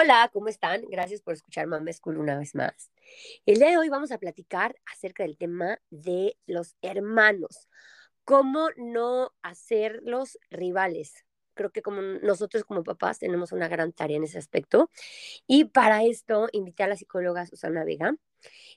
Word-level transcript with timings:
Hola, 0.00 0.30
¿cómo 0.32 0.46
están? 0.46 0.82
Gracias 0.88 1.22
por 1.22 1.34
escuchar 1.34 1.66
Mama 1.66 1.92
School 1.92 2.18
una 2.18 2.38
vez 2.38 2.54
más. 2.54 2.92
El 3.46 3.58
día 3.58 3.70
de 3.70 3.78
hoy 3.78 3.88
vamos 3.88 4.12
a 4.12 4.18
platicar 4.18 4.76
acerca 4.86 5.24
del 5.24 5.36
tema 5.36 5.80
de 5.90 6.36
los 6.46 6.76
hermanos. 6.82 7.68
¿Cómo 8.22 8.68
no 8.76 9.32
hacerlos 9.42 10.38
rivales? 10.50 11.24
Creo 11.58 11.72
que 11.72 11.82
como 11.82 12.00
nosotros 12.00 12.62
como 12.62 12.84
papás 12.84 13.18
tenemos 13.18 13.50
una 13.50 13.66
gran 13.66 13.92
tarea 13.92 14.16
en 14.16 14.22
ese 14.22 14.38
aspecto. 14.38 14.90
Y 15.48 15.64
para 15.64 16.04
esto 16.04 16.48
invité 16.52 16.84
a 16.84 16.86
la 16.86 16.96
psicóloga 16.96 17.46
Susana 17.46 17.84
Vega. 17.84 18.14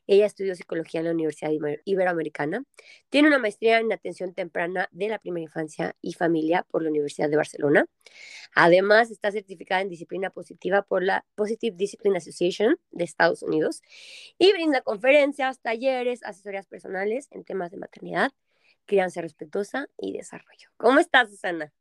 Ella 0.08 0.26
estudió 0.26 0.56
psicología 0.56 1.02
en 1.02 1.06
la 1.06 1.12
Universidad 1.12 1.52
Iberoamericana. 1.86 2.64
Tiene 3.10 3.28
una 3.28 3.38
maestría 3.38 3.78
en 3.78 3.94
atención 3.94 4.34
temprana 4.34 4.90
de 4.92 5.10
la 5.10 5.20
primera 5.20 5.44
infancia 5.44 5.96
y 6.02 6.14
familia 6.14 6.64
por 6.64 6.82
la 6.82 6.90
Universidad 6.90 7.30
de 7.30 7.38
Barcelona. 7.38 7.86
Además, 8.56 9.12
está 9.12 9.32
certificada 9.32 9.82
en 9.82 9.90
disciplina 9.90 10.32
positiva 10.32 10.82
por 10.82 11.04
la 11.04 11.24
Positive 11.36 11.78
Discipline 11.78 12.18
Association 12.18 12.80
de 12.90 13.04
Estados 13.04 13.44
Unidos 13.44 13.84
y 14.40 14.52
brinda 14.54 14.82
conferencias, 14.82 15.62
talleres, 15.62 16.24
asesorías 16.24 16.66
personales 16.66 17.28
en 17.30 17.44
temas 17.44 17.70
de 17.70 17.78
maternidad, 17.78 18.32
crianza 18.88 19.22
respetuosa 19.22 19.88
y 20.00 20.14
desarrollo. 20.14 20.72
¿Cómo 20.78 20.98
estás, 20.98 21.30
Susana? 21.30 21.72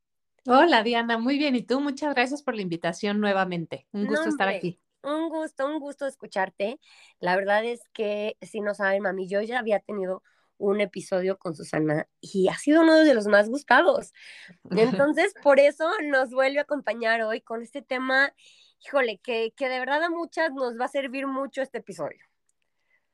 Hola, 0.46 0.82
Diana, 0.82 1.18
muy 1.18 1.38
bien. 1.38 1.54
¿Y 1.54 1.62
tú? 1.62 1.80
Muchas 1.80 2.14
gracias 2.14 2.42
por 2.42 2.54
la 2.54 2.62
invitación 2.62 3.20
nuevamente. 3.20 3.86
Un 3.92 4.06
gusto 4.06 4.28
estar 4.28 4.48
aquí. 4.48 4.80
Un 5.02 5.28
gusto, 5.28 5.66
un 5.66 5.78
gusto 5.80 6.06
escucharte. 6.06 6.78
La 7.18 7.36
verdad 7.36 7.64
es 7.64 7.80
que, 7.92 8.36
si 8.42 8.60
no 8.60 8.74
saben, 8.74 9.02
mami, 9.02 9.28
yo 9.28 9.40
ya 9.42 9.58
había 9.58 9.80
tenido 9.80 10.22
un 10.58 10.80
episodio 10.80 11.38
con 11.38 11.54
Susana 11.54 12.06
y 12.20 12.48
ha 12.48 12.54
sido 12.54 12.82
uno 12.82 12.96
de 12.96 13.14
los 13.14 13.26
más 13.26 13.48
buscados. 13.48 14.12
Entonces, 15.16 15.34
por 15.42 15.58
eso 15.58 15.90
nos 16.04 16.30
vuelve 16.30 16.58
a 16.58 16.62
acompañar 16.62 17.22
hoy 17.22 17.40
con 17.40 17.62
este 17.62 17.82
tema, 17.82 18.34
híjole, 18.84 19.18
que, 19.22 19.52
que 19.56 19.68
de 19.68 19.78
verdad 19.78 20.02
a 20.02 20.10
muchas 20.10 20.52
nos 20.52 20.78
va 20.78 20.84
a 20.84 20.88
servir 20.88 21.26
mucho 21.26 21.62
este 21.62 21.78
episodio. 21.78 22.29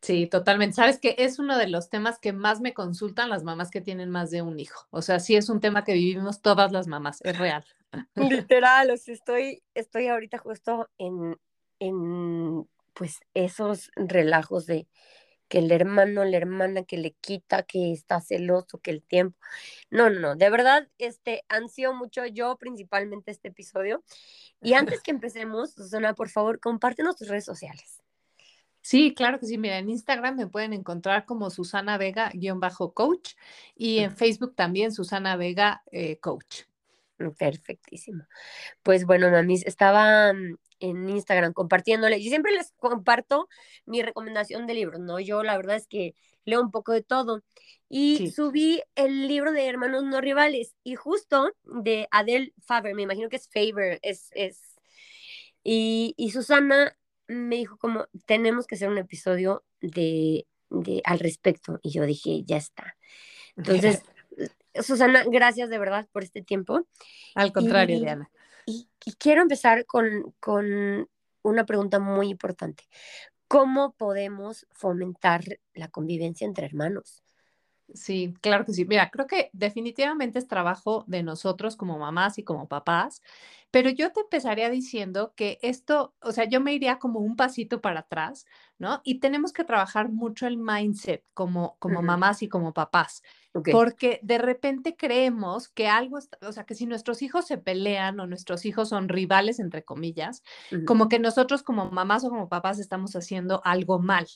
Sí, 0.06 0.28
totalmente. 0.28 0.76
Sabes 0.76 1.00
que 1.00 1.16
es 1.18 1.40
uno 1.40 1.58
de 1.58 1.66
los 1.66 1.90
temas 1.90 2.20
que 2.20 2.32
más 2.32 2.60
me 2.60 2.72
consultan 2.72 3.28
las 3.28 3.42
mamás 3.42 3.72
que 3.72 3.80
tienen 3.80 4.08
más 4.08 4.30
de 4.30 4.40
un 4.40 4.60
hijo. 4.60 4.86
O 4.90 5.02
sea, 5.02 5.18
sí 5.18 5.34
es 5.34 5.48
un 5.48 5.58
tema 5.58 5.82
que 5.82 5.94
vivimos 5.94 6.42
todas 6.42 6.70
las 6.70 6.86
mamás, 6.86 7.18
es 7.24 7.36
real. 7.36 7.64
Literal, 8.14 8.88
o 8.92 8.96
sea, 8.96 9.14
estoy, 9.14 9.64
estoy 9.74 10.06
ahorita 10.06 10.38
justo 10.38 10.88
en, 10.96 11.36
en 11.80 12.68
pues 12.94 13.18
esos 13.34 13.90
relajos 13.96 14.66
de 14.66 14.86
que 15.48 15.58
el 15.58 15.72
hermano, 15.72 16.24
la 16.24 16.36
hermana 16.36 16.84
que 16.84 16.98
le 16.98 17.10
quita, 17.14 17.64
que 17.64 17.90
está 17.90 18.20
celoso, 18.20 18.78
que 18.78 18.92
el 18.92 19.02
tiempo. 19.02 19.36
No, 19.90 20.08
no, 20.08 20.20
no, 20.20 20.36
de 20.36 20.50
verdad, 20.50 20.88
este, 20.98 21.42
ansío 21.48 21.92
mucho 21.94 22.24
yo 22.26 22.56
principalmente 22.58 23.32
este 23.32 23.48
episodio. 23.48 24.04
Y 24.62 24.74
antes 24.74 25.02
que 25.02 25.10
empecemos, 25.10 25.72
Susana, 25.72 26.14
por 26.14 26.28
favor, 26.28 26.60
compártenos 26.60 27.16
tus 27.16 27.26
redes 27.26 27.44
sociales. 27.44 28.05
Sí, 28.86 29.14
claro 29.14 29.40
que 29.40 29.46
sí. 29.46 29.58
Mira, 29.58 29.78
en 29.78 29.90
Instagram 29.90 30.36
me 30.36 30.46
pueden 30.46 30.72
encontrar 30.72 31.24
como 31.24 31.50
Susana 31.50 31.98
Vega-coach 31.98 33.34
y 33.74 33.98
en 33.98 34.16
Facebook 34.16 34.54
también 34.54 34.92
Susana 34.92 35.34
Vega 35.34 35.82
eh, 35.90 36.18
Coach. 36.18 36.66
Perfectísimo. 37.36 38.22
Pues 38.84 39.04
bueno, 39.04 39.28
mamis, 39.28 39.66
estaba 39.66 40.32
mm, 40.32 40.56
en 40.78 41.08
Instagram 41.08 41.52
compartiéndole. 41.52 42.22
Yo 42.22 42.28
siempre 42.28 42.52
les 42.52 42.74
comparto 42.78 43.48
mi 43.86 44.02
recomendación 44.02 44.68
de 44.68 44.74
libros, 44.74 45.00
¿no? 45.00 45.18
Yo 45.18 45.42
la 45.42 45.56
verdad 45.56 45.74
es 45.74 45.88
que 45.88 46.14
leo 46.44 46.62
un 46.62 46.70
poco 46.70 46.92
de 46.92 47.02
todo. 47.02 47.42
Y 47.88 48.30
subí 48.30 48.82
el 48.94 49.26
libro 49.26 49.50
de 49.50 49.66
Hermanos 49.66 50.04
No 50.04 50.20
Rivales 50.20 50.76
y 50.84 50.94
justo 50.94 51.50
de 51.64 52.06
Adele 52.12 52.52
Faber, 52.62 52.94
me 52.94 53.02
imagino 53.02 53.28
que 53.30 53.36
es 53.36 53.48
Faber, 53.48 53.98
es, 54.02 54.30
es. 54.32 54.78
Y, 55.64 56.14
y 56.16 56.30
Susana 56.30 56.96
me 57.28 57.56
dijo 57.56 57.76
como, 57.78 58.06
tenemos 58.26 58.66
que 58.66 58.76
hacer 58.76 58.88
un 58.88 58.98
episodio 58.98 59.64
de, 59.80 60.46
de 60.70 61.02
al 61.04 61.18
respecto. 61.18 61.78
Y 61.82 61.90
yo 61.90 62.04
dije, 62.06 62.42
ya 62.44 62.56
está. 62.56 62.96
Entonces, 63.56 64.02
Susana, 64.82 65.24
gracias 65.26 65.70
de 65.70 65.78
verdad 65.78 66.08
por 66.12 66.22
este 66.22 66.42
tiempo. 66.42 66.86
Al 67.34 67.52
contrario, 67.52 67.98
Diana. 67.98 68.30
Y, 68.66 68.88
quiero 69.18 69.42
empezar 69.42 69.86
con, 69.86 70.34
con 70.40 71.08
una 71.42 71.66
pregunta 71.66 71.98
muy 71.98 72.28
importante. 72.28 72.84
¿Cómo 73.48 73.92
podemos 73.92 74.66
fomentar 74.72 75.44
la 75.74 75.88
convivencia 75.88 76.46
entre 76.46 76.66
hermanos? 76.66 77.22
Sí, 77.94 78.34
claro 78.40 78.64
que 78.64 78.72
sí. 78.72 78.84
Mira, 78.84 79.10
creo 79.10 79.26
que 79.26 79.48
definitivamente 79.52 80.38
es 80.40 80.48
trabajo 80.48 81.04
de 81.06 81.22
nosotros 81.22 81.76
como 81.76 81.98
mamás 81.98 82.36
y 82.38 82.42
como 82.42 82.66
papás, 82.68 83.22
pero 83.70 83.90
yo 83.90 84.12
te 84.12 84.20
empezaría 84.20 84.68
diciendo 84.70 85.32
que 85.36 85.58
esto, 85.62 86.14
o 86.20 86.32
sea, 86.32 86.44
yo 86.46 86.60
me 86.60 86.74
iría 86.74 86.98
como 86.98 87.20
un 87.20 87.36
pasito 87.36 87.80
para 87.80 88.00
atrás, 88.00 88.44
¿no? 88.78 89.00
Y 89.04 89.20
tenemos 89.20 89.52
que 89.52 89.64
trabajar 89.64 90.10
mucho 90.10 90.46
el 90.48 90.56
mindset 90.58 91.24
como, 91.32 91.76
como 91.78 92.02
mamás 92.02 92.42
y 92.42 92.48
como 92.48 92.74
papás, 92.74 93.22
porque 93.68 94.18
de 94.22 94.38
repente 94.38 94.96
creemos 94.96 95.68
que 95.68 95.86
algo, 95.88 96.18
o 96.42 96.52
sea, 96.52 96.64
que 96.64 96.74
si 96.74 96.86
nuestros 96.86 97.22
hijos 97.22 97.46
se 97.46 97.56
pelean 97.58 98.18
o 98.20 98.26
nuestros 98.26 98.64
hijos 98.66 98.88
son 98.90 99.08
rivales, 99.08 99.60
entre 99.60 99.84
comillas, 99.84 100.42
como 100.84 101.08
que 101.08 101.18
nosotros 101.20 101.62
como 101.62 101.90
mamás 101.90 102.24
o 102.24 102.30
como 102.30 102.48
papás 102.48 102.78
estamos 102.80 103.14
haciendo 103.16 103.60
algo 103.64 103.98
mal. 104.00 104.26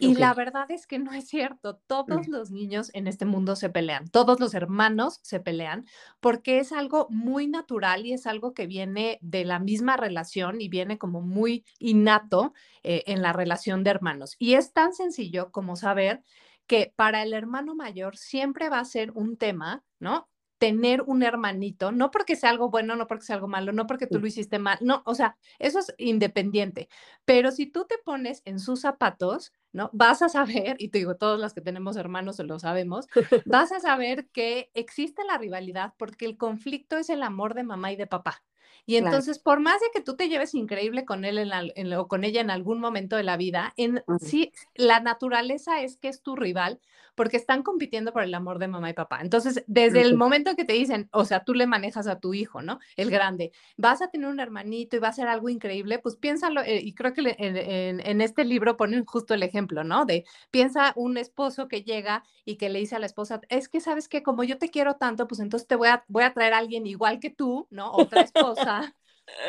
Y 0.00 0.14
la 0.14 0.34
verdad 0.34 0.70
es 0.70 0.86
que 0.86 0.98
no 0.98 1.12
es 1.12 1.28
cierto. 1.28 1.76
Todos 1.86 2.28
mm. 2.28 2.30
los 2.30 2.50
niños 2.50 2.90
en 2.94 3.06
este 3.06 3.26
mundo 3.26 3.56
se 3.56 3.68
pelean, 3.68 4.08
todos 4.08 4.40
los 4.40 4.54
hermanos 4.54 5.20
se 5.22 5.40
pelean, 5.40 5.86
porque 6.20 6.58
es 6.58 6.72
algo 6.72 7.06
muy 7.10 7.46
natural 7.46 8.06
y 8.06 8.12
es 8.12 8.26
algo 8.26 8.54
que 8.54 8.66
viene 8.66 9.18
de 9.20 9.44
la 9.44 9.58
misma 9.58 9.96
relación 9.96 10.60
y 10.60 10.68
viene 10.68 10.98
como 10.98 11.20
muy 11.20 11.64
innato 11.78 12.54
eh, 12.82 13.04
en 13.06 13.22
la 13.22 13.32
relación 13.32 13.84
de 13.84 13.90
hermanos. 13.90 14.36
Y 14.38 14.54
es 14.54 14.72
tan 14.72 14.94
sencillo 14.94 15.50
como 15.52 15.76
saber 15.76 16.22
que 16.66 16.92
para 16.94 17.22
el 17.22 17.32
hermano 17.32 17.74
mayor 17.74 18.16
siempre 18.16 18.68
va 18.68 18.78
a 18.78 18.84
ser 18.84 19.10
un 19.10 19.36
tema, 19.36 19.82
¿no? 19.98 20.29
Tener 20.60 21.00
un 21.00 21.22
hermanito, 21.22 21.90
no 21.90 22.10
porque 22.10 22.36
sea 22.36 22.50
algo 22.50 22.68
bueno, 22.68 22.94
no 22.94 23.06
porque 23.06 23.24
sea 23.24 23.36
algo 23.36 23.48
malo, 23.48 23.72
no 23.72 23.86
porque 23.86 24.06
tú 24.06 24.20
lo 24.20 24.26
hiciste 24.26 24.58
mal, 24.58 24.76
no, 24.82 25.02
o 25.06 25.14
sea, 25.14 25.38
eso 25.58 25.78
es 25.78 25.94
independiente, 25.96 26.90
pero 27.24 27.50
si 27.50 27.66
tú 27.66 27.86
te 27.88 27.96
pones 28.04 28.42
en 28.44 28.60
sus 28.60 28.82
zapatos, 28.82 29.54
¿no? 29.72 29.88
Vas 29.94 30.20
a 30.20 30.28
saber, 30.28 30.76
y 30.78 30.90
te 30.90 30.98
digo, 30.98 31.16
todos 31.16 31.40
los 31.40 31.54
que 31.54 31.62
tenemos 31.62 31.96
hermanos 31.96 32.38
lo 32.40 32.58
sabemos, 32.58 33.06
vas 33.46 33.72
a 33.72 33.80
saber 33.80 34.28
que 34.28 34.70
existe 34.74 35.24
la 35.24 35.38
rivalidad 35.38 35.94
porque 35.96 36.26
el 36.26 36.36
conflicto 36.36 36.98
es 36.98 37.08
el 37.08 37.22
amor 37.22 37.54
de 37.54 37.62
mamá 37.62 37.92
y 37.92 37.96
de 37.96 38.06
papá. 38.06 38.42
Y 38.86 38.96
entonces, 38.96 39.38
por 39.38 39.60
más 39.60 39.80
de 39.80 39.86
que 39.92 40.00
tú 40.00 40.16
te 40.16 40.28
lleves 40.28 40.54
increíble 40.54 41.04
con 41.04 41.24
él 41.24 41.38
en 41.38 41.92
o 41.94 42.08
con 42.08 42.24
ella 42.24 42.40
en 42.40 42.50
algún 42.50 42.80
momento 42.80 43.16
de 43.16 43.24
la 43.24 43.36
vida, 43.36 43.72
en 43.76 44.02
sí, 44.20 44.52
la 44.74 45.00
naturaleza 45.00 45.82
es 45.82 45.96
que 45.96 46.08
es 46.08 46.22
tu 46.22 46.36
rival 46.36 46.80
porque 47.14 47.36
están 47.36 47.62
compitiendo 47.62 48.12
por 48.12 48.22
el 48.22 48.32
amor 48.32 48.58
de 48.58 48.68
mamá 48.68 48.88
y 48.88 48.94
papá. 48.94 49.20
Entonces, 49.20 49.62
desde 49.66 50.00
el 50.00 50.16
momento 50.16 50.56
que 50.56 50.64
te 50.64 50.72
dicen, 50.72 51.08
o 51.12 51.26
sea, 51.26 51.44
tú 51.44 51.52
le 51.52 51.66
manejas 51.66 52.06
a 52.06 52.18
tu 52.18 52.32
hijo, 52.32 52.62
¿no? 52.62 52.78
El 52.96 53.10
grande, 53.10 53.52
vas 53.76 54.00
a 54.00 54.08
tener 54.08 54.28
un 54.28 54.40
hermanito 54.40 54.96
y 54.96 55.00
va 55.00 55.08
a 55.08 55.12
ser 55.12 55.28
algo 55.28 55.50
increíble, 55.50 55.98
pues 55.98 56.16
piénsalo, 56.16 56.62
eh, 56.62 56.80
y 56.82 56.94
creo 56.94 57.12
que 57.12 57.36
en, 57.38 58.00
en, 58.00 58.20
este 58.20 58.44
libro 58.46 58.76
ponen 58.78 59.04
justo 59.04 59.34
el 59.34 59.42
ejemplo, 59.42 59.84
¿no? 59.84 60.06
De 60.06 60.24
piensa 60.50 60.92
un 60.96 61.18
esposo 61.18 61.68
que 61.68 61.82
llega 61.82 62.24
y 62.44 62.56
que 62.56 62.70
le 62.70 62.78
dice 62.78 62.96
a 62.96 62.98
la 62.98 63.06
esposa, 63.06 63.40
es 63.48 63.68
que 63.68 63.80
sabes 63.80 64.08
que 64.08 64.22
como 64.22 64.44
yo 64.44 64.56
te 64.56 64.70
quiero 64.70 64.94
tanto, 64.94 65.26
pues 65.26 65.40
entonces 65.40 65.68
te 65.68 65.76
voy 65.76 65.88
a, 65.88 66.04
voy 66.08 66.24
a 66.24 66.32
traer 66.32 66.54
a 66.54 66.58
alguien 66.58 66.86
igual 66.86 67.20
que 67.20 67.30
tú, 67.30 67.66
¿no? 67.70 67.92
Otra 67.92 68.22
esposa 68.22 68.69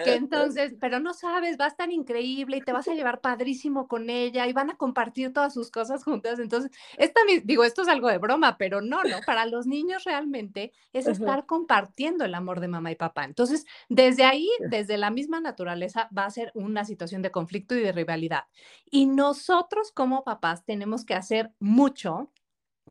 que 0.04 0.16
entonces, 0.16 0.76
pero 0.80 1.00
no 1.00 1.14
sabes, 1.14 1.58
va 1.60 1.66
a 1.66 1.70
estar 1.70 1.92
increíble 1.92 2.58
y 2.58 2.62
te 2.62 2.72
vas 2.72 2.88
a 2.88 2.94
llevar 2.94 3.22
padrísimo 3.22 3.88
con 3.88 4.10
ella 4.10 4.48
y 4.48 4.54
van 4.54 4.70
a 4.70 4.78
compartir 4.78 5.34
todas 5.34 5.54
sus 5.54 5.72
cosas 5.72 6.04
juntas. 6.04 6.40
Entonces, 6.40 6.72
esta, 6.98 7.22
digo, 7.44 7.64
esto 7.64 7.82
es 7.82 7.88
algo 7.88 8.08
de 8.08 8.18
broma, 8.18 8.58
pero 8.58 8.82
no, 8.82 9.04
no, 9.04 9.20
para 9.26 9.46
los 9.46 9.68
niños 9.68 10.04
realmente 10.04 10.72
es 10.94 11.08
estar 11.08 11.46
compartiendo 11.46 12.26
el 12.26 12.36
amor 12.36 12.60
de 12.60 12.68
mamá 12.68 12.92
y 12.92 12.96
papá. 12.96 13.26
Entonces, 13.26 13.66
desde 13.90 14.24
ahí, 14.24 14.50
desde 14.70 14.98
la 14.98 15.12
misma 15.12 15.40
naturaleza, 15.40 16.10
va 16.16 16.26
a 16.26 16.32
ser 16.32 16.52
una 16.54 16.86
situación 16.86 17.22
de 17.22 17.32
conflicto 17.32 17.76
y 17.76 17.82
de 17.82 17.92
rivalidad. 17.92 18.46
Y 18.90 19.06
nosotros 19.06 19.92
como 19.92 20.24
papás 20.24 20.66
tenemos 20.66 21.06
que 21.06 21.16
hacer 21.16 21.52
mucho 21.60 22.32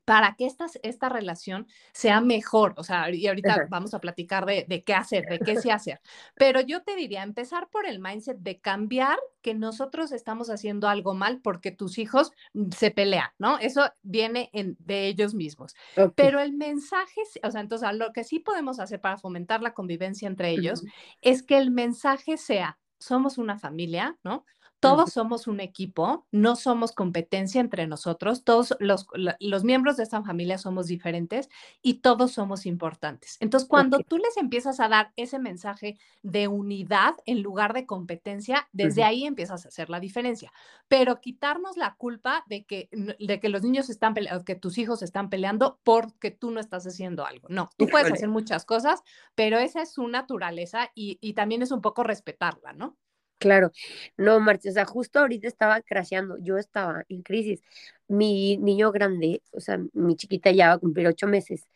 para 0.05 0.35
que 0.35 0.47
esta, 0.47 0.67
esta 0.83 1.09
relación 1.09 1.67
sea 1.93 2.21
mejor. 2.21 2.75
O 2.77 2.85
sea, 2.85 3.11
y 3.11 3.27
ahorita 3.27 3.67
vamos 3.69 3.95
a 3.95 4.01
platicar 4.01 4.47
de, 4.47 4.65
de, 4.69 4.83
qué 4.83 4.95
hacer, 4.95 5.27
de 5.27 5.39
qué 5.39 5.57
se 5.61 5.73
hacer. 5.73 6.01
Pero 6.35 6.61
yo 6.61 6.83
te 6.83 6.97
diría, 6.97 7.23
empezar 7.23 7.69
por 7.71 7.87
el 7.87 8.01
mindset 8.01 8.39
de 8.39 8.61
cambiar 8.61 9.19
que 9.43 9.55
nosotros 9.55 10.13
estamos 10.13 10.51
haciendo 10.51 10.89
algo 10.89 11.15
mal 11.15 11.41
porque 11.41 11.71
tus 11.71 11.99
hijos 11.99 12.33
mm, 12.55 12.71
se 12.71 12.91
pelean, 12.91 13.31
¿no? 13.39 13.59
Eso 13.59 13.91
viene 14.03 14.51
en, 14.53 14.77
de 14.81 15.07
ellos 15.07 15.35
mismos. 15.35 15.75
Pero 16.15 16.41
el 16.41 16.53
mensaje, 16.53 17.23
o 17.43 17.51
sea, 17.51 17.61
entonces 17.61 17.89
lo 17.95 18.13
que 18.13 18.25
sí 18.25 18.39
podemos 18.39 18.81
hacer 18.81 19.01
para 19.01 19.19
fomentar 19.19 19.63
la 19.63 19.75
convivencia 19.75 20.29
entre 20.29 20.51
ellos 20.51 20.83
es 21.21 21.43
que 21.43 21.59
el 21.59 21.71
mensaje 21.71 22.37
sea, 22.37 22.79
somos 22.99 23.39
una 23.39 23.59
familia, 23.59 24.19
¿no? 24.23 24.45
Todos 24.81 25.13
somos 25.13 25.47
un 25.47 25.61
equipo, 25.61 26.27
no 26.33 26.57
somos 26.57 26.93
competencia 26.93 27.61
entre 27.61 27.87
nosotros, 27.87 28.45
todos 28.45 28.75
los, 28.81 29.07
los, 29.39 29.63
miembros 29.63 29.99
de 29.99 30.05
esta 30.05 30.23
familia 30.23 30.57
somos 30.57 30.87
diferentes 30.87 31.51
y 31.83 32.01
todos 32.01 32.33
somos 32.33 32.65
importantes. 32.65 33.37
Entonces, 33.41 33.69
cuando 33.69 33.99
tú 33.99 34.17
les 34.17 34.39
empiezas 34.39 34.81
a 34.81 34.89
dar 34.89 35.13
ese 35.17 35.39
mensaje 35.39 35.99
de 36.23 36.49
unidad 36.49 37.15
en 37.27 37.43
lugar 37.43 37.75
de 37.75 37.85
competencia, 37.85 38.69
desde 38.73 39.05
ahí 39.05 39.25
empiezas 39.25 39.67
a 39.67 39.69
hacer 39.69 39.91
la 39.91 40.01
diferencia. 40.01 40.51
Pero 40.89 41.21
quitarnos 41.21 41.77
la 41.77 41.95
culpa 41.97 42.45
de 42.49 42.65
que, 42.65 42.89
de 42.91 43.39
que 43.39 43.49
los 43.51 43.63
niños 43.63 43.91
están 43.91 44.15
peleando, 44.15 44.45
que 44.45 44.55
tus 44.55 44.79
hijos 44.79 45.03
están 45.03 45.29
peleando 45.29 45.79
porque 45.85 46.31
tú 46.31 46.51
no 46.51 46.59
estás 46.59 46.87
haciendo 46.87 47.27
algo. 47.27 47.49
No, 47.51 47.69
tú 47.77 47.87
puedes 47.87 48.11
hacer 48.11 48.31
muchas 48.31 48.65
cosas, 48.65 49.03
pero 49.35 49.59
esa 49.59 49.83
es 49.83 49.93
su 49.93 50.09
naturaleza 50.09 50.91
y, 50.95 51.19
y 51.21 51.35
también 51.35 51.61
es 51.61 51.71
un 51.71 51.83
poco 51.83 52.03
respetarla, 52.03 52.73
¿no? 52.73 52.97
Claro, 53.41 53.73
no, 54.19 54.39
Marcia, 54.39 54.71
o 54.71 54.75
sea, 54.75 54.85
justo 54.85 55.19
ahorita 55.19 55.49
estaba 55.49 55.81
crasheando, 55.81 56.37
yo 56.41 56.59
estaba 56.59 57.05
en 57.09 57.23
crisis. 57.23 57.63
Mi 58.07 58.59
niño 58.59 58.93
grande, 58.93 59.43
o 59.53 59.61
sea, 59.61 59.81
mi 59.95 60.15
chiquita 60.15 60.51
ya 60.51 60.69
va 60.69 60.73
a 60.75 60.79
cumplir 60.79 61.07
ocho 61.07 61.27
meses. 61.27 61.67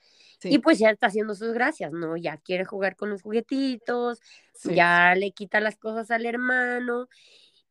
Y 0.43 0.59
pues 0.59 0.79
ya 0.79 0.91
está 0.91 1.07
haciendo 1.07 1.35
sus 1.35 1.55
gracias, 1.55 1.91
¿no? 1.93 2.19
Ya 2.19 2.37
quiere 2.37 2.67
jugar 2.67 2.97
con 2.97 3.09
los 3.09 3.23
juguetitos, 3.23 4.21
ya 4.63 5.15
le 5.15 5.31
quita 5.33 5.59
las 5.59 5.77
cosas 5.77 6.11
al 6.11 6.27
hermano 6.27 7.09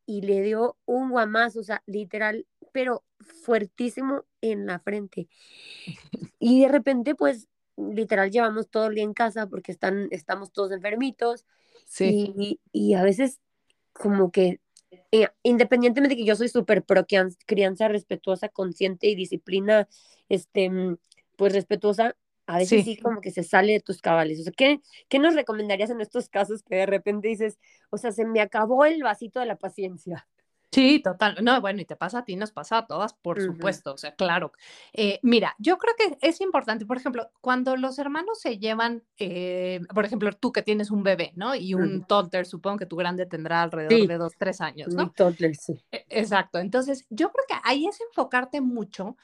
y 0.08 0.22
le 0.22 0.42
dio 0.42 0.76
un 0.86 1.12
guamazo, 1.12 1.60
o 1.60 1.64
sea, 1.64 1.84
literal, 1.86 2.48
pero 2.72 3.04
fuertísimo 3.20 4.26
en 4.42 4.66
la 4.66 4.80
frente. 4.80 5.30
Y 6.40 6.62
de 6.62 6.68
repente, 6.68 7.16
pues, 7.16 7.48
literal, 7.78 8.30
llevamos 8.30 8.70
todo 8.70 8.88
el 8.88 8.96
día 8.96 9.06
en 9.06 9.14
casa 9.14 9.48
porque 9.48 9.72
están, 9.72 10.10
estamos 10.12 10.52
todos 10.52 10.74
enfermitos. 10.74 11.46
Sí. 11.86 12.34
Y, 12.36 12.60
y 12.74 12.96
a 12.96 13.04
veces 13.04 13.40
como 13.94 14.32
que 14.32 14.60
eh, 15.12 15.28
independientemente 15.44 16.16
de 16.16 16.22
que 16.22 16.28
yo 16.28 16.36
soy 16.36 16.50
súper 16.50 16.84
pro 16.84 17.06
crianza 17.46 17.88
respetuosa, 17.88 18.50
consciente 18.50 19.08
y 19.08 19.16
disciplina, 19.16 19.88
este, 20.30 20.70
mm, 20.70 20.98
pues 21.36 21.54
respetuosa, 21.54 22.16
a 22.46 22.58
veces 22.58 22.84
sí. 22.84 22.98
como 22.98 23.22
que 23.22 23.32
se 23.32 23.44
sale 23.44 23.74
de 23.74 23.80
tus 23.80 24.02
cabales. 24.02 24.40
O 24.40 24.44
sea, 24.44 24.54
¿qué, 24.56 24.82
¿qué 25.10 25.20
nos 25.20 25.36
recomendarías 25.36 25.90
en 25.90 26.02
estos 26.02 26.30
casos 26.30 26.64
que 26.64 26.76
de 26.76 26.86
repente 26.86 27.28
dices, 27.28 27.60
o 27.90 27.98
sea, 27.98 28.12
se 28.12 28.26
me 28.26 28.42
acabó 28.42 28.86
el 28.86 29.02
vasito 29.04 29.40
de 29.40 29.46
la 29.46 29.56
paciencia? 29.56 30.28
Sí, 30.74 31.00
total. 31.00 31.38
No, 31.44 31.62
bueno, 31.62 31.82
y 31.82 31.86
te 31.86 31.96
pasa 31.96 32.20
a 32.20 32.26
ti, 32.26 32.36
nos 32.36 32.52
pasa 32.52 32.80
a 32.80 32.88
todas, 32.88 33.14
por 33.14 33.40
supuesto, 33.42 33.94
o 33.94 33.98
sea, 33.98 34.16
claro. 34.16 34.52
Eh, 34.94 35.20
mira, 35.22 35.56
yo 35.60 35.78
creo 35.78 35.94
que 35.96 36.18
es 36.28 36.42
importante, 36.42 36.86
por 36.86 36.98
ejemplo, 36.98 37.30
cuando 37.42 37.78
los 37.78 38.00
hermanos 38.00 38.40
se 38.40 38.58
llevan, 38.58 39.04
eh, 39.18 39.82
por 39.94 40.06
ejemplo, 40.06 40.32
tú 40.34 40.52
que 40.52 40.64
tienes 40.64 40.90
un 40.90 41.04
bebé, 41.04 41.32
¿no? 41.36 41.54
Y 41.54 41.76
un 41.76 42.06
toddler, 42.06 42.46
supongo 42.46 42.80
que 42.80 42.86
tu 42.86 42.96
grande 42.96 43.26
tendrá 43.26 43.62
alrededor 43.62 44.08
de 44.08 44.18
dos, 44.18 44.34
tres 44.38 44.62
años, 44.62 44.94
¿no? 44.94 45.04
Un 45.04 45.14
toddler, 45.14 45.56
sí. 45.56 45.74
E, 45.92 46.06
exacto. 46.10 46.60
Entonces, 46.60 47.06
yo 47.10 47.32
creo 47.32 47.46
que 47.48 47.56
ahí 47.64 47.86
es 47.86 48.00
enfocarte 48.02 48.62
mucho 48.62 49.16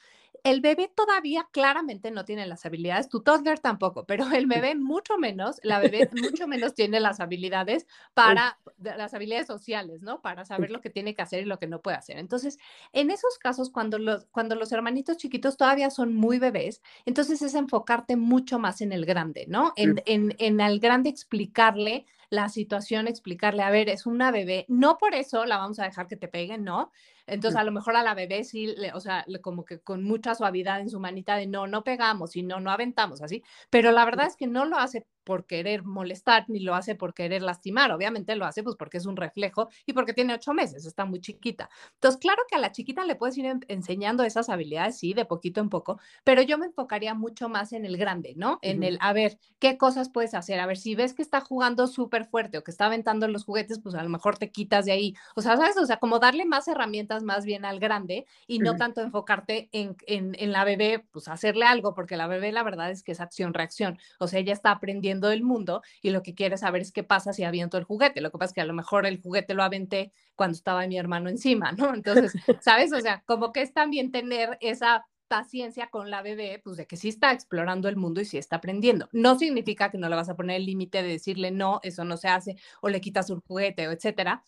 el 0.43 0.61
bebé 0.61 0.91
todavía 0.93 1.47
claramente 1.51 2.11
no 2.11 2.25
tiene 2.25 2.45
las 2.45 2.65
habilidades, 2.65 3.09
tu 3.09 3.21
toddler 3.21 3.59
tampoco, 3.59 4.05
pero 4.05 4.29
el 4.31 4.47
bebé 4.47 4.75
mucho 4.75 5.17
menos, 5.17 5.59
la 5.63 5.79
bebé 5.79 6.09
mucho 6.43 6.47
menos 6.47 6.73
tiene 6.73 6.99
las 6.99 7.19
habilidades 7.19 7.87
para, 8.13 8.59
las 8.77 9.13
habilidades 9.13 9.47
sociales, 9.47 10.01
¿no? 10.01 10.21
Para 10.21 10.45
saber 10.45 10.71
lo 10.71 10.81
que 10.81 10.89
tiene 10.89 11.15
que 11.15 11.21
hacer 11.21 11.43
y 11.43 11.45
lo 11.45 11.59
que 11.59 11.67
no 11.67 11.81
puede 11.81 11.97
hacer. 11.97 12.17
Entonces, 12.17 12.57
en 12.93 13.11
esos 13.11 13.37
casos, 13.37 13.69
cuando 13.69 13.99
los, 13.99 14.25
cuando 14.31 14.55
los 14.55 14.71
hermanitos 14.71 15.17
chiquitos 15.17 15.57
todavía 15.57 15.89
son 15.89 16.15
muy 16.15 16.39
bebés, 16.39 16.81
entonces 17.05 17.41
es 17.41 17.55
enfocarte 17.55 18.15
mucho 18.15 18.59
más 18.59 18.81
en 18.81 18.91
el 18.91 19.05
grande, 19.05 19.45
¿no? 19.47 19.73
En, 19.75 20.01
en, 20.05 20.35
en 20.39 20.61
al 20.61 20.79
grande 20.79 21.09
explicarle 21.09 22.05
la 22.29 22.49
situación, 22.49 23.07
explicarle, 23.07 23.63
a 23.63 23.71
ver, 23.71 23.89
es 23.89 24.05
una 24.05 24.31
bebé, 24.31 24.65
no 24.67 24.97
por 24.97 25.15
eso 25.15 25.45
la 25.45 25.57
vamos 25.57 25.79
a 25.79 25.85
dejar 25.85 26.07
que 26.07 26.15
te 26.15 26.27
peguen, 26.27 26.63
¿no? 26.63 26.91
Entonces, 27.25 27.59
a 27.59 27.63
lo 27.63 27.71
mejor 27.71 27.95
a 27.95 28.03
la 28.03 28.13
bebé 28.13 28.43
sí, 28.43 28.75
o 28.93 28.99
sea, 28.99 29.25
como 29.41 29.65
que 29.65 29.79
con 29.79 30.03
mucha 30.03 30.35
suavidad 30.35 30.79
en 30.79 30.89
su 30.89 30.99
manita 30.99 31.35
de 31.35 31.47
no, 31.47 31.67
no 31.67 31.83
pegamos 31.83 32.35
y 32.35 32.43
no, 32.43 32.59
no 32.59 32.71
aventamos 32.71 33.21
así, 33.21 33.43
pero 33.69 33.91
la 33.91 34.05
verdad 34.05 34.27
es 34.27 34.35
que 34.35 34.47
no 34.47 34.65
lo 34.65 34.77
hace 34.77 35.05
por 35.29 35.45
querer 35.45 35.83
molestar 35.83 36.45
ni 36.47 36.59
lo 36.59 36.73
hace 36.73 36.95
por 36.95 37.13
querer 37.13 37.43
lastimar. 37.43 37.91
Obviamente 37.91 38.35
lo 38.35 38.45
hace 38.45 38.63
pues 38.63 38.75
porque 38.75 38.97
es 38.97 39.05
un 39.05 39.15
reflejo 39.15 39.69
y 39.85 39.93
porque 39.93 40.15
tiene 40.15 40.33
ocho 40.33 40.55
meses, 40.55 40.87
está 40.87 41.05
muy 41.05 41.21
chiquita. 41.21 41.69
Entonces, 41.93 42.19
claro 42.19 42.41
que 42.49 42.55
a 42.55 42.57
la 42.57 42.71
chiquita 42.71 43.05
le 43.05 43.15
puedes 43.15 43.37
ir 43.37 43.45
enseñando 43.67 44.23
esas 44.23 44.49
habilidades, 44.49 44.97
sí, 44.97 45.13
de 45.13 45.25
poquito 45.25 45.61
en 45.61 45.69
poco, 45.69 45.99
pero 46.23 46.41
yo 46.41 46.57
me 46.57 46.65
enfocaría 46.65 47.13
mucho 47.13 47.47
más 47.47 47.73
en 47.73 47.85
el 47.85 47.95
grande, 47.95 48.33
¿no? 48.37 48.57
En 48.63 48.81
el, 48.81 48.97
a 49.01 49.13
ver, 49.13 49.37
¿qué 49.59 49.77
cosas 49.77 50.09
puedes 50.09 50.33
hacer? 50.33 50.59
A 50.59 50.65
ver, 50.65 50.77
si 50.77 50.95
ves 50.95 51.13
que 51.13 51.21
está 51.21 51.41
jugando 51.41 51.85
súper 51.85 52.25
fuerte 52.25 52.57
o 52.57 52.63
que 52.63 52.71
está 52.71 52.87
aventando 52.87 53.27
los 53.27 53.43
juguetes, 53.43 53.79
pues 53.79 53.93
a 53.93 54.01
lo 54.01 54.09
mejor 54.09 54.39
te 54.39 54.49
quitas 54.49 54.85
de 54.85 54.93
ahí. 54.93 55.13
O 55.35 55.43
sea, 55.43 55.57
¿sabes? 55.57 55.77
O 55.77 55.85
sea, 55.85 55.97
como 55.97 56.17
darle 56.17 56.45
más 56.45 56.67
herramientas 56.67 57.21
más 57.21 57.45
bien 57.45 57.65
al 57.65 57.79
grande 57.79 58.25
y 58.47 58.57
no 58.57 58.77
tanto 58.77 59.01
enfocarte 59.01 59.69
en, 59.73 59.95
en, 60.07 60.35
en 60.39 60.51
la 60.51 60.63
bebé, 60.63 61.05
pues 61.11 61.27
hacerle 61.27 61.65
algo, 61.65 61.93
porque 61.93 62.17
la 62.17 62.25
bebé 62.25 62.51
la 62.51 62.63
verdad 62.63 62.89
es 62.89 63.03
que 63.03 63.11
es 63.11 63.19
acción-reacción. 63.19 63.99
O 64.17 64.27
sea, 64.27 64.39
ella 64.39 64.53
está 64.53 64.71
aprendiendo 64.71 65.18
del 65.27 65.43
mundo 65.43 65.81
y 66.01 66.11
lo 66.11 66.23
que 66.23 66.33
quiere 66.33 66.57
saber 66.57 66.81
es 66.81 66.91
qué 66.91 67.03
pasa 67.03 67.33
si 67.33 67.43
aviento 67.43 67.77
el 67.77 67.83
juguete. 67.83 68.21
Lo 68.21 68.31
que 68.31 68.37
pasa 68.37 68.51
es 68.51 68.53
que 68.53 68.61
a 68.61 68.65
lo 68.65 68.73
mejor 68.73 69.05
el 69.05 69.21
juguete 69.21 69.53
lo 69.53 69.63
aventé 69.63 70.13
cuando 70.35 70.55
estaba 70.55 70.87
mi 70.87 70.97
hermano 70.97 71.29
encima, 71.29 71.71
¿no? 71.73 71.93
Entonces, 71.93 72.33
¿sabes? 72.61 72.93
O 72.93 73.01
sea, 73.01 73.23
como 73.25 73.51
que 73.51 73.61
es 73.61 73.73
también 73.73 74.11
tener 74.11 74.57
esa 74.61 75.05
paciencia 75.27 75.89
con 75.89 76.09
la 76.09 76.21
bebé, 76.21 76.59
pues 76.63 76.75
de 76.75 76.87
que 76.87 76.97
sí 76.97 77.07
está 77.07 77.31
explorando 77.31 77.87
el 77.87 77.95
mundo 77.95 78.19
y 78.19 78.25
sí 78.25 78.37
está 78.37 78.57
aprendiendo. 78.57 79.07
No 79.13 79.37
significa 79.37 79.89
que 79.91 79.97
no 79.97 80.09
le 80.09 80.15
vas 80.15 80.27
a 80.27 80.35
poner 80.35 80.57
el 80.57 80.65
límite 80.65 81.03
de 81.03 81.09
decirle 81.09 81.51
no, 81.51 81.79
eso 81.83 82.03
no 82.03 82.17
se 82.17 82.27
hace, 82.27 82.57
o 82.81 82.89
le 82.89 82.99
quitas 82.99 83.29
un 83.29 83.41
juguete, 83.41 83.87
o 83.87 83.91
etcétera. 83.91 84.43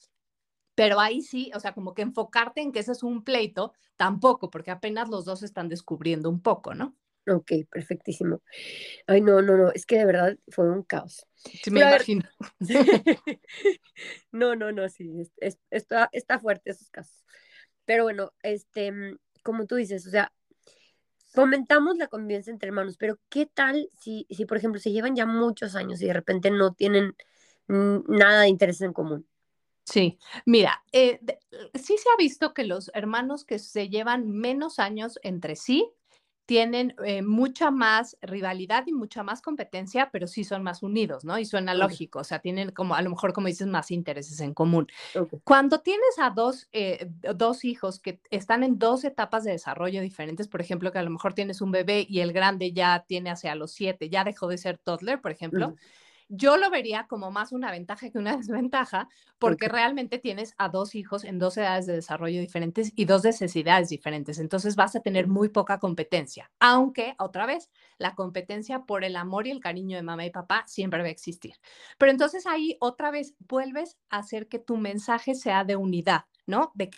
Pero 0.75 0.99
ahí 0.99 1.21
sí, 1.21 1.51
o 1.55 1.59
sea, 1.59 1.73
como 1.73 1.93
que 1.93 2.01
enfocarte 2.01 2.61
en 2.61 2.71
que 2.71 2.79
ese 2.79 2.93
es 2.93 3.03
un 3.03 3.23
pleito, 3.23 3.73
tampoco, 3.95 4.49
porque 4.49 4.71
apenas 4.71 5.09
los 5.09 5.25
dos 5.25 5.43
están 5.43 5.69
descubriendo 5.69 6.29
un 6.29 6.41
poco, 6.41 6.73
¿no? 6.73 6.95
Ok, 7.27 7.51
perfectísimo. 7.69 8.41
Ay, 9.05 9.21
no, 9.21 9.41
no, 9.41 9.55
no, 9.55 9.71
es 9.71 9.85
que 9.85 9.97
de 9.97 10.05
verdad 10.05 10.37
fue 10.47 10.69
un 10.69 10.83
caos. 10.83 11.27
Sí, 11.35 11.69
me 11.69 11.81
imagino. 11.81 12.27
no, 14.31 14.55
no, 14.55 14.71
no, 14.71 14.89
sí, 14.89 15.29
está, 15.69 16.09
está 16.11 16.39
fuerte 16.39 16.71
esos 16.71 16.89
casos. 16.89 17.23
Pero 17.85 18.03
bueno, 18.03 18.33
este, 18.41 18.91
mm, 18.91 19.17
como 19.43 19.67
tú 19.67 19.75
dices, 19.75 20.07
o 20.07 20.09
sea, 20.09 20.31
fomentamos 21.31 21.97
la 21.97 22.07
convivencia 22.07 22.51
entre 22.51 22.69
hermanos, 22.69 22.97
pero 22.97 23.19
¿qué 23.29 23.45
tal 23.45 23.87
si, 23.99 24.25
si, 24.29 24.45
por 24.45 24.57
ejemplo, 24.57 24.79
se 24.81 24.91
llevan 24.91 25.15
ya 25.15 25.25
muchos 25.25 25.75
años 25.75 26.01
y 26.01 26.07
de 26.07 26.13
repente 26.13 26.49
no 26.49 26.73
tienen 26.73 27.15
nada 27.67 28.41
de 28.41 28.49
interés 28.49 28.81
en 28.81 28.93
común? 28.93 29.27
Sí, 29.85 30.19
mira, 30.45 30.83
eh, 30.91 31.19
sí 31.73 31.97
se 31.97 32.09
ha 32.13 32.17
visto 32.17 32.53
que 32.53 32.63
los 32.63 32.91
hermanos 32.93 33.45
que 33.45 33.59
se 33.59 33.89
llevan 33.89 34.29
menos 34.29 34.79
años 34.79 35.19
entre 35.23 35.55
sí 35.55 35.91
tienen 36.51 36.93
eh, 37.05 37.21
mucha 37.21 37.71
más 37.71 38.17
rivalidad 38.21 38.83
y 38.85 38.91
mucha 38.91 39.23
más 39.23 39.41
competencia, 39.41 40.09
pero 40.11 40.27
sí 40.27 40.43
son 40.43 40.63
más 40.63 40.83
unidos, 40.83 41.23
¿no? 41.23 41.39
Y 41.39 41.45
suena 41.45 41.73
lógico, 41.73 42.19
o 42.19 42.23
sea, 42.25 42.39
tienen 42.39 42.71
como, 42.71 42.93
a 42.93 43.01
lo 43.01 43.09
mejor, 43.09 43.31
como 43.31 43.47
dices, 43.47 43.67
más 43.67 43.89
intereses 43.89 44.41
en 44.41 44.53
común. 44.53 44.87
Cuando 45.45 45.79
tienes 45.79 46.19
a 46.19 46.29
dos, 46.29 46.67
eh, 46.73 47.09
dos 47.33 47.63
hijos 47.63 48.01
que 48.01 48.19
están 48.31 48.63
en 48.63 48.77
dos 48.77 49.05
etapas 49.05 49.45
de 49.45 49.51
desarrollo 49.51 50.01
diferentes, 50.01 50.49
por 50.49 50.59
ejemplo, 50.59 50.91
que 50.91 50.99
a 50.99 51.03
lo 51.03 51.09
mejor 51.09 51.33
tienes 51.33 51.61
un 51.61 51.71
bebé 51.71 52.05
y 52.09 52.19
el 52.19 52.33
grande 52.33 52.73
ya 52.73 53.05
tiene 53.07 53.29
hacia 53.29 53.55
los 53.55 53.71
siete, 53.71 54.09
ya 54.09 54.25
dejó 54.25 54.49
de 54.49 54.57
ser 54.57 54.77
toddler, 54.77 55.21
por 55.21 55.31
ejemplo, 55.31 55.77
yo 56.33 56.55
lo 56.55 56.69
vería 56.69 57.07
como 57.07 57.29
más 57.29 57.51
una 57.51 57.71
ventaja 57.71 58.09
que 58.09 58.17
una 58.17 58.37
desventaja, 58.37 59.09
porque 59.37 59.67
realmente 59.67 60.17
tienes 60.17 60.55
a 60.57 60.69
dos 60.69 60.95
hijos 60.95 61.25
en 61.25 61.39
dos 61.39 61.57
edades 61.57 61.85
de 61.85 61.93
desarrollo 61.93 62.39
diferentes 62.39 62.93
y 62.95 63.05
dos 63.05 63.23
necesidades 63.23 63.89
diferentes. 63.89 64.39
Entonces 64.39 64.75
vas 64.75 64.95
a 64.95 65.01
tener 65.01 65.27
muy 65.27 65.49
poca 65.49 65.79
competencia, 65.79 66.49
aunque 66.59 67.15
otra 67.19 67.45
vez 67.45 67.69
la 67.97 68.15
competencia 68.15 68.83
por 68.83 69.03
el 69.03 69.17
amor 69.17 69.45
y 69.45 69.51
el 69.51 69.59
cariño 69.59 69.97
de 69.97 70.03
mamá 70.03 70.25
y 70.25 70.31
papá 70.31 70.63
siempre 70.67 71.01
va 71.01 71.07
a 71.07 71.11
existir. 71.11 71.55
Pero 71.97 72.11
entonces 72.11 72.47
ahí 72.47 72.77
otra 72.79 73.11
vez 73.11 73.35
vuelves 73.39 73.97
a 74.09 74.19
hacer 74.19 74.47
que 74.47 74.59
tu 74.59 74.77
mensaje 74.77 75.35
sea 75.35 75.65
de 75.65 75.75
unidad, 75.75 76.25
¿no? 76.45 76.71
De 76.75 76.89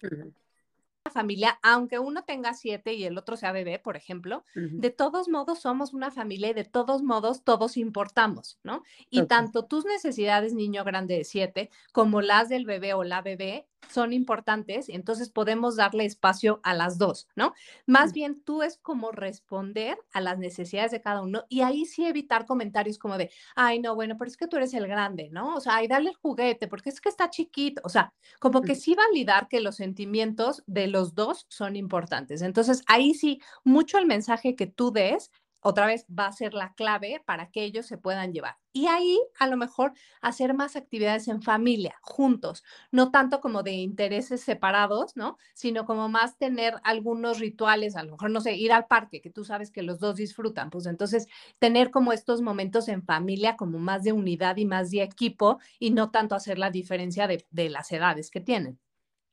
familia, 1.13 1.60
aunque 1.63 2.00
uno 2.00 2.25
tenga 2.25 2.53
siete 2.53 2.93
y 2.93 3.05
el 3.05 3.17
otro 3.17 3.38
sea 3.38 3.53
bebé, 3.53 3.79
por 3.79 3.96
ejemplo, 3.96 4.43
de 4.53 4.89
todos 4.89 5.29
modos 5.29 5.62
somos 5.62 5.93
una 5.93 6.12
familia 6.12 6.50
y 6.50 6.53
de 6.53 6.65
todos 6.65 7.03
modos 7.03 7.43
todos 7.46 7.77
importamos, 7.77 8.60
¿no? 8.63 8.84
Y 9.10 9.24
tanto 9.27 9.65
tus 9.65 9.86
necesidades, 9.86 10.53
niño 10.53 10.84
grande 10.84 11.15
de 11.17 11.24
siete, 11.24 11.70
como 11.93 12.22
las 12.22 12.50
del 12.50 12.65
bebé 12.65 12.93
o 12.93 13.05
la 13.05 13.22
bebé, 13.22 13.67
son 13.90 14.13
importantes, 14.13 14.90
y 14.90 14.94
entonces 14.94 15.30
podemos 15.30 15.75
darle 15.75 16.06
espacio 16.06 16.60
a 16.63 16.74
las 16.74 16.98
dos, 16.98 17.28
¿no? 17.36 17.54
Más 17.86 18.13
bien 18.13 18.42
tú 18.42 18.63
es 18.63 18.78
como 18.78 19.12
responder 19.12 19.98
a 20.12 20.22
las 20.22 20.38
necesidades 20.40 20.92
de 20.92 21.02
cada 21.02 21.22
uno 21.22 21.46
y 21.50 21.62
ahí 21.62 21.86
sí 21.86 22.06
evitar 22.06 22.46
comentarios 22.46 22.98
como 22.98 23.18
de, 23.18 23.32
ay, 23.56 23.80
no, 23.80 23.96
bueno, 23.96 24.16
pero 24.18 24.30
es 24.30 24.38
que 24.38 24.48
tú 24.48 24.58
eres 24.58 24.74
el 24.74 24.88
grande, 24.88 25.30
¿no? 25.32 25.56
O 25.56 25.60
sea, 25.60 25.75
ay, 25.75 25.88
dale 25.88 26.10
el 26.10 26.16
juguete, 26.16 26.68
porque 26.68 26.90
es 26.90 27.02
que 27.02 27.10
está 27.10 27.30
chiquito, 27.30 27.82
o 27.86 27.90
sea, 27.90 28.13
como 28.40 28.62
que 28.62 28.75
sí 28.75 28.96
validar 28.96 29.48
que 29.48 29.60
los 29.60 29.75
sentimientos 29.75 30.63
de 30.68 30.88
los 30.88 31.13
dos 31.16 31.46
son 31.50 31.75
importantes. 31.75 32.42
Entonces, 32.42 32.84
ahí 32.88 33.13
sí, 33.13 33.42
mucho 33.63 33.98
el 33.98 34.06
mensaje 34.06 34.56
que 34.56 34.68
tú 34.68 34.92
des 34.92 35.32
otra 35.63 35.86
vez 35.86 36.05
va 36.08 36.27
a 36.27 36.32
ser 36.32 36.53
la 36.53 36.74
clave 36.74 37.22
para 37.25 37.50
que 37.50 37.63
ellos 37.63 37.86
se 37.86 37.98
puedan 37.98 38.34
llevar. 38.34 38.58
Y 38.75 38.88
ahí 38.88 39.20
a 39.39 39.48
lo 39.48 39.55
mejor 39.55 39.93
hacer 40.22 40.55
más 40.55 40.75
actividades 40.75 41.27
en 41.27 41.41
familia, 41.41 41.96
juntos, 42.01 42.63
no 42.91 43.12
tanto 43.12 43.39
como 43.39 43.62
de 43.62 43.74
intereses 43.74 44.41
separados, 44.41 45.15
¿no? 45.15 45.38
Sino 45.53 45.86
como 45.86 46.10
más 46.10 46.38
tener 46.38 46.75
algunos 46.84 47.39
rituales, 47.39 47.96
a 47.96 48.03
lo 48.03 48.13
mejor, 48.13 48.32
no 48.32 48.41
sé, 48.41 48.55
ir 48.55 48.74
al 48.74 48.88
parque, 48.88 49.22
que 49.22 49.29
tú 49.29 49.46
sabes 49.46 49.70
que 49.70 49.84
los 49.84 50.00
dos 50.00 50.15
disfrutan, 50.15 50.72
pues 50.72 50.88
entonces 50.88 51.27
tener 51.60 51.91
como 51.91 52.13
estos 52.13 52.41
momentos 52.41 52.88
en 52.88 53.03
familia, 53.03 53.55
como 53.58 53.77
más 53.77 54.03
de 54.03 54.12
unidad 54.12 54.58
y 54.58 54.65
más 54.65 54.89
de 54.89 55.03
equipo 55.03 55.60
y 55.79 55.91
no 55.91 56.10
tanto 56.12 56.36
hacer 56.36 56.58
la 56.58 56.72
diferencia 56.72 57.27
de, 57.27 57.70
las 57.70 57.91
edades 57.91 58.29
que 58.29 58.41
tienen. 58.41 58.79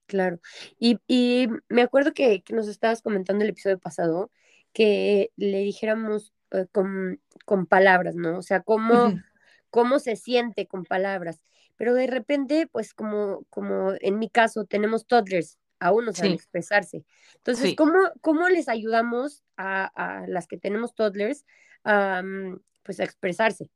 Claro. 0.06 0.40
Y, 0.78 0.98
y 1.06 1.48
me 1.68 1.82
acuerdo 1.82 2.12
que, 2.12 2.42
que, 2.42 2.52
nos 2.52 2.68
estabas 2.68 3.00
comentando 3.00 3.44
el 3.44 3.50
episodio 3.50 3.78
pasado 3.78 4.30
que 4.72 5.32
le 5.36 5.58
dijéramos 5.60 6.32
eh, 6.52 6.66
con, 6.72 7.20
con, 7.44 7.66
palabras, 7.66 8.14
¿no? 8.14 8.38
O 8.38 8.42
sea, 8.42 8.60
cómo, 8.60 8.94
uh 8.94 9.08
-huh. 9.10 9.24
cómo 9.70 9.98
se 9.98 10.16
siente 10.16 10.66
con 10.66 10.84
palabras. 10.84 11.44
Pero 11.76 11.94
de 11.94 12.06
repente, 12.06 12.68
pues 12.70 12.92
como, 12.94 13.44
como 13.50 13.92
en 14.00 14.18
mi 14.18 14.28
caso, 14.28 14.64
tenemos 14.64 15.06
toddlers, 15.06 15.58
aún 15.78 16.04
no 16.04 16.12
saben 16.12 16.32
sí. 16.32 16.36
expresarse. 16.36 17.04
Entonces, 17.36 17.70
sí. 17.70 17.76
¿cómo, 17.76 17.98
¿cómo 18.20 18.48
les 18.48 18.68
ayudamos 18.68 19.42
a, 19.56 19.86
a 19.94 20.26
las 20.26 20.46
que 20.46 20.58
tenemos 20.58 20.94
toddlers 20.94 21.46
um, 21.84 22.58
pues 22.82 23.00
a 23.00 23.04
expresarse? 23.04 23.70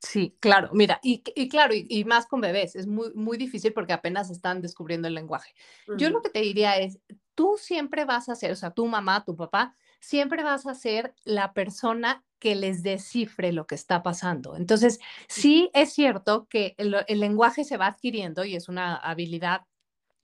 Sí, 0.00 0.36
claro, 0.40 0.68
mira, 0.72 1.00
y, 1.02 1.22
y 1.34 1.48
claro, 1.48 1.72
y, 1.72 1.86
y, 1.88 2.04
más 2.04 2.26
con 2.26 2.42
bebés, 2.42 2.76
es 2.76 2.86
muy, 2.86 3.10
muy 3.14 3.38
difícil 3.38 3.72
porque 3.72 3.94
apenas 3.94 4.30
están 4.30 4.60
descubriendo 4.60 5.08
el 5.08 5.14
lenguaje. 5.14 5.54
Uh 5.88 5.92
-huh. 5.92 5.96
Yo 5.96 6.10
lo 6.10 6.20
que 6.20 6.28
te 6.28 6.40
diría 6.40 6.76
es, 6.76 6.98
tú 7.34 7.56
siempre 7.58 8.04
vas 8.04 8.28
a 8.28 8.34
ser, 8.34 8.52
o 8.52 8.56
sea, 8.56 8.70
tu 8.70 8.86
mamá, 8.86 9.24
tu 9.24 9.34
papá, 9.34 9.74
siempre 10.04 10.42
vas 10.42 10.66
a 10.66 10.74
ser 10.74 11.14
la 11.24 11.54
persona 11.54 12.24
que 12.38 12.54
les 12.54 12.82
descifre 12.82 13.52
lo 13.52 13.66
que 13.66 13.74
está 13.74 14.02
pasando. 14.02 14.56
Entonces, 14.56 15.00
sí 15.28 15.70
es 15.72 15.92
cierto 15.94 16.46
que 16.48 16.74
el, 16.76 16.94
el 17.08 17.20
lenguaje 17.20 17.64
se 17.64 17.78
va 17.78 17.86
adquiriendo 17.86 18.44
y 18.44 18.54
es 18.54 18.68
una 18.68 18.96
habilidad 18.96 19.62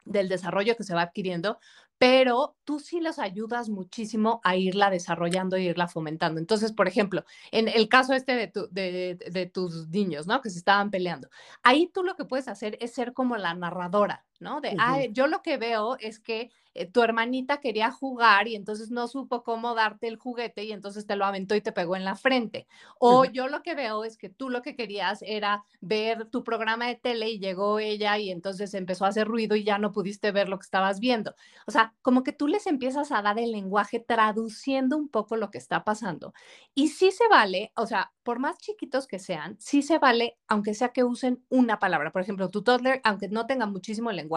del 0.04 0.28
desarrollo 0.28 0.76
que 0.76 0.84
se 0.84 0.94
va 0.94 1.02
adquiriendo, 1.02 1.58
pero 1.96 2.56
tú 2.64 2.78
sí 2.78 3.00
los 3.00 3.18
ayudas 3.18 3.68
muchísimo 3.68 4.40
a 4.44 4.56
irla 4.56 4.90
desarrollando 4.90 5.56
y 5.56 5.68
irla 5.68 5.88
fomentando. 5.88 6.40
Entonces, 6.40 6.72
por 6.72 6.88
ejemplo, 6.88 7.24
en 7.50 7.68
el 7.68 7.88
caso 7.88 8.12
este 8.12 8.34
de, 8.34 8.48
tu, 8.48 8.68
de, 8.70 9.18
de, 9.30 9.46
tus 9.46 9.88
niños, 9.88 10.26
¿no? 10.26 10.40
Que 10.40 10.50
se 10.50 10.58
estaban 10.58 10.90
peleando, 10.90 11.28
ahí 11.62 11.90
tú 11.92 12.02
lo 12.02 12.16
que 12.16 12.24
puedes 12.24 12.48
hacer 12.48 12.76
es 12.80 12.92
ser 12.92 13.12
como 13.12 13.36
la 13.36 13.54
narradora, 13.54 14.24
¿no? 14.40 14.60
De, 14.60 14.70
uh 14.70 14.72
-huh. 14.72 15.04
ah, 15.04 15.04
yo 15.10 15.26
lo 15.26 15.42
que 15.42 15.56
veo 15.58 15.96
es 16.00 16.18
que 16.18 16.50
eh, 16.74 16.86
tu 16.86 17.02
hermanita 17.02 17.60
quería 17.60 17.90
jugar 17.90 18.46
y 18.46 18.54
entonces 18.54 18.90
no 18.90 19.08
supo 19.08 19.42
cómo 19.42 19.74
darte 19.74 20.06
el 20.06 20.16
juguete 20.16 20.64
y 20.64 20.72
entonces 20.72 21.06
te 21.06 21.16
lo 21.16 21.24
aventó 21.24 21.54
y 21.56 21.60
te 21.60 21.72
pegó 21.72 21.96
en 21.96 22.04
la 22.04 22.14
frente. 22.16 22.66
O 22.98 23.20
uh 23.20 23.24
-huh. 23.24 23.32
yo 23.32 23.48
lo 23.48 23.62
que 23.62 23.74
veo 23.74 24.04
es 24.04 24.16
que 24.16 24.28
tú 24.30 24.50
lo 24.50 24.62
que 24.62 24.76
querías 24.76 25.22
era 25.22 25.64
ver 25.80 26.26
tu 26.26 26.44
programa 26.44 26.86
de 26.86 26.94
tele 26.96 27.28
y 27.30 27.38
llegó 27.40 27.78
ella 27.80 28.18
y 28.18 28.30
entonces 28.30 28.72
empezó 28.74 29.04
a 29.04 29.08
hacer 29.08 29.26
ruido 29.26 29.56
y 29.56 29.64
ya 29.64 29.78
no 29.78 29.92
pudiste 29.92 30.30
ver 30.32 30.48
lo 30.48 30.58
que 30.58 30.64
estabas 30.64 31.00
viendo. 31.00 31.34
O 31.66 31.70
sea, 31.72 31.94
como 32.02 32.22
que 32.22 32.32
tú 32.32 32.46
les 32.46 32.66
empiezas 32.66 33.10
a 33.12 33.22
dar 33.22 33.38
el 33.38 33.50
lenguaje 33.52 34.00
traduciendo 34.00 34.96
un 34.96 35.08
poco 35.08 35.36
lo 35.36 35.50
que 35.50 35.58
está 35.58 35.84
pasando. 35.84 36.32
Y 36.74 36.88
sí 36.88 37.10
se 37.10 37.26
vale, 37.28 37.72
o 37.76 37.86
sea, 37.86 38.12
por 38.22 38.38
más 38.38 38.58
chiquitos 38.58 39.06
que 39.08 39.18
sean, 39.18 39.56
sí 39.58 39.82
se 39.82 39.98
vale, 39.98 40.38
aunque 40.48 40.74
sea 40.74 40.90
que 40.90 41.04
usen 41.04 41.44
una 41.48 41.78
palabra. 41.78 42.12
Por 42.12 42.22
ejemplo, 42.22 42.48
tu 42.50 42.62
toddler, 42.62 43.00
aunque 43.04 43.28
no 43.28 43.46
tenga 43.46 43.66
muchísimo 43.66 44.12
lenguaje, 44.12 44.29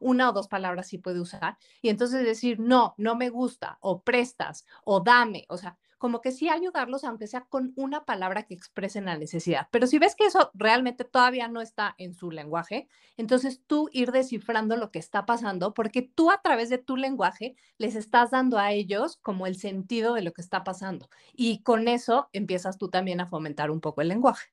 una 0.00 0.30
o 0.30 0.32
dos 0.32 0.48
palabras 0.48 0.88
sí 0.88 0.98
puede 0.98 1.20
usar. 1.20 1.58
Y 1.82 1.88
entonces 1.88 2.24
decir, 2.24 2.60
no, 2.60 2.94
no 2.96 3.16
me 3.16 3.30
gusta, 3.30 3.78
o 3.80 4.02
prestas, 4.02 4.66
o 4.84 5.00
dame, 5.00 5.44
o 5.48 5.56
sea, 5.56 5.78
como 5.98 6.20
que 6.20 6.32
sí 6.32 6.48
ayudarlos, 6.48 7.04
aunque 7.04 7.26
sea 7.26 7.42
con 7.42 7.72
una 7.76 8.04
palabra 8.04 8.44
que 8.44 8.54
expresen 8.54 9.04
la 9.06 9.18
necesidad. 9.18 9.68
Pero 9.70 9.86
si 9.86 9.98
ves 9.98 10.14
que 10.14 10.26
eso 10.26 10.50
realmente 10.54 11.04
todavía 11.04 11.48
no 11.48 11.60
está 11.60 11.94
en 11.98 12.14
su 12.14 12.30
lenguaje, 12.30 12.88
entonces 13.16 13.62
tú 13.66 13.90
ir 13.92 14.12
descifrando 14.12 14.76
lo 14.76 14.90
que 14.90 15.00
está 15.00 15.26
pasando, 15.26 15.74
porque 15.74 16.02
tú 16.02 16.30
a 16.30 16.40
través 16.40 16.70
de 16.70 16.78
tu 16.78 16.96
lenguaje 16.96 17.56
les 17.78 17.96
estás 17.96 18.30
dando 18.30 18.58
a 18.58 18.72
ellos 18.72 19.18
como 19.22 19.46
el 19.46 19.56
sentido 19.56 20.14
de 20.14 20.22
lo 20.22 20.32
que 20.32 20.40
está 20.40 20.64
pasando. 20.64 21.10
Y 21.32 21.62
con 21.62 21.88
eso 21.88 22.30
empiezas 22.32 22.78
tú 22.78 22.88
también 22.88 23.20
a 23.20 23.26
fomentar 23.26 23.70
un 23.70 23.80
poco 23.80 24.00
el 24.00 24.08
lenguaje. 24.08 24.48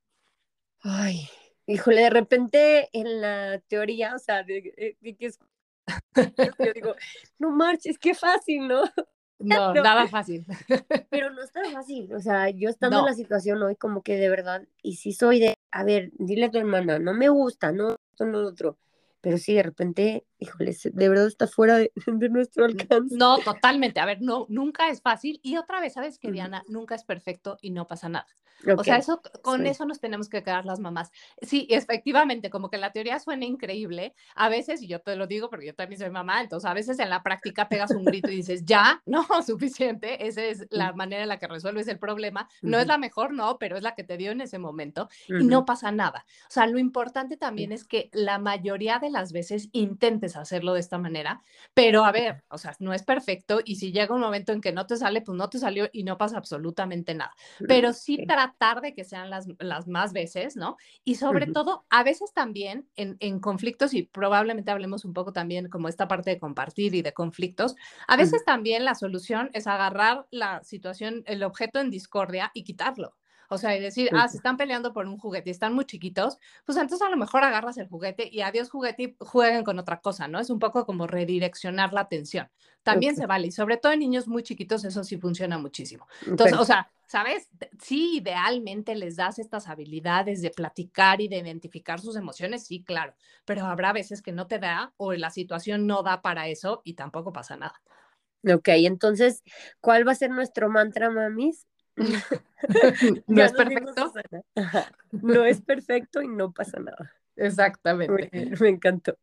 Ay, 0.82 1.30
híjole, 1.68 2.02
de 2.02 2.10
repente 2.10 2.90
en 2.94 3.22
la 3.22 3.60
teoría, 3.68 4.16
o 4.16 4.20
sea, 4.20 4.44
de, 4.44 4.74
de, 4.76 4.98
de 5.00 5.16
que 5.16 5.26
es 5.28 5.40
yo 6.58 6.74
digo, 6.74 6.96
no 7.40 7.52
marches, 7.52 7.98
qué 8.00 8.14
fácil, 8.14 8.68
¿no? 8.68 8.84
No, 9.38 9.74
no, 9.74 9.84
nada 9.84 10.08
fácil. 10.08 10.46
Pero 11.10 11.30
no 11.30 11.44
es 11.44 11.52
tan 11.52 11.66
fácil, 11.74 12.12
o 12.14 12.22
sea, 12.22 12.50
yo 12.52 12.70
estando 12.70 12.96
no. 12.96 13.04
en 13.04 13.12
la 13.12 13.14
situación 13.14 13.62
hoy 13.62 13.76
como 13.76 14.02
que 14.02 14.16
de 14.16 14.30
verdad, 14.30 14.66
y 14.82 14.96
si 14.96 15.12
soy 15.12 15.42
de, 15.42 15.56
a 15.72 15.84
ver, 15.84 16.12
dile 16.14 16.46
a 16.46 16.52
tu 16.52 16.58
hermana, 16.58 17.00
no 17.00 17.14
me 17.14 17.28
gusta, 17.28 17.74
no, 17.74 17.98
esto 18.12 18.26
no 18.26 18.40
lo 18.42 18.48
otro, 18.48 18.78
pero 19.26 19.40
sí, 19.40 19.56
de 19.56 19.64
repente, 19.64 20.24
híjole, 20.38 20.78
de 20.84 21.10
verdad 21.10 21.26
está 21.26 21.48
fuera 21.48 21.78
de, 21.78 21.92
de, 22.06 22.30
nuestro 22.30 22.66
alcance. 22.66 23.16
No, 23.18 23.40
totalmente. 23.40 24.00
A 24.00 24.06
ver, 24.06 24.22
no, 24.22 24.46
nunca 24.50 24.90
es 24.90 25.02
fácil. 25.02 25.40
Y 25.42 25.58
otra 25.58 25.80
vez, 25.80 25.94
¿sabes 25.94 26.20
que 26.20 26.32
Diana? 26.32 26.64
Nunca 26.68 26.94
es 26.94 27.04
perfecto 27.04 27.58
y 27.60 27.72
no 27.72 27.88
pasa 27.88 28.08
nada. 28.08 28.28
Okay. 28.62 28.76
O 28.78 28.84
sea, 28.84 28.98
eso, 28.98 29.22
con 29.42 29.62
sí. 29.62 29.68
eso 29.68 29.86
nos 29.86 30.00
tenemos 30.00 30.30
que 30.30 30.42
quedar 30.42 30.66
las 30.66 30.80
mamás. 30.80 31.12
Sí, 31.42 31.68
efectivamente, 31.70 32.50
como 32.50 32.70
que 32.70 32.78
la 32.78 32.92
teoría 32.92 33.20
suena 33.20 33.46
increíble. 33.46 34.16
A 34.36 34.50
veces, 34.50 34.82
y 34.82 34.88
yo 34.88 35.02
te 35.02 35.16
lo 35.16 35.28
digo 35.28 35.50
porque 35.50 35.68
yo 35.68 35.76
también 35.76 36.00
soy 36.00 36.10
mamá, 36.10 36.42
entonces 36.42 36.70
a 36.70 36.74
veces 36.74 36.98
en 37.00 37.10
la 37.10 37.22
práctica 37.22 37.68
pegas 37.68 37.92
un 37.92 38.06
grito 38.06 38.32
y 38.32 38.38
dices, 38.38 38.64
ya, 38.66 39.02
no, 39.06 39.26
suficiente. 39.46 40.26
Esa 40.26 40.44
es 40.44 40.68
la 40.70 40.94
manera 40.94 41.24
en 41.24 41.30
la 41.30 41.38
que 41.38 41.48
resuelves 41.48 41.88
el 41.88 42.00
problema. 42.00 42.48
No 42.62 42.78
uh 42.78 42.80
-huh. 42.80 42.82
es 42.82 42.88
la 42.88 42.98
mejor, 42.98 43.34
no, 43.34 43.58
pero 43.60 43.78
es 43.78 43.84
la 43.84 43.94
que 43.94 44.04
te 44.04 44.18
dio 44.18 44.32
en 44.32 44.42
ese 44.42 44.58
momento 44.58 45.10
y 45.28 45.46
no 45.46 45.66
pasa 45.66 45.92
nada. 45.92 46.26
O 46.48 46.52
sea, 46.52 46.66
lo 46.68 46.80
importante 46.80 47.38
también 47.38 47.72
es 47.72 47.86
que 47.86 48.10
la 48.14 48.40
mayoría 48.40 49.00
de 49.00 49.10
las 49.16 49.32
veces 49.32 49.70
intentes 49.72 50.36
hacerlo 50.36 50.74
de 50.74 50.82
esta 50.82 50.98
manera, 50.98 51.42
pero 51.74 52.06
a 52.06 52.12
ver, 52.12 52.44
o 52.50 52.58
sea, 52.58 52.76
no 52.80 52.94
es 52.94 53.04
perfecto 53.04 53.62
y 53.64 53.78
si 53.78 53.92
llega 53.92 54.14
un 54.14 54.22
momento 54.22 54.52
en 54.52 54.62
que 54.62 54.74
no 54.74 54.86
te 54.86 54.98
sale, 54.98 55.22
pues 55.22 55.38
no 55.38 55.50
te 55.50 55.58
salió 55.58 55.90
y 55.92 56.04
no 56.04 56.18
pasa 56.18 56.38
absolutamente 56.38 57.16
nada. 57.16 57.34
Pero 57.68 57.94
sí 57.94 58.26
tratar 58.28 58.82
de 58.82 58.94
que 58.94 59.06
sean 59.06 59.30
las, 59.30 59.48
las 59.60 59.88
más 59.88 60.12
veces, 60.12 60.56
¿no? 60.56 60.76
Y 61.04 61.16
sobre 61.16 61.46
uh 61.46 61.50
-huh. 61.50 61.54
todo, 61.54 61.86
a 61.90 62.04
veces 62.04 62.34
también 62.34 62.88
en, 62.96 63.16
en, 63.20 63.40
conflictos, 63.40 63.94
y 63.94 64.04
probablemente 64.04 64.72
hablemos 64.72 65.06
un 65.06 65.14
poco 65.14 65.32
también 65.32 65.70
como 65.70 65.88
esta 65.88 66.08
parte 66.08 66.32
de 66.32 66.40
compartir 66.40 66.94
y 66.94 67.02
de 67.02 67.14
conflictos, 67.14 67.76
a 68.08 68.18
veces 68.18 68.42
uh 68.42 68.44
-huh. 68.44 68.46
también 68.46 68.84
la 68.84 68.96
solución 68.96 69.50
es 69.54 69.66
agarrar 69.68 70.28
la 70.32 70.62
situación, 70.64 71.24
el 71.26 71.44
objeto 71.44 71.80
en 71.80 71.90
discordia 71.90 72.52
y 72.54 72.64
quitarlo. 72.64 73.16
O 73.50 73.58
sea, 73.58 73.76
y 73.76 73.82
decir, 73.82 74.10
ah, 74.14 74.28
se 74.28 74.38
están 74.38 74.58
peleando 74.58 74.94
por 74.94 75.06
un 75.08 75.18
juguete 75.18 75.50
y 75.50 75.52
están 75.52 75.74
muy 75.74 75.86
chiquitos, 75.86 76.38
pues 76.66 76.78
entonces 76.78 77.06
a 77.06 77.10
lo 77.10 77.18
mejor 77.18 77.44
agarras 77.44 77.78
el 77.78 77.88
juguete 77.88 78.30
y 78.32 78.42
adiós 78.42 78.70
juguete 78.70 79.04
y 79.04 79.16
jueguen 79.20 79.64
con 79.64 79.80
otra 79.80 80.02
cosa, 80.02 80.28
¿no? 80.28 80.40
Es 80.40 80.50
un 80.50 80.60
poco 80.60 80.86
como 80.86 81.08
redireccionar 81.08 81.94
la 81.94 82.02
atención. 82.02 82.50
También 82.84 83.14
okay. 83.14 83.22
se 83.22 83.28
vale, 83.28 83.48
y 83.48 83.52
sobre 83.52 83.78
todo 83.78 83.92
en 83.92 84.00
niños 84.00 84.28
muy 84.28 84.44
chiquitos 84.44 84.84
eso 84.86 85.04
sí 85.04 85.18
funciona 85.18 85.58
muchísimo. 85.58 86.08
Entonces, 86.28 86.54
okay. 86.54 86.62
o 86.62 86.66
sea, 86.66 86.92
¿sabes? 87.08 87.50
Sí, 87.82 88.18
idealmente 88.18 88.96
les 88.96 89.16
das 89.16 89.40
estas 89.40 89.68
habilidades 89.68 90.42
de 90.42 90.52
platicar 90.52 91.22
y 91.22 91.28
de 91.28 91.38
identificar 91.38 92.00
sus 92.00 92.16
emociones, 92.16 92.66
sí, 92.66 92.84
claro, 92.84 93.16
pero 93.46 93.66
habrá 93.66 93.94
veces 93.94 94.22
que 94.22 94.32
no 94.32 94.48
te 94.48 94.60
da 94.60 94.94
o 94.98 95.14
la 95.14 95.30
situación 95.30 95.88
no 95.88 96.04
da 96.04 96.22
para 96.22 96.48
eso 96.48 96.82
y 96.84 96.94
tampoco 96.94 97.34
pasa 97.34 97.58
nada. 97.58 97.82
Ok, 98.48 98.68
entonces, 98.70 99.44
¿cuál 99.82 100.08
va 100.08 100.12
a 100.12 100.16
ser 100.16 100.30
nuestro 100.30 100.70
mantra, 100.70 101.10
mamis? 101.10 101.66
no 103.28 103.44
es 103.44 103.54
perfecto. 103.54 104.14
No 105.12 105.46
es 105.46 105.62
perfecto 105.62 106.22
y 106.22 106.28
no 106.28 106.52
pasa 106.52 106.80
nada. 106.80 107.14
Exactamente. 107.36 108.30
Me, 108.32 108.56
me, 108.60 108.70
encantó. 108.70 109.18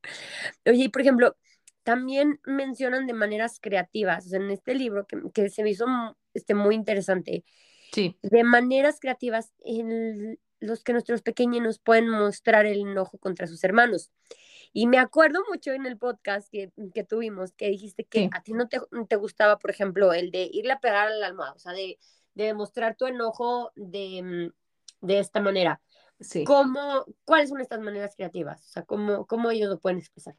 Oye, 0.66 0.84
y 0.84 0.88
por 0.88 1.02
ejemplo, 1.02 1.36
también 1.82 2.40
mencionan 2.44 3.06
de 3.06 3.14
maneras 3.14 3.58
creativas, 3.60 4.26
o 4.26 4.28
sea, 4.30 4.40
en 4.40 4.50
este 4.50 4.74
libro 4.74 5.06
que, 5.06 5.18
que 5.32 5.48
se 5.50 5.62
me 5.62 5.70
hizo 5.70 5.86
este, 6.34 6.54
muy 6.54 6.74
interesante, 6.74 7.44
sí. 7.92 8.16
de 8.22 8.44
maneras 8.44 8.98
creativas 9.00 9.52
en 9.64 10.38
los 10.60 10.84
que 10.84 10.92
nuestros 10.92 11.22
pequeños 11.22 11.78
pueden 11.80 12.08
mostrar 12.08 12.66
el 12.66 12.80
enojo 12.80 13.18
contra 13.18 13.46
sus 13.46 13.64
hermanos. 13.64 14.12
Y 14.72 14.86
me 14.86 14.98
acuerdo 14.98 15.40
mucho 15.50 15.72
en 15.72 15.84
el 15.84 15.98
podcast 15.98 16.48
que, 16.50 16.70
que 16.94 17.04
tuvimos 17.04 17.52
que 17.52 17.68
dijiste 17.68 18.04
que 18.04 18.20
sí. 18.20 18.30
a 18.32 18.42
ti 18.42 18.52
no 18.54 18.68
te, 18.68 18.80
te, 19.08 19.16
gustaba, 19.16 19.58
por 19.58 19.70
ejemplo, 19.70 20.14
el 20.14 20.30
de 20.30 20.48
irle 20.50 20.72
a 20.72 20.80
pegar 20.80 21.08
a 21.08 21.10
la 21.10 21.26
almohada, 21.26 21.52
o 21.52 21.58
sea, 21.58 21.72
de, 21.72 21.98
de 22.34 22.44
demostrar 22.44 22.96
tu 22.96 23.06
enojo 23.06 23.72
de, 23.74 24.52
de 25.00 25.18
esta 25.18 25.40
manera. 25.40 25.80
Sí. 26.20 26.44
¿Cómo, 26.44 27.04
¿Cuáles 27.24 27.48
son 27.50 27.60
estas 27.60 27.80
maneras 27.80 28.14
creativas? 28.16 28.64
O 28.64 28.68
sea, 28.68 28.82
¿cómo, 28.84 29.26
cómo 29.26 29.50
ellos 29.50 29.68
lo 29.68 29.78
pueden 29.80 29.98
expresar? 29.98 30.36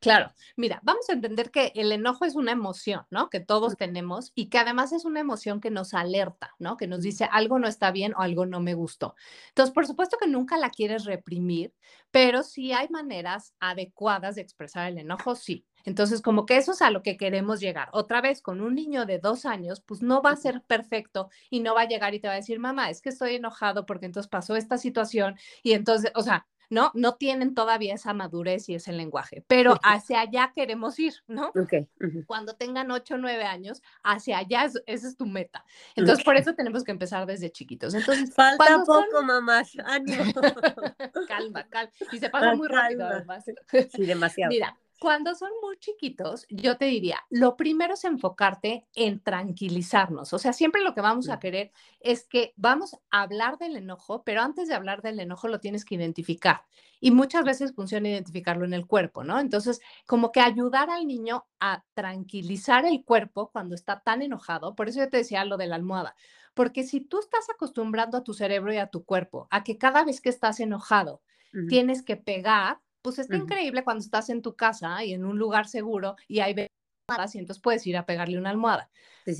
Claro, 0.00 0.30
mira, 0.56 0.78
vamos 0.82 1.08
a 1.08 1.14
entender 1.14 1.50
que 1.50 1.72
el 1.74 1.90
enojo 1.90 2.26
es 2.26 2.34
una 2.36 2.52
emoción, 2.52 3.06
¿no? 3.10 3.30
Que 3.30 3.40
todos 3.40 3.76
tenemos 3.76 4.30
y 4.34 4.48
que 4.50 4.58
además 4.58 4.92
es 4.92 5.04
una 5.06 5.20
emoción 5.20 5.60
que 5.60 5.70
nos 5.70 5.94
alerta, 5.94 6.54
¿no? 6.58 6.76
Que 6.76 6.86
nos 6.86 7.00
dice 7.00 7.26
algo 7.32 7.58
no 7.58 7.66
está 7.66 7.90
bien 7.92 8.12
o 8.14 8.20
algo 8.20 8.44
no 8.46 8.60
me 8.60 8.74
gustó. 8.74 9.14
Entonces, 9.48 9.74
por 9.74 9.86
supuesto 9.86 10.18
que 10.20 10.28
nunca 10.28 10.58
la 10.58 10.70
quieres 10.70 11.04
reprimir, 11.06 11.72
pero 12.10 12.42
si 12.42 12.72
hay 12.72 12.88
maneras 12.90 13.54
adecuadas 13.58 14.34
de 14.36 14.42
expresar 14.42 14.88
el 14.90 14.98
enojo, 14.98 15.34
sí. 15.34 15.64
Entonces, 15.84 16.20
como 16.20 16.46
que 16.46 16.56
eso 16.56 16.72
es 16.72 16.82
a 16.82 16.90
lo 16.90 17.02
que 17.02 17.16
queremos 17.16 17.60
llegar. 17.60 17.88
Otra 17.92 18.20
vez, 18.20 18.42
con 18.42 18.60
un 18.60 18.74
niño 18.74 19.06
de 19.06 19.18
dos 19.20 19.46
años, 19.46 19.80
pues 19.86 20.02
no 20.02 20.20
va 20.20 20.30
a 20.32 20.36
ser 20.36 20.62
perfecto 20.66 21.30
y 21.48 21.60
no 21.60 21.74
va 21.74 21.82
a 21.82 21.88
llegar 21.88 22.12
y 22.14 22.20
te 22.20 22.26
va 22.28 22.34
a 22.34 22.36
decir, 22.36 22.58
mamá, 22.58 22.90
es 22.90 23.00
que 23.00 23.08
estoy 23.08 23.36
enojado 23.36 23.86
porque 23.86 24.06
entonces 24.06 24.28
pasó 24.28 24.56
esta 24.56 24.78
situación 24.78 25.36
y 25.62 25.72
entonces, 25.72 26.10
o 26.16 26.22
sea, 26.22 26.46
¿no? 26.70 26.90
No 26.94 27.14
tienen 27.14 27.54
todavía 27.54 27.94
esa 27.94 28.14
madurez 28.14 28.68
y 28.68 28.74
ese 28.74 28.92
lenguaje, 28.92 29.44
pero 29.46 29.78
hacia 29.82 30.20
allá 30.20 30.52
queremos 30.54 30.98
ir, 30.98 31.14
¿no? 31.26 31.48
Ok. 31.48 31.88
Cuando 32.26 32.54
tengan 32.54 32.90
8 32.90 33.14
o 33.14 33.18
9 33.18 33.44
años, 33.44 33.82
hacia 34.02 34.38
allá, 34.38 34.64
esa 34.64 35.08
es 35.08 35.16
tu 35.16 35.26
meta. 35.26 35.64
Entonces, 35.94 36.24
por 36.24 36.36
eso 36.36 36.54
tenemos 36.54 36.84
que 36.84 36.92
empezar 36.92 37.26
desde 37.26 37.50
chiquitos. 37.50 37.94
Entonces, 37.94 38.34
falta 38.34 38.82
poco, 38.84 39.22
mamá. 39.22 39.62
Ánimo. 39.84 40.24
calma, 41.28 41.66
calma. 41.68 41.92
Y 42.12 42.18
se 42.18 42.30
pasa 42.30 42.54
muy 42.54 42.68
rápido, 42.68 43.06
además. 43.06 43.44
Sí, 43.92 44.04
demasiado. 44.04 44.50
Mira, 44.50 44.76
cuando 44.98 45.34
son 45.34 45.50
muy 45.62 45.76
chiquitos, 45.78 46.46
yo 46.48 46.76
te 46.76 46.86
diría, 46.86 47.18
lo 47.30 47.56
primero 47.56 47.94
es 47.94 48.04
enfocarte 48.04 48.86
en 48.94 49.20
tranquilizarnos. 49.20 50.32
O 50.32 50.38
sea, 50.38 50.52
siempre 50.52 50.82
lo 50.82 50.94
que 50.94 51.00
vamos 51.00 51.28
a 51.28 51.38
querer 51.38 51.70
es 52.00 52.26
que 52.26 52.52
vamos 52.56 52.94
a 53.10 53.22
hablar 53.22 53.58
del 53.58 53.76
enojo, 53.76 54.22
pero 54.24 54.42
antes 54.42 54.68
de 54.68 54.74
hablar 54.74 55.02
del 55.02 55.20
enojo 55.20 55.48
lo 55.48 55.60
tienes 55.60 55.84
que 55.84 55.96
identificar. 55.96 56.62
Y 57.00 57.10
muchas 57.10 57.44
veces 57.44 57.74
funciona 57.74 58.08
identificarlo 58.08 58.64
en 58.64 58.72
el 58.72 58.86
cuerpo, 58.86 59.22
¿no? 59.22 59.38
Entonces, 59.38 59.80
como 60.06 60.32
que 60.32 60.40
ayudar 60.40 60.88
al 60.90 61.06
niño 61.06 61.46
a 61.60 61.84
tranquilizar 61.94 62.86
el 62.86 63.04
cuerpo 63.04 63.50
cuando 63.50 63.74
está 63.74 64.00
tan 64.00 64.22
enojado. 64.22 64.74
Por 64.74 64.88
eso 64.88 65.00
yo 65.00 65.08
te 65.08 65.18
decía 65.18 65.44
lo 65.44 65.56
de 65.56 65.66
la 65.66 65.76
almohada. 65.76 66.14
Porque 66.54 66.84
si 66.84 67.00
tú 67.00 67.20
estás 67.20 67.50
acostumbrando 67.50 68.16
a 68.16 68.24
tu 68.24 68.32
cerebro 68.32 68.72
y 68.72 68.78
a 68.78 68.86
tu 68.86 69.04
cuerpo 69.04 69.46
a 69.50 69.62
que 69.62 69.76
cada 69.76 70.04
vez 70.04 70.22
que 70.22 70.30
estás 70.30 70.58
enojado, 70.58 71.22
tienes 71.68 72.02
que 72.02 72.16
pegar, 72.16 72.80
pues 73.06 73.20
está 73.20 73.36
increíble 73.36 73.84
cuando 73.84 74.02
estás 74.02 74.30
en 74.30 74.42
tu 74.42 74.56
casa 74.56 75.04
y 75.04 75.12
en 75.12 75.24
un 75.24 75.38
lugar 75.38 75.68
seguro 75.68 76.16
y 76.26 76.40
hay 76.40 76.66
almohadas 77.06 77.36
y 77.36 77.38
entonces 77.38 77.62
puedes 77.62 77.86
ir 77.86 77.96
a 77.96 78.04
pegarle 78.04 78.36
una 78.36 78.50
almohada. 78.50 78.90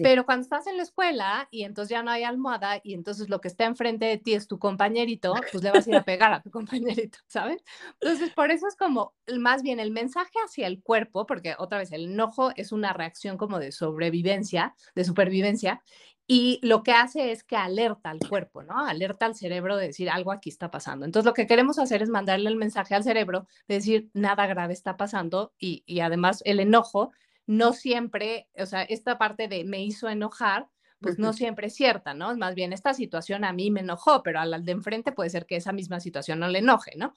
Pero 0.04 0.24
cuando 0.24 0.42
estás 0.42 0.68
en 0.68 0.76
la 0.76 0.84
escuela 0.84 1.48
y 1.50 1.64
entonces 1.64 1.90
ya 1.90 2.04
no 2.04 2.12
hay 2.12 2.22
almohada 2.22 2.80
y 2.84 2.94
entonces 2.94 3.28
lo 3.28 3.40
que 3.40 3.48
está 3.48 3.64
enfrente 3.64 4.04
de 4.04 4.18
ti 4.18 4.34
es 4.34 4.46
tu 4.46 4.60
compañerito, 4.60 5.34
pues 5.50 5.64
le 5.64 5.72
vas 5.72 5.84
a 5.84 5.90
ir 5.90 5.96
a 5.96 6.04
pegar 6.04 6.32
a 6.32 6.42
tu 6.42 6.50
compañerito, 6.52 7.18
¿sabes? 7.26 7.64
Entonces, 8.00 8.32
por 8.34 8.52
eso 8.52 8.68
es 8.68 8.76
como 8.76 9.16
más 9.36 9.64
bien 9.64 9.80
el 9.80 9.90
mensaje 9.90 10.38
hacia 10.44 10.68
el 10.68 10.80
cuerpo, 10.80 11.26
porque 11.26 11.56
otra 11.58 11.78
vez 11.78 11.90
el 11.90 12.04
enojo 12.04 12.52
es 12.54 12.70
una 12.70 12.92
reacción 12.92 13.36
como 13.36 13.58
de 13.58 13.72
sobrevivencia, 13.72 14.76
de 14.94 15.04
supervivencia, 15.04 15.82
y 16.28 16.58
lo 16.62 16.82
que 16.82 16.92
hace 16.92 17.30
es 17.30 17.44
que 17.44 17.56
alerta 17.56 18.10
al 18.10 18.18
cuerpo, 18.18 18.64
¿no? 18.64 18.84
Alerta 18.84 19.26
al 19.26 19.36
cerebro 19.36 19.76
de 19.76 19.86
decir 19.86 20.10
algo 20.10 20.32
aquí 20.32 20.48
está 20.48 20.70
pasando. 20.70 21.06
Entonces, 21.06 21.24
lo 21.24 21.34
que 21.34 21.46
queremos 21.46 21.78
hacer 21.78 22.02
es 22.02 22.08
mandarle 22.08 22.50
el 22.50 22.56
mensaje 22.56 22.96
al 22.96 23.04
cerebro 23.04 23.46
de 23.68 23.76
decir 23.76 24.10
nada 24.12 24.46
grave 24.46 24.72
está 24.72 24.96
pasando 24.96 25.52
y, 25.58 26.00
además 26.00 26.42
el 26.44 26.58
enojo 26.58 27.12
no 27.46 27.72
siempre, 27.72 28.48
o 28.58 28.66
sea, 28.66 28.82
esta 28.82 29.18
parte 29.18 29.46
de 29.46 29.64
me 29.64 29.84
hizo 29.84 30.08
enojar, 30.08 30.68
pues 31.00 31.18
no 31.18 31.32
siempre 31.32 31.68
es 31.68 31.74
cierta, 31.74 32.14
¿no? 32.14 32.36
Más 32.36 32.56
bien, 32.56 32.72
esta 32.72 32.92
situación 32.92 33.44
a 33.44 33.52
mí 33.52 33.70
me 33.70 33.80
enojó, 33.80 34.24
pero 34.24 34.40
al 34.40 34.64
de 34.64 34.72
enfrente 34.72 35.12
puede 35.12 35.30
ser 35.30 35.46
que 35.46 35.54
esa 35.54 35.72
misma 35.72 36.00
situación 36.00 36.40
no 36.40 36.48
le 36.48 36.58
enoje, 36.58 36.92
¿no? 36.96 37.12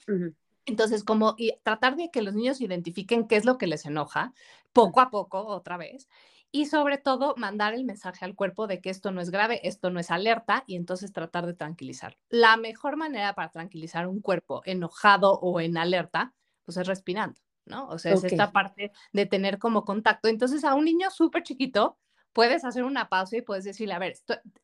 Entonces, 0.65 1.03
como 1.03 1.33
y 1.37 1.53
tratar 1.63 1.95
de 1.95 2.11
que 2.11 2.21
los 2.21 2.35
niños 2.35 2.61
identifiquen 2.61 3.27
qué 3.27 3.37
es 3.37 3.45
lo 3.45 3.57
que 3.57 3.65
les 3.65 3.87
enoja, 3.87 4.33
poco 4.71 5.01
a 5.01 5.09
poco, 5.09 5.47
otra 5.47 5.77
vez, 5.77 6.07
y 6.51 6.65
sobre 6.65 6.97
todo 6.97 7.35
mandar 7.37 7.73
el 7.73 7.85
mensaje 7.85 8.25
al 8.25 8.35
cuerpo 8.35 8.67
de 8.67 8.81
que 8.81 8.89
esto 8.89 9.11
no 9.11 9.21
es 9.21 9.29
grave, 9.29 9.61
esto 9.67 9.91
no 9.91 9.99
es 9.99 10.09
alerta 10.11 10.63
y 10.67 10.75
entonces 10.75 11.13
tratar 11.13 11.45
de 11.45 11.53
tranquilizar. 11.53 12.17
La 12.29 12.57
mejor 12.57 12.97
manera 12.97 13.33
para 13.35 13.49
tranquilizar 13.49 14.07
un 14.07 14.21
cuerpo 14.21 14.61
enojado 14.65 15.33
o 15.33 15.59
en 15.61 15.77
alerta, 15.77 16.33
pues 16.65 16.77
es 16.77 16.87
respirando, 16.87 17.39
¿no? 17.65 17.87
O 17.87 17.99
sea, 17.99 18.13
es 18.13 18.23
esta 18.23 18.51
parte 18.51 18.91
de 19.13 19.25
tener 19.25 19.59
como 19.59 19.85
contacto. 19.85 20.27
Entonces, 20.27 20.63
a 20.63 20.73
un 20.73 20.85
niño 20.85 21.11
súper 21.11 21.43
chiquito, 21.43 21.97
puedes 22.33 22.63
hacer 22.65 22.83
una 22.83 23.09
pausa 23.09 23.37
y 23.37 23.41
puedes 23.41 23.63
decirle, 23.63 23.93
a 23.93 23.99
ver, 23.99 24.13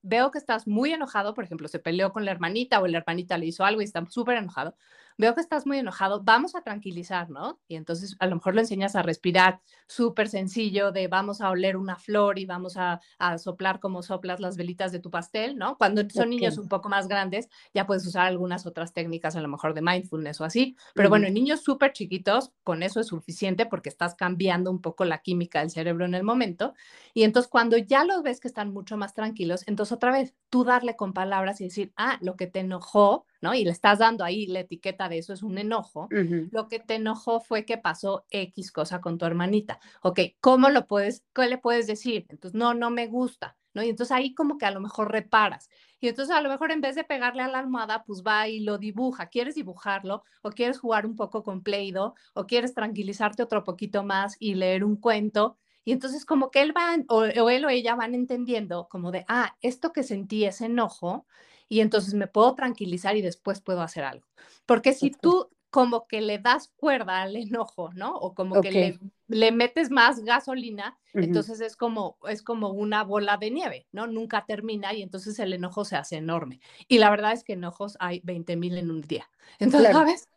veo 0.01 0.32
que 0.32 0.38
estás 0.38 0.68
muy 0.68 0.92
enojado, 0.92 1.34
por 1.34 1.44
ejemplo, 1.44 1.68
se 1.68 1.80
peleó 1.80 2.12
con 2.12 2.25
la 2.25 2.32
hermanita 2.32 2.80
o 2.80 2.88
la 2.88 3.00
hermanita 3.00 3.38
le 3.38 3.48
hizo 3.48 3.63
algo 3.63 3.82
y 3.82 3.86
está 3.86 4.04
súper 4.10 4.38
enojado 4.38 4.75
veo 5.17 5.34
que 5.34 5.41
estás 5.41 5.65
muy 5.65 5.79
enojado, 5.79 6.22
vamos 6.24 6.55
a 6.55 6.62
tranquilizar, 6.62 7.29
¿no? 7.29 7.60
Y 7.67 7.75
entonces 7.75 8.15
a 8.19 8.27
lo 8.27 8.36
mejor 8.36 8.55
lo 8.55 8.62
enseñas 8.62 8.95
a 8.95 9.01
respirar 9.01 9.62
súper 9.88 10.27
sencillo 10.27 10.91
de 10.91 11.07
vamos 11.07 11.41
a 11.41 11.50
oler 11.50 11.77
una 11.77 11.95
flor 11.95 12.39
y 12.39 12.45
vamos 12.45 12.77
a, 12.77 13.00
soplar 13.38 13.79
como 13.79 14.01
soplas 14.01 14.39
las 14.39 14.55
velitas 14.57 14.91
de 14.91 15.00
tu 15.00 15.10
pastel, 15.10 15.57
¿no? 15.57 15.77
Cuando 15.77 16.07
son 16.10 16.29
niños 16.29 16.57
un 16.57 16.67
poco 16.67 16.89
más 16.89 17.07
grandes, 17.07 17.50
ya 17.74 17.86
puedes 17.86 18.05
usar 18.05 18.27
algunas 18.27 18.65
otras 18.65 18.93
técnicas, 18.93 19.36
a 19.36 19.41
lo 19.41 19.48
mejor 19.48 19.74
de 19.74 19.81
mindfulness 19.81 20.41
o 20.41 20.45
así, 20.45 20.75
pero 20.93 21.10
bueno, 21.10 21.27
en 21.27 21.34
niños 21.34 21.62
súper 21.62 21.93
chiquitos, 21.93 22.51
con 22.63 22.84
eso 22.84 23.00
es 23.00 23.07
suficiente 23.07 23.65
porque 23.65 23.89
estás 23.89 24.15
cambiando 24.15 24.72
un 24.72 24.81
poco 24.81 25.05
la 25.05 25.19
química 25.19 25.60
del 25.60 25.69
cerebro 25.69 26.05
en 26.05 26.13
el 26.13 26.24
momento. 26.24 26.74
Y 27.13 27.24
entonces 27.24 27.50
cuando 27.50 27.77
ya 27.77 28.03
los 28.05 28.24
ves 28.24 28.40
que 28.40 28.48
están 28.48 28.72
mucho 28.74 28.98
más 28.98 29.13
tranquilos, 29.13 29.63
entonces 29.68 29.94
otra 29.94 30.11
vez 30.11 30.35
tú 30.50 30.63
darle 30.63 30.96
con 30.96 31.13
palabras 31.13 31.61
y 31.61 31.66
decir, 31.66 31.94
ah, 31.98 32.18
lo 32.22 32.35
que 32.35 32.48
te 32.48 32.59
enojó 32.59 33.25
y 33.53 33.64
le 33.64 33.72
estás 33.72 34.00
dando 34.00 34.24
ahí 34.24 34.48
la 34.48 34.62
etiqueta 34.62 35.10
de 35.10 35.20
eso 35.20 35.34
es 35.34 35.44
un 35.44 35.58
enojo. 35.58 36.08
Lo 36.51 36.68
que 36.68 36.79
te 36.79 36.96
enojó 36.96 37.40
fue 37.40 37.66
que 37.66 37.77
pasó 37.77 38.25
X 38.29 38.72
cosa 38.72 39.01
con 39.01 39.18
tu 39.18 39.25
hermanita. 39.25 39.79
Ok, 40.01 40.20
¿cómo 40.40 40.70
lo 40.70 40.88
puedes, 40.88 41.24
qué 41.34 41.48
le 41.48 41.58
puedes 41.58 41.88
decir? 41.88 42.25
Entonces, 42.29 42.58
no, 42.58 42.74
no 42.74 42.90
me 42.90 43.08
gusta, 43.08 43.58
¿no? 43.74 43.84
Y 43.84 43.90
entonces 43.90 44.12
ahí 44.12 44.34
como 44.34 44.58
que 44.58 44.66
a 44.66 44.72
lo 44.72 44.79
mejor 44.79 45.12
reparas. 45.12 45.70
Y 46.00 46.08
entonces 46.08 46.36
a 46.36 46.42
lo 46.42 46.50
mejor 46.50 46.72
en 46.72 46.81
vez 46.81 46.96
de 46.96 47.03
pegarle 47.03 47.42
a 47.44 47.48
la 47.48 47.60
almohada, 47.60 48.03
pues 48.05 48.24
va 48.25 48.48
y 48.48 48.60
lo 48.60 48.77
dibuja. 48.77 49.27
¿Quieres 49.27 49.55
dibujarlo? 49.55 50.24
¿O 50.42 50.50
quieres 50.51 50.79
jugar 50.79 51.05
un 51.05 51.16
poco 51.16 51.44
con 51.44 51.64
Play-Doh? 51.64 52.14
¿O 52.34 52.46
quieres 52.46 52.74
tranquilizarte 52.74 53.44
otro 53.44 53.64
poquito 53.64 54.03
más 54.03 54.36
y 54.40 54.55
leer 54.55 54.84
un 54.84 54.98
cuento? 54.98 55.58
Y 55.84 55.92
entonces 55.92 56.25
como 56.25 56.50
que 56.50 56.62
él 56.62 56.75
va, 56.75 56.96
o, 57.10 57.18
o 57.20 57.50
él 57.50 57.66
o 57.66 57.70
ella 57.70 57.96
van 57.96 58.16
entendiendo 58.16 58.88
como 58.90 59.12
de, 59.12 59.24
ah, 59.27 59.55
esto 59.62 59.94
que 59.94 60.03
sentí 60.03 60.46
es 60.46 60.62
enojo, 60.62 61.27
y 61.68 61.80
entonces 61.80 62.14
me 62.14 62.28
puedo 62.28 62.56
tranquilizar 62.56 63.16
y 63.16 63.22
después 63.22 63.62
puedo 63.62 63.82
hacer 63.82 64.04
algo. 64.04 64.28
Porque 64.66 64.94
si 64.94 65.12
tú 65.12 65.50
como 65.75 66.08
que 66.08 66.22
le 66.22 66.40
das 66.40 66.72
cuerda 66.78 67.22
al 67.22 67.36
enojo, 67.36 67.92
¿no? 67.94 68.16
O 68.16 68.34
como 68.34 68.62
que 68.62 68.72
le, 68.72 69.00
le, 69.28 69.51
metes 69.51 69.92
más 69.92 70.22
gasolina, 70.22 70.98
entonces 71.14 71.60
es 71.60 71.75
como, 71.75 72.18
es 72.30 72.42
como 72.42 72.70
una 72.70 73.04
bola 73.04 73.36
de 73.36 73.51
nieve, 73.51 73.86
¿no? 73.92 74.08
Nunca 74.08 74.46
termina 74.46 74.94
y 74.94 75.01
entonces 75.01 75.38
el 75.38 75.51
enojo 75.51 75.84
se 75.84 75.98
hace 75.98 76.16
enorme. 76.16 76.62
Y 76.88 77.00
la 77.00 77.10
verdad 77.10 77.34
es 77.34 77.44
que 77.44 77.54
enojos 77.54 77.98
hay 78.00 78.22
20 78.24 78.56
mil 78.56 78.78
en 78.78 78.90
un 78.90 79.01
día. 79.01 79.30
Entonces, 79.60 79.92
¿sabes? 79.92 80.30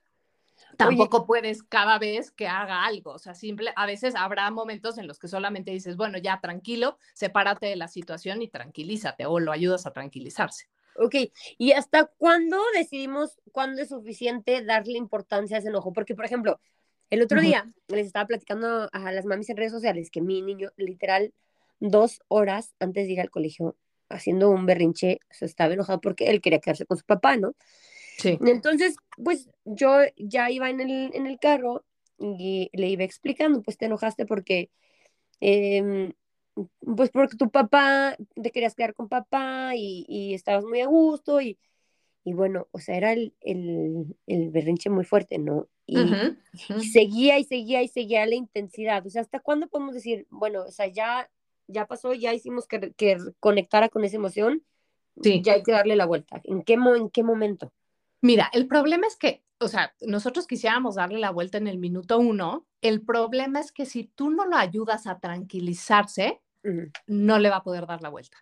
Tampoco 0.76 1.24
puedes 1.24 1.62
cada 1.62 2.00
vez 2.00 2.32
que 2.32 2.48
haga 2.48 2.84
algo, 2.84 3.12
o 3.12 3.18
sea, 3.18 3.34
simple, 3.34 3.72
a 3.76 3.86
veces 3.86 4.16
habrá 4.16 4.50
momentos 4.50 4.98
en 4.98 5.06
los 5.06 5.20
que 5.20 5.28
solamente 5.28 5.70
dices, 5.70 5.96
bueno, 5.96 6.18
ya 6.18 6.40
tranquilo, 6.40 6.98
sepárate 7.14 7.66
de 7.66 7.76
la 7.76 7.86
situación 7.86 8.42
y 8.42 8.48
tranquilízate 8.48 9.26
o 9.26 9.38
lo 9.38 9.52
ayudas 9.52 9.86
a 9.86 9.92
tranquilizarse. 9.92 10.68
Ok, 10.98 11.14
¿y 11.58 11.72
hasta 11.72 12.06
cuándo 12.06 12.58
decidimos 12.74 13.38
cuándo 13.52 13.82
es 13.82 13.88
suficiente 13.88 14.64
darle 14.64 14.98
importancia 14.98 15.56
a 15.56 15.60
ese 15.60 15.68
enojo? 15.68 15.92
Porque, 15.92 16.14
por 16.14 16.24
ejemplo, 16.24 16.60
el 17.10 17.22
otro 17.22 17.40
día 17.40 17.72
les 17.88 18.06
estaba 18.06 18.26
platicando 18.26 18.88
a 18.92 19.12
las 19.12 19.24
mamis 19.24 19.48
en 19.48 19.56
redes 19.56 19.72
sociales 19.72 20.10
que 20.10 20.20
mi 20.20 20.42
niño, 20.42 20.70
literal, 20.76 21.32
dos 21.80 22.20
horas 22.28 22.74
antes 22.80 23.06
de 23.06 23.12
ir 23.12 23.20
al 23.20 23.30
colegio, 23.30 23.76
haciendo 24.08 24.50
un 24.50 24.66
berrinche, 24.66 25.20
se 25.30 25.44
estaba 25.44 25.74
enojado 25.74 26.00
porque 26.00 26.30
él 26.30 26.40
quería 26.40 26.58
quedarse 26.58 26.86
con 26.86 26.98
su 26.98 27.04
papá, 27.04 27.36
¿no? 27.36 27.54
Sí. 28.18 28.38
Entonces, 28.44 28.96
pues 29.22 29.48
yo 29.64 30.00
ya 30.16 30.50
iba 30.50 30.68
en 30.68 30.80
el, 30.80 31.10
en 31.14 31.26
el 31.26 31.38
carro 31.38 31.84
y 32.18 32.68
le 32.72 32.88
iba 32.88 33.04
explicando, 33.04 33.62
pues 33.62 33.78
te 33.78 33.86
enojaste 33.86 34.26
porque 34.26 34.70
eh, 35.40 36.12
pues 36.80 37.10
porque 37.10 37.36
tu 37.36 37.50
papá, 37.50 38.16
te 38.40 38.50
querías 38.50 38.74
quedar 38.74 38.94
con 38.94 39.08
papá 39.08 39.72
y, 39.74 40.04
y 40.08 40.34
estabas 40.34 40.64
muy 40.64 40.80
a 40.80 40.86
gusto 40.86 41.40
y, 41.40 41.58
y, 42.24 42.32
bueno, 42.32 42.68
o 42.72 42.78
sea, 42.78 42.96
era 42.96 43.12
el, 43.12 43.34
el, 43.40 44.16
el 44.26 44.50
berrinche 44.50 44.90
muy 44.90 45.04
fuerte, 45.04 45.38
¿no? 45.38 45.68
Y, 45.86 45.96
seguía 46.92 47.38
y 47.38 47.44
seguía 47.44 47.82
y 47.82 47.88
seguía 47.88 48.26
la 48.26 48.34
intensidad, 48.34 49.06
o 49.06 49.10
sea, 49.10 49.22
¿hasta 49.22 49.40
cuándo 49.40 49.68
podemos 49.68 49.94
decir, 49.94 50.26
bueno, 50.28 50.64
o 50.64 50.70
sea, 50.70 50.86
ya, 50.86 51.30
ya 51.66 51.86
pasó, 51.86 52.12
ya 52.12 52.34
hicimos 52.34 52.66
que, 52.66 52.92
que 52.92 53.16
conectara 53.40 53.88
con 53.88 54.04
esa 54.04 54.16
emoción, 54.16 54.62
sí. 55.22 55.40
ya 55.42 55.54
hay 55.54 55.62
que 55.62 55.72
darle 55.72 55.96
la 55.96 56.04
vuelta? 56.04 56.42
¿En 56.44 56.62
qué, 56.62 56.74
en 56.74 57.08
qué 57.08 57.22
momento? 57.22 57.72
Mira, 58.20 58.50
el 58.52 58.66
problema 58.66 59.06
es 59.06 59.16
que, 59.16 59.42
o 59.60 59.68
sea, 59.68 59.94
nosotros 60.02 60.46
quisiéramos 60.46 60.96
darle 60.96 61.18
la 61.18 61.30
vuelta 61.30 61.56
en 61.56 61.68
el 61.68 61.78
minuto 61.78 62.18
uno, 62.18 62.66
el 62.82 63.00
problema 63.00 63.60
es 63.60 63.72
que 63.72 63.86
si 63.86 64.04
tú 64.04 64.30
no 64.30 64.44
lo 64.44 64.56
ayudas 64.56 65.06
a 65.06 65.18
tranquilizarse, 65.18 66.40
no 67.06 67.38
le 67.38 67.50
va 67.50 67.56
a 67.56 67.62
poder 67.62 67.86
dar 67.86 68.02
la 68.02 68.08
vuelta. 68.08 68.38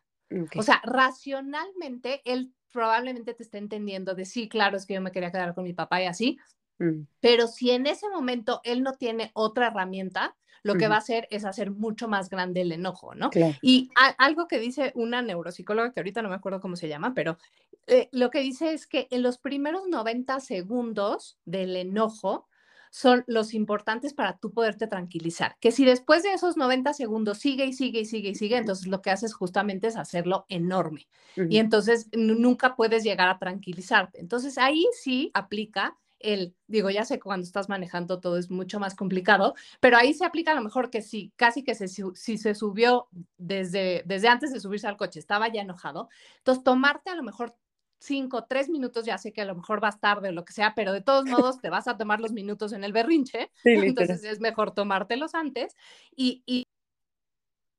O 0.56 0.62
sea, 0.62 0.80
racionalmente, 0.84 2.20
él 2.24 2.52
probablemente 2.72 3.32
te 3.32 3.42
está 3.42 3.58
entendiendo 3.58 4.14
de 4.14 4.24
sí, 4.24 4.48
claro, 4.48 4.76
es 4.76 4.84
que 4.84 4.94
yo 4.94 5.00
me 5.00 5.12
quería 5.12 5.30
quedar 5.30 5.54
con 5.54 5.64
mi 5.64 5.72
papá 5.72 6.02
y 6.02 6.06
así, 6.06 6.38
Mm. 6.78 7.06
Pero 7.20 7.46
si 7.46 7.70
en 7.70 7.86
ese 7.86 8.08
momento 8.08 8.60
él 8.64 8.82
no 8.82 8.94
tiene 8.94 9.30
otra 9.34 9.68
herramienta, 9.68 10.36
lo 10.62 10.74
que 10.74 10.88
va 10.88 10.96
a 10.96 10.98
hacer 10.98 11.28
es 11.30 11.44
hacer 11.44 11.70
mucho 11.70 12.08
más 12.08 12.28
grande 12.28 12.62
el 12.62 12.72
enojo, 12.72 13.14
¿no? 13.14 13.30
Y 13.62 13.88
algo 14.18 14.48
que 14.48 14.58
dice 14.58 14.90
una 14.96 15.22
neuropsicóloga, 15.22 15.92
que 15.92 16.00
ahorita 16.00 16.22
no 16.22 16.28
me 16.28 16.34
acuerdo 16.34 16.60
cómo 16.60 16.74
se 16.74 16.88
llama, 16.88 17.14
pero 17.14 17.38
eh, 17.86 18.08
lo 18.10 18.30
que 18.30 18.40
dice 18.40 18.72
es 18.72 18.88
que 18.88 19.06
en 19.12 19.22
los 19.22 19.38
primeros 19.38 19.86
90 19.86 20.40
segundos 20.40 21.38
del 21.44 21.76
enojo, 21.76 22.48
son 22.96 23.24
los 23.26 23.52
importantes 23.52 24.14
para 24.14 24.38
tú 24.38 24.54
poderte 24.54 24.86
tranquilizar. 24.86 25.58
Que 25.60 25.70
si 25.70 25.84
después 25.84 26.22
de 26.22 26.32
esos 26.32 26.56
90 26.56 26.94
segundos 26.94 27.36
sigue 27.36 27.66
y 27.66 27.74
sigue 27.74 28.00
y 28.00 28.04
sigue 28.06 28.30
y 28.30 28.34
sigue, 28.34 28.56
entonces 28.56 28.86
lo 28.86 29.02
que 29.02 29.10
haces 29.10 29.34
justamente 29.34 29.88
es 29.88 29.96
hacerlo 29.96 30.46
enorme. 30.48 31.06
Y 31.50 31.58
entonces 31.58 32.08
nunca 32.14 32.74
puedes 32.74 33.04
llegar 33.04 33.28
a 33.28 33.38
tranquilizarte. 33.38 34.18
Entonces 34.18 34.56
ahí 34.56 34.86
sí 34.98 35.30
aplica 35.34 35.98
el, 36.20 36.54
digo, 36.68 36.88
ya 36.88 37.04
sé 37.04 37.16
que 37.16 37.24
cuando 37.24 37.44
estás 37.44 37.68
manejando 37.68 38.18
todo 38.18 38.38
es 38.38 38.50
mucho 38.50 38.80
más 38.80 38.94
complicado, 38.94 39.54
pero 39.78 39.98
ahí 39.98 40.14
se 40.14 40.24
aplica 40.24 40.52
a 40.52 40.54
lo 40.54 40.62
mejor 40.62 40.88
que 40.88 41.02
si 41.02 41.34
casi 41.36 41.64
que 41.64 41.74
se, 41.74 41.88
si 41.88 42.38
se 42.38 42.54
subió 42.54 43.08
desde, 43.36 44.04
desde 44.06 44.28
antes 44.28 44.54
de 44.54 44.60
subirse 44.60 44.86
al 44.86 44.96
coche, 44.96 45.18
estaba 45.18 45.52
ya 45.52 45.60
enojado, 45.60 46.08
entonces 46.38 46.64
tomarte 46.64 47.10
a 47.10 47.14
lo 47.14 47.22
mejor 47.22 47.54
cinco, 47.98 48.44
tres 48.44 48.68
minutos, 48.68 49.04
ya 49.04 49.18
sé 49.18 49.32
que 49.32 49.42
a 49.42 49.44
lo 49.44 49.54
mejor 49.54 49.80
vas 49.80 50.00
tarde 50.00 50.28
o 50.28 50.32
lo 50.32 50.44
que 50.44 50.52
sea, 50.52 50.74
pero 50.74 50.92
de 50.92 51.00
todos 51.00 51.24
modos 51.24 51.60
te 51.60 51.70
vas 51.70 51.88
a 51.88 51.96
tomar 51.96 52.20
los 52.20 52.32
minutos 52.32 52.72
en 52.72 52.84
el 52.84 52.92
berrinche, 52.92 53.50
entonces 53.64 54.24
es 54.24 54.40
mejor 54.40 54.72
tomártelos 54.72 55.34
antes 55.34 55.76
y, 56.14 56.42
y 56.46 56.65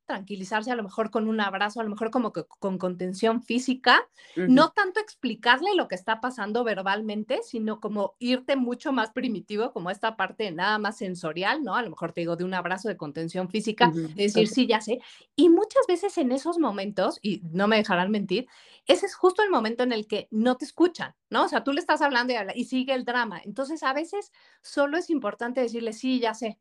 tranquilizarse 0.07 0.71
a 0.71 0.75
lo 0.75 0.83
mejor 0.83 1.11
con 1.11 1.27
un 1.27 1.39
abrazo, 1.39 1.79
a 1.79 1.83
lo 1.83 1.89
mejor 1.89 2.09
como 2.09 2.33
que 2.33 2.45
con 2.45 2.77
contención 2.77 3.43
física, 3.43 4.09
no 4.35 4.71
tanto 4.71 4.99
explicarle 4.99 5.75
lo 5.75 5.87
que 5.87 5.95
está 5.95 6.21
pasando 6.21 6.63
verbalmente, 6.63 7.41
sino 7.43 7.79
como 7.79 8.15
irte 8.17 8.55
mucho 8.55 8.91
más 8.91 9.11
primitivo, 9.11 9.71
como 9.73 9.91
esta 9.91 10.15
parte 10.15 10.51
nada 10.51 10.79
más 10.79 10.97
sensorial, 10.97 11.63
¿no? 11.63 11.75
A 11.75 11.83
lo 11.83 11.89
mejor 11.91 12.13
te 12.13 12.21
digo 12.21 12.35
de 12.35 12.45
un 12.45 12.53
abrazo 12.53 12.87
de 12.87 12.97
contención 12.97 13.49
física, 13.49 13.91
decir, 14.15 14.47
sí, 14.47 14.65
ya 14.65 14.81
sé. 14.81 14.99
Y 15.35 15.49
muchas 15.49 15.85
veces 15.87 16.17
en 16.17 16.31
esos 16.31 16.57
momentos, 16.57 17.19
y 17.21 17.41
no 17.51 17.67
me 17.67 17.75
dejarán 17.75 18.09
mentir, 18.09 18.47
ese 18.85 19.05
es 19.05 19.15
justo 19.15 19.43
el 19.43 19.49
momento 19.49 19.83
en 19.83 19.91
el 19.91 20.07
que 20.07 20.27
no 20.31 20.55
te 20.55 20.65
escuchan, 20.65 21.13
¿no? 21.29 21.43
O 21.43 21.47
sea, 21.49 21.63
tú 21.63 21.73
le 21.73 21.81
estás 21.81 22.01
hablando 22.01 22.33
y, 22.33 22.37
y 22.55 22.65
sigue 22.65 22.93
el 22.93 23.03
drama. 23.03 23.41
Entonces, 23.43 23.83
a 23.83 23.93
veces 23.93 24.31
solo 24.61 24.97
es 24.97 25.09
importante 25.09 25.59
decirle, 25.59 25.91
sí, 25.91 26.19
ya 26.19 26.33
sé, 26.33 26.57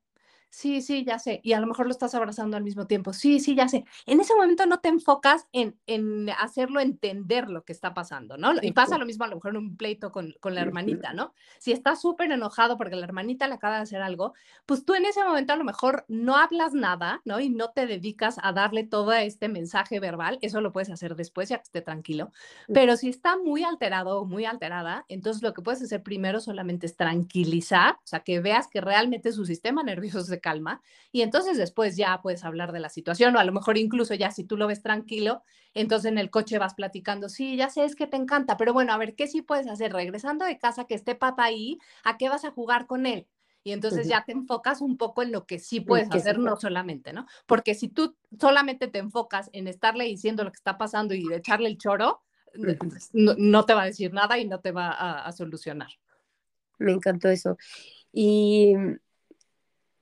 sí, 0.57 0.81
sí, 0.81 1.05
ya 1.05 1.19
sé, 1.19 1.41
y 1.45 1.53
a 1.53 1.61
lo 1.61 1.67
mejor 1.67 1.85
lo 1.85 1.93
estás 1.93 2.15
abrazando 2.15 2.57
al 2.57 2.63
mismo 2.63 2.87
tiempo, 2.87 3.13
sí, 3.13 3.41
sí, 3.41 3.55
ya 3.55 3.69
sé. 3.69 3.85
En 4.07 4.21
ese 4.21 4.35
momento 4.35 4.65
no 4.65 4.81
te 4.81 4.89
enfocas 4.89 5.47
en, 5.53 5.79
en 5.87 6.31
hacerlo 6.31 6.81
entender 6.81 7.51
lo 7.51 7.63
que 7.63 7.75
está 7.75 7.93
pasando, 7.93 8.39
¿no? 8.39 8.53
Y 8.63 8.73
pasa 8.73 8.97
lo 8.97 9.05
mismo 9.05 9.25
a 9.25 9.29
lo 9.29 9.37
mejor 9.37 9.51
en 9.51 9.59
un 9.59 9.77
pleito 9.77 10.11
con, 10.11 10.35
con 10.41 10.55
la 10.55 10.63
hermanita, 10.63 11.13
¿no? 11.13 11.35
Si 11.59 11.73
estás 11.73 12.01
súper 12.01 12.33
enojado 12.33 12.79
porque 12.79 12.97
la 12.97 13.05
hermanita 13.05 13.47
le 13.49 13.55
acaba 13.55 13.77
de 13.77 13.83
hacer 13.83 14.01
algo, 14.01 14.33
pues 14.65 14.87
tú 14.87 14.95
en 14.95 15.05
ese 15.05 15.23
momento 15.23 15.53
a 15.53 15.57
lo 15.57 15.65
mejor 15.65 16.07
no 16.09 16.37
hablas 16.37 16.73
nada, 16.73 17.21
¿no? 17.27 17.39
Y 17.39 17.51
no 17.51 17.73
te 17.73 17.87
dedicas 17.87 18.37
a 18.43 18.55
darle 18.55 18.85
todo 18.85 19.13
este 19.13 19.51
mensaje 19.51 20.01
verbal, 20.01 20.39
eso 20.41 20.63
lo 20.63 20.73
puedes 20.73 20.89
hacer 20.89 21.17
después 21.17 21.51
ya 21.51 21.59
que 21.59 21.65
esté 21.65 21.83
tranquilo, 21.83 22.33
pero 22.73 22.97
si 22.97 23.11
está 23.11 23.37
muy 23.37 23.63
alterado 23.63 24.23
o 24.23 24.25
muy 24.25 24.47
alterada, 24.47 25.05
entonces 25.09 25.43
lo 25.43 25.53
que 25.53 25.61
puedes 25.61 25.83
hacer 25.83 26.03
primero 26.03 26.41
solamente 26.41 26.87
es 26.87 26.97
tranquilizar, 26.97 27.97
o 27.97 28.07
sea, 28.07 28.21
que 28.21 28.41
veas 28.41 28.69
que 28.69 28.81
realmente 28.81 29.33
su 29.33 29.45
sistema 29.45 29.83
nervioso 29.83 30.23
se 30.23 30.41
calma 30.47 30.81
y 31.11 31.23
entonces 31.23 31.59
después 31.59 31.97
ya 31.97 32.23
puedes 32.23 32.45
hablar 32.45 32.71
de 32.71 32.79
la 32.79 32.89
situación 32.89 33.35
o 33.35 33.41
a 33.41 33.45
lo 33.45 33.51
mejor 33.51 33.79
incluso 33.79 34.15
ya 34.15 34.31
si 34.31 34.45
tú 34.45 34.57
lo 34.57 34.69
ves 34.69 34.81
tranquilo, 34.81 35.43
entonces 35.75 36.13
en 36.13 36.19
el 36.19 36.31
coche 36.31 36.59
vas 36.59 36.75
platicando, 36.75 37.29
sí, 37.29 37.57
ya 37.57 37.69
sé, 37.69 37.85
es 37.85 37.97
que 37.97 38.07
te 38.07 38.17
encanta, 38.17 38.57
pero 38.57 38.73
bueno, 38.73 38.93
a 38.93 38.97
ver, 38.97 39.17
¿qué 39.17 39.27
sí 39.27 39.43
puedes 39.43 39.67
hacer? 39.67 39.93
Regresando 39.93 40.45
de 40.45 40.57
casa, 40.57 40.85
que 40.85 40.95
esté 40.95 41.17
papá 41.17 41.47
ahí, 41.47 41.79
¿a 42.05 42.17
qué 42.17 42.29
vas 42.29 42.45
a 42.45 42.53
jugar 42.53 42.87
con 42.87 43.07
él? 43.07 43.27
Y 43.65 43.73
entonces 43.73 44.07
ya 44.07 44.23
te 44.25 44.31
enfocas 44.31 44.81
un 44.81 44.97
poco 44.97 45.25
en 45.25 45.33
lo 45.33 45.45
que 45.45 45.59
sí 45.59 45.81
puedes 45.81 46.09
hacer, 46.13 46.39
no 46.39 46.55
solamente, 46.55 47.13
¿no? 47.13 47.27
Porque 47.47 47.75
si 47.75 47.89
tú 47.89 48.15
solamente 48.39 48.87
te 48.87 49.01
enfocas 49.01 49.51
en 49.53 49.67
estarle 49.67 50.05
diciendo 50.05 50.45
lo 50.45 50.53
que 50.53 50.59
está 50.59 50.79
pasando 50.79 51.15
y 51.15 51.27
de 51.27 51.39
echarle 51.39 51.69
el 51.69 51.77
choro, 51.77 52.23
no, 53.13 53.65
te 53.65 53.75
va 53.75 53.83
a 53.83 53.87
decir 53.87 54.13
nada 54.13 54.39
y 54.39 54.47
no 54.47 54.61
te 54.61 54.71
va 54.71 54.93
a 55.27 55.33
solucionar. 55.33 55.89
Me 56.79 56.93
encantó 56.93 57.29
eso. 57.29 57.57
Y 58.13 58.75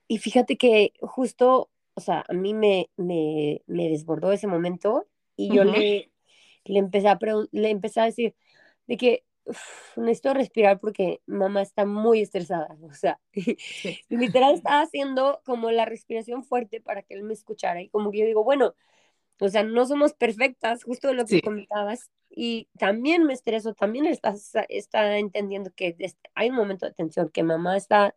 y 0.09 0.19
fíjate 0.19 0.57
que 0.57 0.93
justo, 1.01 1.71
o 1.95 2.01
sea, 2.01 2.25
a 2.29 2.33
mí 2.33 2.55
me, 2.55 2.91
me, 2.97 3.63
me 3.67 3.89
desbordó 3.89 4.33
ese 4.33 4.47
momento 4.47 5.07
y 5.37 5.55
yo 5.55 5.65
le, 5.65 6.11
le, 6.65 6.79
empecé 6.79 7.09
a 7.09 7.19
le 7.53 7.71
empecé 7.71 8.01
a 8.01 8.05
decir 8.05 8.35
de 8.87 8.97
que 8.97 9.25
necesito 9.97 10.35
respirar 10.35 10.81
porque 10.81 11.21
mamá 11.27 11.63
está 11.63 11.85
muy 11.85 12.21
estresada, 12.21 12.77
o 12.83 12.95
sea, 12.95 13.21
literal 14.09 14.55
estaba 14.55 14.83
haciendo 14.83 15.41
como 15.45 15.71
la 15.71 15.85
respiración 15.85 16.45
fuerte 16.45 16.81
para 16.81 17.03
que 17.03 17.15
él 17.15 17.23
me 17.25 17.35
escuchara 17.35 17.83
y 17.83 17.89
como 17.89 18.11
que 18.11 18.19
yo 18.19 18.27
digo, 18.27 18.45
bueno, 18.45 18.75
o 19.41 19.49
sea, 19.49 19.63
no 19.63 19.85
somos 19.87 20.15
perfectas, 20.15 20.85
justo 20.85 21.13
lo 21.13 21.27
que 21.27 21.43
comentabas, 21.43 22.11
y 22.31 22.69
también 22.79 23.25
me 23.25 23.33
estreso, 23.33 23.75
también 23.75 24.07
estás, 24.07 24.53
está 24.69 25.19
entendiendo 25.19 25.71
que 25.75 25.97
hay 26.35 26.51
un 26.51 26.57
momento 26.57 26.87
de 26.87 26.93
tensión, 26.93 27.29
que 27.29 27.43
mamá 27.43 27.77
está 27.77 28.15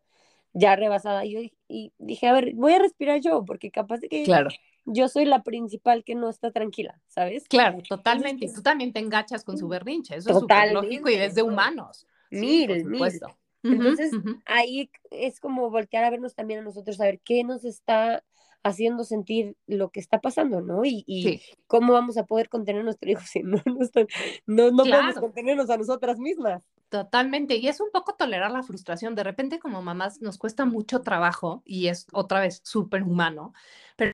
ya 0.53 0.75
rebasada. 0.75 1.25
Y 1.25 1.31
yo 1.31 1.39
y 1.67 1.93
dije, 1.97 2.27
a 2.27 2.33
ver, 2.33 2.53
voy 2.55 2.73
a 2.73 2.79
respirar 2.79 3.19
yo, 3.21 3.43
porque 3.45 3.71
capaz 3.71 3.99
de 3.99 4.10
que 4.10 4.23
claro. 4.23 4.49
yo 4.86 5.07
soy 5.07 5.25
la 5.25 5.43
principal 5.43 6.03
que 6.03 6.15
no 6.15 6.29
está 6.29 6.51
tranquila, 6.51 6.99
¿sabes? 7.07 7.43
Claro, 7.47 7.79
totalmente. 7.88 8.45
y 8.45 8.53
tú 8.53 8.62
también 8.62 8.93
te 8.93 8.99
engachas 8.99 9.43
con 9.43 9.57
su 9.57 9.67
berrinche, 9.67 10.15
eso 10.15 10.29
es 10.31 10.39
súper 10.39 10.71
lógico 10.73 11.10
y 11.10 11.15
es 11.15 11.36
de 11.36 11.43
humanos. 11.43 12.07
Mil, 12.29 12.86
sí, 12.86 13.19
Entonces, 13.63 14.12
ahí 14.45 14.89
es 15.12 15.39
como 15.39 15.69
voltear 15.69 16.03
a 16.03 16.10
vernos 16.10 16.36
también 16.36 16.60
a 16.60 16.63
nosotros, 16.63 16.99
a 16.99 17.05
ver 17.05 17.19
qué 17.23 17.43
nos 17.43 17.63
está 17.63 18.23
haciendo 18.63 19.03
sentir 19.03 19.55
lo 19.65 19.89
que 19.89 19.99
está 19.99 20.19
pasando, 20.19 20.62
¿no? 20.62 20.83
Y, 20.83 21.03
y 21.07 21.41
cómo 21.67 21.93
vamos 21.93 22.17
a 22.17 22.25
poder 22.25 22.49
contener 22.49 22.81
a 22.81 22.83
nuestro 22.86 23.10
hijo 23.10 23.21
si 23.25 23.43
no, 23.43 23.62
no, 24.45 24.71
no, 24.71 24.83
podemos 24.83 25.15
contenernos 25.15 25.69
a 25.69 25.77
nosotras 25.77 26.19
mismas. 26.19 26.63
Totalmente, 26.89 27.58
y 27.58 27.67
es 27.67 27.82
un 27.82 27.91
poco 27.91 28.15
tolerar 28.15 28.50
la 28.52 28.63
frustración. 28.63 29.13
De 29.13 29.23
repente 29.23 29.60
como 29.60 29.82
mamás 29.82 30.21
nos 30.21 30.38
cuesta 30.38 30.63
mucho 30.65 31.02
trabajo 31.02 31.62
y 31.65 31.88
es 31.88 32.08
otra 32.13 32.39
vez 32.39 32.62
súper 32.63 33.04
humano, 33.04 33.54
pero 33.97 34.13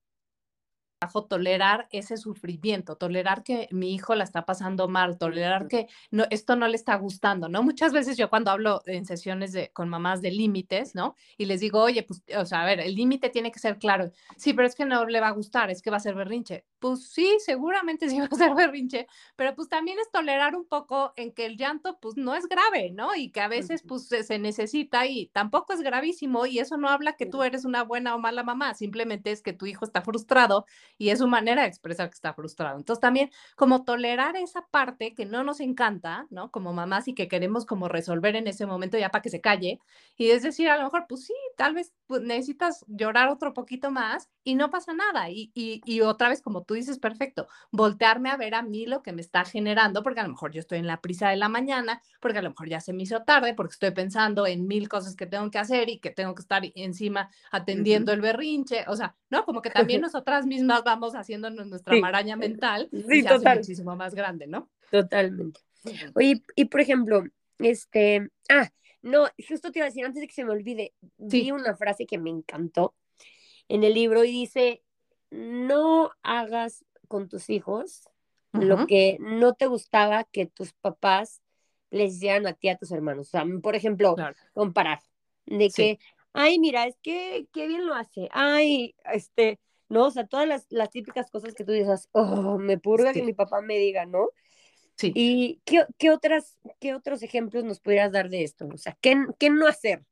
tolerar 1.27 1.88
ese 1.91 2.17
sufrimiento, 2.17 2.95
tolerar 2.95 3.43
que 3.43 3.67
mi 3.71 3.93
hijo 3.93 4.15
la 4.15 4.23
está 4.23 4.45
pasando 4.45 4.88
mal, 4.88 5.17
tolerar 5.17 5.67
que 5.67 5.88
no, 6.12 6.25
esto 6.29 6.55
no 6.55 6.67
le 6.67 6.75
está 6.75 6.95
gustando, 6.95 7.49
¿no? 7.49 7.62
Muchas 7.63 7.93
veces 7.93 8.17
yo 8.17 8.29
cuando 8.29 8.51
hablo 8.51 8.81
en 8.86 9.05
sesiones 9.05 9.51
de, 9.51 9.71
con 9.73 9.89
mamás 9.89 10.21
de 10.21 10.31
límites, 10.31 10.95
¿no? 10.95 11.15
Y 11.38 11.45
les 11.45 11.59
digo, 11.59 11.81
oye, 11.81 12.03
pues, 12.03 12.23
o 12.38 12.45
sea, 12.45 12.63
a 12.63 12.65
ver, 12.65 12.79
el 12.79 12.95
límite 12.95 13.29
tiene 13.29 13.51
que 13.51 13.59
ser 13.59 13.77
claro. 13.77 14.12
Sí, 14.38 14.53
pero 14.53 14.67
es 14.67 14.75
que 14.75 14.86
no 14.86 15.05
le 15.05 15.19
va 15.19 15.27
a 15.27 15.31
gustar, 15.31 15.69
es 15.69 15.81
que 15.81 15.91
va 15.91 15.97
a 15.97 15.99
ser 15.99 16.15
berrinche. 16.15 16.65
Pues 16.83 17.07
sí, 17.13 17.37
seguramente 17.39 18.09
sí 18.09 18.19
va 18.19 18.25
a 18.29 18.35
ser 18.35 18.53
berrinche, 18.55 19.07
pero 19.37 19.55
pues 19.55 19.69
también 19.69 19.99
es 19.99 20.11
tolerar 20.11 20.53
un 20.53 20.65
poco 20.67 21.13
en 21.15 21.31
que 21.31 21.45
el 21.45 21.55
llanto, 21.55 21.97
pues 22.01 22.17
no 22.17 22.35
es 22.35 22.45
grave, 22.49 22.91
¿no? 22.91 23.15
Y 23.15 23.31
que 23.31 23.39
a 23.39 23.47
veces, 23.47 23.83
pues 23.87 24.09
se 24.09 24.37
necesita 24.37 25.05
y 25.07 25.27
tampoco 25.27 25.71
es 25.71 25.79
gravísimo 25.79 26.45
y 26.45 26.59
eso 26.59 26.75
no 26.75 26.89
habla 26.89 27.13
que 27.13 27.25
tú 27.25 27.41
eres 27.41 27.63
una 27.63 27.83
buena 27.83 28.15
o 28.15 28.19
mala 28.19 28.43
mamá, 28.43 28.73
simplemente 28.73 29.31
es 29.31 29.41
que 29.41 29.53
tu 29.53 29.65
hijo 29.65 29.85
está 29.85 30.01
frustrado 30.01 30.65
y 30.97 31.07
es 31.09 31.19
su 31.19 31.27
manera 31.29 31.61
de 31.61 31.69
expresar 31.69 32.09
que 32.09 32.15
está 32.15 32.33
frustrado. 32.33 32.77
Entonces 32.77 32.99
también 32.99 33.31
como 33.55 33.85
tolerar 33.85 34.35
esa 34.35 34.67
parte 34.69 35.13
que 35.15 35.25
no 35.25 35.45
nos 35.45 35.61
encanta, 35.61 36.27
¿no? 36.31 36.51
Como 36.51 36.73
mamás 36.73 37.07
y 37.07 37.13
que 37.15 37.29
queremos 37.29 37.65
como 37.65 37.87
resolver 37.87 38.35
en 38.35 38.47
ese 38.47 38.65
momento 38.65 38.97
ya 38.97 39.09
para 39.09 39.21
que 39.21 39.29
se 39.29 39.39
calle. 39.39 39.79
Y 40.17 40.31
es 40.31 40.43
decir, 40.43 40.67
a 40.69 40.77
lo 40.77 40.83
mejor, 40.83 41.05
pues 41.07 41.23
sí, 41.27 41.33
tal 41.57 41.73
vez 41.73 41.93
pues, 42.07 42.21
necesitas 42.21 42.85
llorar 42.87 43.29
otro 43.29 43.53
poquito 43.53 43.91
más 43.91 44.29
y 44.43 44.55
no 44.55 44.69
pasa 44.69 44.93
nada. 44.93 45.29
Y, 45.29 45.51
y, 45.53 45.81
y 45.85 46.01
otra 46.01 46.29
vez, 46.29 46.41
como 46.41 46.63
tú 46.63 46.73
dices, 46.73 46.99
perfecto, 46.99 47.47
voltearme 47.71 48.29
a 48.29 48.37
ver 48.37 48.55
a 48.55 48.61
mí 48.61 48.85
lo 48.85 49.01
que 49.03 49.13
me 49.13 49.21
está 49.21 49.45
generando, 49.45 50.03
porque 50.03 50.19
a 50.19 50.23
lo 50.23 50.29
mejor 50.29 50.51
yo 50.51 50.59
estoy 50.59 50.79
en 50.79 50.87
la 50.87 51.01
prisa 51.01 51.29
de 51.29 51.37
la 51.37 51.49
mañana, 51.49 52.01
porque 52.19 52.39
a 52.39 52.41
lo 52.41 52.49
mejor 52.49 52.69
ya 52.69 52.79
se 52.79 52.93
me 52.93 53.03
hizo 53.03 53.23
tarde, 53.23 53.53
porque 53.53 53.73
estoy 53.73 53.91
pensando 53.91 54.45
en 54.45 54.67
mil 54.67 54.89
cosas 54.89 55.15
que 55.15 55.25
tengo 55.25 55.49
que 55.49 55.59
hacer 55.59 55.89
y 55.89 55.99
que 55.99 56.11
tengo 56.11 56.35
que 56.35 56.41
estar 56.41 56.63
encima 56.75 57.29
atendiendo 57.51 58.11
el 58.11 58.21
berrinche. 58.21 58.85
O 58.87 58.95
sea, 58.95 59.15
¿no? 59.29 59.45
Como 59.45 59.61
que 59.61 59.69
también 59.69 60.01
nosotras 60.01 60.45
mismas 60.45 60.83
vamos 60.83 61.15
haciendo 61.15 61.49
nuestra 61.49 61.95
maraña 61.97 62.35
mental 62.35 62.89
y 62.91 63.21
se 63.21 63.29
hace 63.29 63.55
muchísimo 63.55 63.95
más 63.95 64.13
grande, 64.15 64.47
¿no? 64.47 64.69
Totalmente. 64.91 65.61
Oye, 66.15 66.41
y 66.55 66.65
por 66.65 66.81
ejemplo, 66.81 67.23
este, 67.59 68.29
ah, 68.49 68.69
no, 69.03 69.27
justo 69.47 69.71
te 69.71 69.79
iba 69.79 69.85
a 69.85 69.89
decir 69.89 70.05
antes 70.05 70.21
de 70.21 70.27
que 70.27 70.33
se 70.33 70.45
me 70.45 70.51
olvide, 70.51 70.93
vi 71.17 71.51
una 71.51 71.75
frase 71.75 72.05
que 72.05 72.17
me 72.17 72.29
encantó 72.29 72.95
en 73.67 73.83
el 73.83 73.93
libro 73.93 74.23
y 74.23 74.31
dice, 74.31 74.81
no 75.29 76.11
hagas 76.23 76.85
con 77.07 77.29
tus 77.29 77.49
hijos 77.49 78.09
lo 78.53 78.85
que 78.85 79.17
no 79.19 79.53
te 79.55 79.65
gustaba 79.65 80.23
que 80.25 80.45
tus 80.45 80.73
papás 80.73 81.41
les 81.89 82.15
hicieran 82.15 82.45
a 82.47 82.53
ti 82.53 82.69
a 82.69 82.77
tus 82.77 82.91
hermanos. 82.91 83.27
O 83.27 83.31
sea, 83.31 83.45
por 83.61 83.75
ejemplo, 83.75 84.15
comparar. 84.53 84.99
De 85.45 85.69
que, 85.69 85.99
ay, 86.33 86.59
mira, 86.59 86.85
es 86.85 86.95
que 87.01 87.47
qué 87.51 87.67
bien 87.67 87.85
lo 87.85 87.95
hace. 87.95 88.29
Ay, 88.31 88.95
este, 89.11 89.59
no, 89.89 90.05
o 90.05 90.11
sea, 90.11 90.27
todas 90.27 90.47
las, 90.47 90.65
las 90.69 90.91
típicas 90.91 91.29
cosas 91.29 91.53
que 91.53 91.63
tú 91.63 91.71
dices, 91.71 92.09
oh, 92.13 92.57
me 92.57 92.77
purga 92.77 93.11
que 93.11 93.23
mi 93.23 93.33
papá 93.33 93.61
me 93.61 93.77
diga, 93.77 94.05
¿no? 94.05 94.29
Sí. 95.03 95.11
¿Y 95.15 95.61
qué, 95.65 95.85
qué, 95.97 96.11
otras, 96.11 96.57
qué 96.79 96.95
otros 96.95 97.23
ejemplos 97.23 97.65
nos 97.65 97.79
pudieras 97.79 98.11
dar 98.11 98.29
de 98.29 98.43
esto? 98.43 98.67
O 98.73 98.77
sea, 98.77 98.97
¿qué, 99.01 99.17
qué 99.37 99.49
no 99.49 99.67
hacer? 99.67 100.05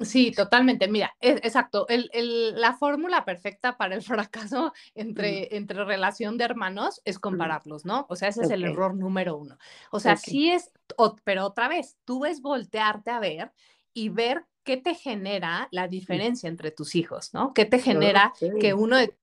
Sí, 0.00 0.32
totalmente. 0.32 0.88
Mira, 0.88 1.14
es, 1.20 1.36
exacto. 1.36 1.86
El, 1.88 2.10
el, 2.12 2.60
la 2.60 2.74
fórmula 2.74 3.24
perfecta 3.24 3.76
para 3.76 3.94
el 3.94 4.02
fracaso 4.02 4.72
entre, 4.94 5.48
mm. 5.50 5.54
entre 5.54 5.84
relación 5.84 6.36
de 6.36 6.44
hermanos 6.44 7.00
es 7.04 7.18
compararlos, 7.18 7.84
¿no? 7.84 8.06
O 8.08 8.16
sea, 8.16 8.28
ese 8.28 8.42
es 8.42 8.50
el 8.50 8.64
error 8.64 8.96
número 8.96 9.36
uno. 9.36 9.56
O 9.90 10.00
sea, 10.00 10.14
okay. 10.14 10.32
sí 10.32 10.50
es, 10.50 10.72
o, 10.96 11.16
pero 11.24 11.46
otra 11.46 11.68
vez, 11.68 11.96
tú 12.04 12.24
es 12.24 12.40
voltearte 12.42 13.10
a 13.10 13.20
ver 13.20 13.52
y 13.92 14.08
ver 14.08 14.44
qué 14.64 14.76
te 14.76 14.94
genera 14.94 15.68
la 15.70 15.88
diferencia 15.88 16.48
entre 16.48 16.70
tus 16.70 16.94
hijos, 16.94 17.32
¿no? 17.32 17.52
¿Qué 17.54 17.64
te 17.66 17.78
genera 17.78 18.32
okay. 18.34 18.58
que 18.58 18.74
uno 18.74 18.96
de 18.96 19.14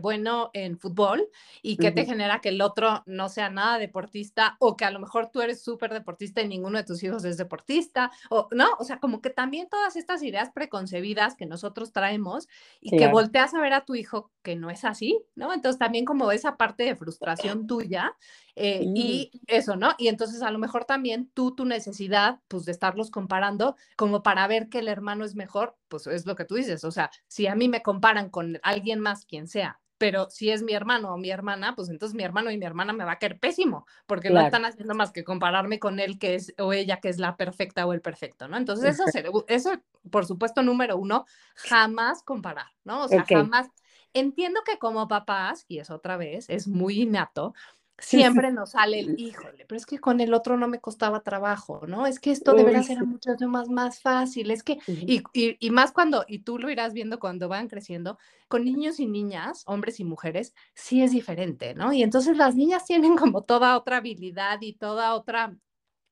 bueno 0.00 0.50
en 0.54 0.78
fútbol 0.78 1.28
y 1.62 1.76
que 1.76 1.88
uh 1.88 1.90
-huh. 1.90 1.94
te 1.94 2.06
genera 2.06 2.40
que 2.40 2.48
el 2.48 2.62
otro 2.62 3.02
no 3.06 3.28
sea 3.28 3.50
nada 3.50 3.78
deportista 3.78 4.56
o 4.58 4.76
que 4.76 4.86
a 4.86 4.90
lo 4.90 4.98
mejor 4.98 5.30
tú 5.30 5.42
eres 5.42 5.62
súper 5.62 5.92
deportista 5.92 6.40
y 6.40 6.48
ninguno 6.48 6.78
de 6.78 6.84
tus 6.84 7.02
hijos 7.02 7.24
es 7.24 7.36
deportista 7.36 8.10
o 8.30 8.48
no, 8.52 8.68
o 8.78 8.84
sea, 8.84 8.98
como 8.98 9.20
que 9.20 9.30
también 9.30 9.68
todas 9.68 9.96
estas 9.96 10.22
ideas 10.22 10.50
preconcebidas 10.54 11.36
que 11.36 11.44
nosotros 11.44 11.92
traemos 11.92 12.48
y 12.80 12.90
sí, 12.90 12.96
que 12.96 13.04
claro. 13.04 13.12
volteas 13.12 13.52
a 13.52 13.60
ver 13.60 13.74
a 13.74 13.84
tu 13.84 13.94
hijo 13.94 14.30
que 14.42 14.56
no 14.56 14.70
es 14.70 14.84
así, 14.84 15.22
¿no? 15.34 15.52
Entonces 15.52 15.78
también 15.78 16.06
como 16.06 16.32
esa 16.32 16.56
parte 16.56 16.84
de 16.84 16.96
frustración 16.96 17.66
tuya 17.66 18.16
eh, 18.56 18.86
mm. 18.86 18.96
y 18.96 19.30
eso, 19.46 19.76
¿no? 19.76 19.94
Y 19.98 20.08
entonces 20.08 20.42
a 20.42 20.50
lo 20.50 20.58
mejor 20.58 20.84
también 20.84 21.30
tú, 21.34 21.54
tu 21.54 21.64
necesidad, 21.64 22.40
pues 22.48 22.64
de 22.64 22.72
estarlos 22.72 23.10
comparando, 23.10 23.76
como 23.96 24.22
para 24.22 24.46
ver 24.46 24.68
que 24.68 24.78
el 24.78 24.88
hermano 24.88 25.24
es 25.24 25.34
mejor, 25.34 25.76
pues 25.88 26.06
es 26.06 26.24
lo 26.24 26.36
que 26.36 26.44
tú 26.44 26.54
dices, 26.54 26.84
o 26.84 26.90
sea, 26.90 27.10
si 27.26 27.46
a 27.46 27.54
mí 27.54 27.68
me 27.68 27.82
comparan 27.82 28.30
con 28.30 28.58
alguien 28.62 29.00
más, 29.00 29.26
quien 29.26 29.48
sea, 29.48 29.80
pero 29.98 30.28
si 30.30 30.50
es 30.50 30.62
mi 30.62 30.72
hermano 30.72 31.14
o 31.14 31.16
mi 31.16 31.30
hermana, 31.30 31.74
pues 31.74 31.88
entonces 31.88 32.14
mi 32.14 32.24
hermano 32.24 32.50
y 32.50 32.58
mi 32.58 32.64
hermana 32.64 32.92
me 32.92 33.04
va 33.04 33.12
a 33.12 33.18
caer 33.18 33.38
pésimo, 33.38 33.86
porque 34.06 34.28
claro. 34.28 34.42
no 34.42 34.46
están 34.46 34.64
haciendo 34.64 34.94
más 34.94 35.12
que 35.12 35.24
compararme 35.24 35.78
con 35.78 36.00
él 36.00 36.18
que 36.18 36.34
es 36.34 36.54
o 36.58 36.72
ella 36.72 37.00
que 37.00 37.08
es 37.08 37.18
la 37.18 37.36
perfecta 37.36 37.86
o 37.86 37.92
el 37.92 38.00
perfecto, 38.00 38.48
¿no? 38.48 38.56
Entonces 38.56 38.98
eso, 38.98 39.44
eso 39.48 39.72
por 40.10 40.26
supuesto, 40.26 40.62
número 40.62 40.96
uno, 40.96 41.24
jamás 41.54 42.22
comparar, 42.22 42.66
¿no? 42.84 43.04
O 43.04 43.08
sea, 43.08 43.22
okay. 43.22 43.36
jamás. 43.36 43.68
Entiendo 44.12 44.60
que 44.64 44.78
como 44.78 45.08
papás, 45.08 45.64
y 45.66 45.78
es 45.78 45.90
otra 45.90 46.16
vez, 46.16 46.48
es 46.48 46.68
muy 46.68 47.02
innato, 47.02 47.52
siempre 47.98 48.50
nos 48.52 48.70
sale 48.70 49.00
el, 49.00 49.18
híjole, 49.18 49.64
pero 49.66 49.76
es 49.76 49.86
que 49.86 49.98
con 49.98 50.20
el 50.20 50.34
otro 50.34 50.56
no 50.56 50.68
me 50.68 50.80
costaba 50.80 51.20
trabajo, 51.20 51.86
¿no? 51.86 52.06
Es 52.06 52.18
que 52.18 52.32
esto 52.32 52.52
de 52.54 52.64
veras 52.64 52.90
era 52.90 53.04
mucho 53.04 53.30
más, 53.48 53.68
más 53.68 54.00
fácil, 54.00 54.50
es 54.50 54.62
que, 54.62 54.78
y, 54.86 55.22
y, 55.32 55.56
y, 55.58 55.70
más 55.70 55.92
cuando, 55.92 56.24
y 56.26 56.40
tú 56.40 56.58
lo 56.58 56.70
irás 56.70 56.92
viendo 56.92 57.18
cuando 57.18 57.48
van 57.48 57.68
creciendo, 57.68 58.18
con 58.48 58.64
niños 58.64 59.00
y 59.00 59.06
niñas, 59.06 59.62
hombres 59.66 60.00
y 60.00 60.04
mujeres, 60.04 60.54
sí 60.74 61.02
es 61.02 61.12
diferente, 61.12 61.74
¿no? 61.74 61.92
Y 61.92 62.02
entonces 62.02 62.36
las 62.36 62.56
niñas 62.56 62.84
tienen 62.84 63.16
como 63.16 63.42
toda 63.42 63.76
otra 63.76 63.98
habilidad 63.98 64.58
y 64.60 64.74
toda 64.74 65.14
otra 65.14 65.56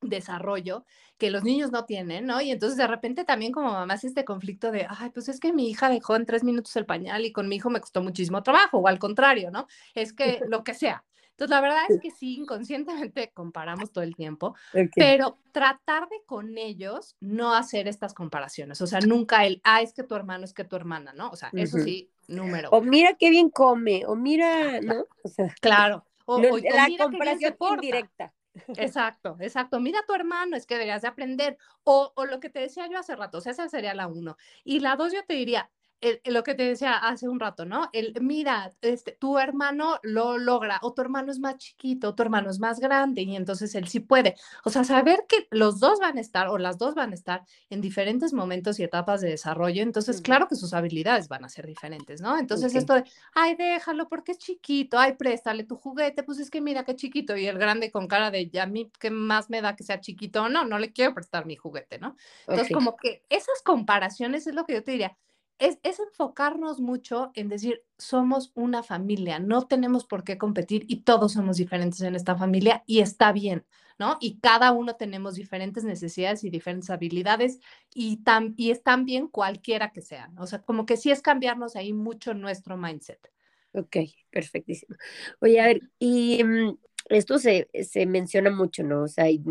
desarrollo 0.01 0.85
que 1.17 1.31
los 1.31 1.43
niños 1.43 1.71
no 1.71 1.85
tienen, 1.85 2.25
¿no? 2.25 2.41
Y 2.41 2.51
entonces 2.51 2.77
de 2.77 2.87
repente 2.87 3.23
también 3.23 3.51
como 3.51 3.71
mamá 3.71 3.93
es 3.93 4.03
este 4.03 4.25
conflicto 4.25 4.71
de, 4.71 4.87
ay, 4.89 5.09
pues 5.11 5.29
es 5.29 5.39
que 5.39 5.53
mi 5.53 5.69
hija 5.69 5.89
dejó 5.89 6.15
en 6.15 6.25
tres 6.25 6.43
minutos 6.43 6.75
el 6.75 6.85
pañal 6.85 7.25
y 7.25 7.31
con 7.31 7.47
mi 7.47 7.55
hijo 7.55 7.69
me 7.69 7.79
costó 7.79 8.01
muchísimo 8.01 8.43
trabajo, 8.43 8.79
o 8.79 8.87
al 8.87 8.99
contrario, 8.99 9.51
¿no? 9.51 9.67
Es 9.95 10.13
que 10.13 10.41
lo 10.47 10.63
que 10.63 10.73
sea. 10.73 11.05
Entonces, 11.33 11.49
la 11.49 11.61
verdad 11.61 11.81
es 11.89 11.99
que 11.99 12.11
sí, 12.11 12.35
inconscientemente 12.35 13.31
comparamos 13.33 13.91
todo 13.91 14.03
el 14.03 14.15
tiempo, 14.15 14.55
okay. 14.69 14.89
pero 14.95 15.39
tratar 15.51 16.07
de 16.09 16.21
con 16.27 16.57
ellos 16.59 17.15
no 17.19 17.55
hacer 17.55 17.87
estas 17.87 18.13
comparaciones. 18.13 18.81
O 18.81 18.87
sea, 18.87 18.99
nunca 18.99 19.45
el, 19.45 19.59
ah, 19.63 19.81
es 19.81 19.93
que 19.93 20.03
tu 20.03 20.15
hermano, 20.15 20.45
es 20.45 20.53
que 20.53 20.63
tu 20.63 20.75
hermana, 20.75 21.11
¿no? 21.13 21.29
O 21.29 21.35
sea, 21.35 21.49
uh 21.51 21.57
-huh. 21.57 21.63
eso 21.63 21.79
sí, 21.79 22.11
número. 22.27 22.69
O 22.69 22.81
mira 22.81 23.15
qué 23.15 23.31
bien 23.31 23.49
come, 23.49 24.05
o 24.05 24.15
mira, 24.15 24.79
¿no? 24.81 25.07
O 25.23 25.27
sea, 25.27 25.53
claro. 25.59 26.05
O, 26.25 26.39
no, 26.39 26.49
o, 26.53 26.57
la 26.57 26.87
o 26.87 27.09
comparación 27.09 27.55
indirecta. 27.73 28.33
Exacto, 28.77 29.35
exacto. 29.39 29.79
Mira 29.79 29.99
a 29.99 30.05
tu 30.05 30.13
hermano, 30.13 30.55
es 30.55 30.65
que 30.65 30.75
deberías 30.75 31.01
de 31.01 31.07
aprender. 31.07 31.57
O, 31.83 32.13
o, 32.15 32.25
lo 32.25 32.39
que 32.39 32.49
te 32.49 32.59
decía 32.59 32.87
yo 32.87 32.99
hace 32.99 33.15
rato, 33.15 33.39
o 33.39 33.41
sea, 33.41 33.51
esa 33.51 33.67
sería 33.67 33.93
la 33.95 34.07
uno. 34.07 34.37
Y 34.63 34.79
la 34.79 34.95
dos, 34.95 35.11
yo 35.11 35.25
te 35.25 35.33
diría, 35.33 35.69
el, 36.03 36.33
lo 36.33 36.43
que 36.43 36.53
te 36.53 36.63
decía 36.63 36.97
hace 36.97 37.27
un 37.27 37.39
rato, 37.39 37.65
¿no? 37.65 37.89
El, 37.93 38.13
mira, 38.21 38.73
este, 38.81 39.13
tu 39.13 39.39
hermano 39.39 39.99
lo 40.03 40.37
logra, 40.37 40.79
o 40.83 40.93
tu 40.93 41.01
hermano 41.01 41.31
es 41.31 41.39
más 41.39 41.57
chiquito, 41.57 42.09
o 42.09 42.15
tu 42.15 42.21
hermano 42.21 42.49
es 42.49 42.59
más 42.59 42.79
grande, 42.79 43.21
y 43.21 43.35
entonces 43.35 43.73
él 43.75 43.87
sí 43.87 43.99
puede. 43.99 44.35
O 44.65 44.69
sea, 44.69 44.83
saber 44.83 45.25
que 45.27 45.47
los 45.49 45.79
dos 45.79 45.99
van 45.99 46.17
a 46.17 46.21
estar, 46.21 46.49
o 46.49 46.57
las 46.57 46.77
dos 46.77 46.93
van 46.93 47.11
a 47.11 47.15
estar 47.15 47.43
en 47.69 47.81
diferentes 47.81 48.33
momentos 48.33 48.79
y 48.79 48.83
etapas 48.83 49.21
de 49.21 49.29
desarrollo, 49.29 49.81
entonces, 49.81 50.17
uh-huh. 50.17 50.23
claro 50.23 50.47
que 50.47 50.55
sus 50.55 50.73
habilidades 50.73 51.27
van 51.27 51.45
a 51.45 51.49
ser 51.49 51.65
diferentes, 51.65 52.21
¿no? 52.21 52.37
Entonces, 52.37 52.71
okay. 52.71 52.79
esto 52.79 52.93
de, 52.95 53.03
ay, 53.33 53.55
déjalo 53.55 54.07
porque 54.09 54.33
es 54.33 54.37
chiquito, 54.37 54.99
ay, 54.99 55.13
préstale 55.13 55.63
tu 55.63 55.77
juguete, 55.77 56.23
pues 56.23 56.39
es 56.39 56.49
que 56.49 56.61
mira 56.61 56.83
qué 56.83 56.95
chiquito, 56.95 57.35
y 57.35 57.47
el 57.47 57.57
grande 57.57 57.91
con 57.91 58.07
cara 58.07 58.29
de, 58.29 58.49
ya 58.49 58.63
a 58.63 58.67
mí, 58.67 58.91
¿qué 58.99 59.09
más 59.09 59.49
me 59.49 59.61
da 59.61 59.75
que 59.75 59.83
sea 59.83 59.99
chiquito 59.99 60.43
no? 60.49 60.65
No 60.65 60.79
le 60.79 60.91
quiero 60.91 61.13
prestar 61.13 61.45
mi 61.45 61.55
juguete, 61.55 61.99
¿no? 61.99 62.15
Entonces, 62.41 62.65
okay. 62.65 62.73
como 62.73 62.95
que 62.95 63.23
esas 63.29 63.61
comparaciones 63.63 64.47
es 64.47 64.55
lo 64.55 64.65
que 64.65 64.73
yo 64.73 64.83
te 64.83 64.91
diría 64.91 65.17
es, 65.59 65.79
es, 65.83 65.99
enfocarnos 65.99 66.79
mucho 66.79 67.31
en 67.35 67.49
decir, 67.49 67.83
somos 67.97 68.51
una 68.55 68.83
familia, 68.83 69.39
no 69.39 69.67
tenemos 69.67 70.05
por 70.05 70.23
qué 70.23 70.37
competir 70.37 70.85
y 70.87 71.01
todos 71.01 71.33
somos 71.33 71.57
diferentes 71.57 72.01
en 72.01 72.15
esta 72.15 72.35
familia 72.35 72.83
y 72.85 72.99
está 72.99 73.31
bien, 73.31 73.65
¿no? 73.99 74.17
Y 74.19 74.39
cada 74.39 74.71
uno 74.71 74.95
tenemos 74.95 75.35
diferentes 75.35 75.83
necesidades 75.83 76.43
y 76.43 76.49
diferentes 76.49 76.89
habilidades 76.89 77.59
y, 77.93 78.17
tam, 78.17 78.53
y 78.57 78.71
están 78.71 79.05
bien 79.05 79.27
cualquiera 79.27 79.91
que 79.91 80.01
sean. 80.01 80.37
O 80.39 80.47
sea, 80.47 80.59
como 80.61 80.85
que 80.85 80.97
sí 80.97 81.11
es 81.11 81.21
cambiarnos 81.21 81.75
ahí 81.75 81.93
mucho 81.93 82.33
nuestro 82.33 82.77
mindset. 82.77 83.31
Ok, 83.73 83.97
perfectísimo. 84.29 84.95
Oye, 85.39 85.59
a 85.59 85.67
ver, 85.67 85.81
y 85.97 86.43
um, 86.43 86.77
esto 87.09 87.39
se, 87.39 87.69
se 87.83 88.05
menciona 88.05 88.51
mucho, 88.51 88.83
¿no? 88.83 89.03
O 89.03 89.07
sea, 89.07 89.25
hay 89.25 89.41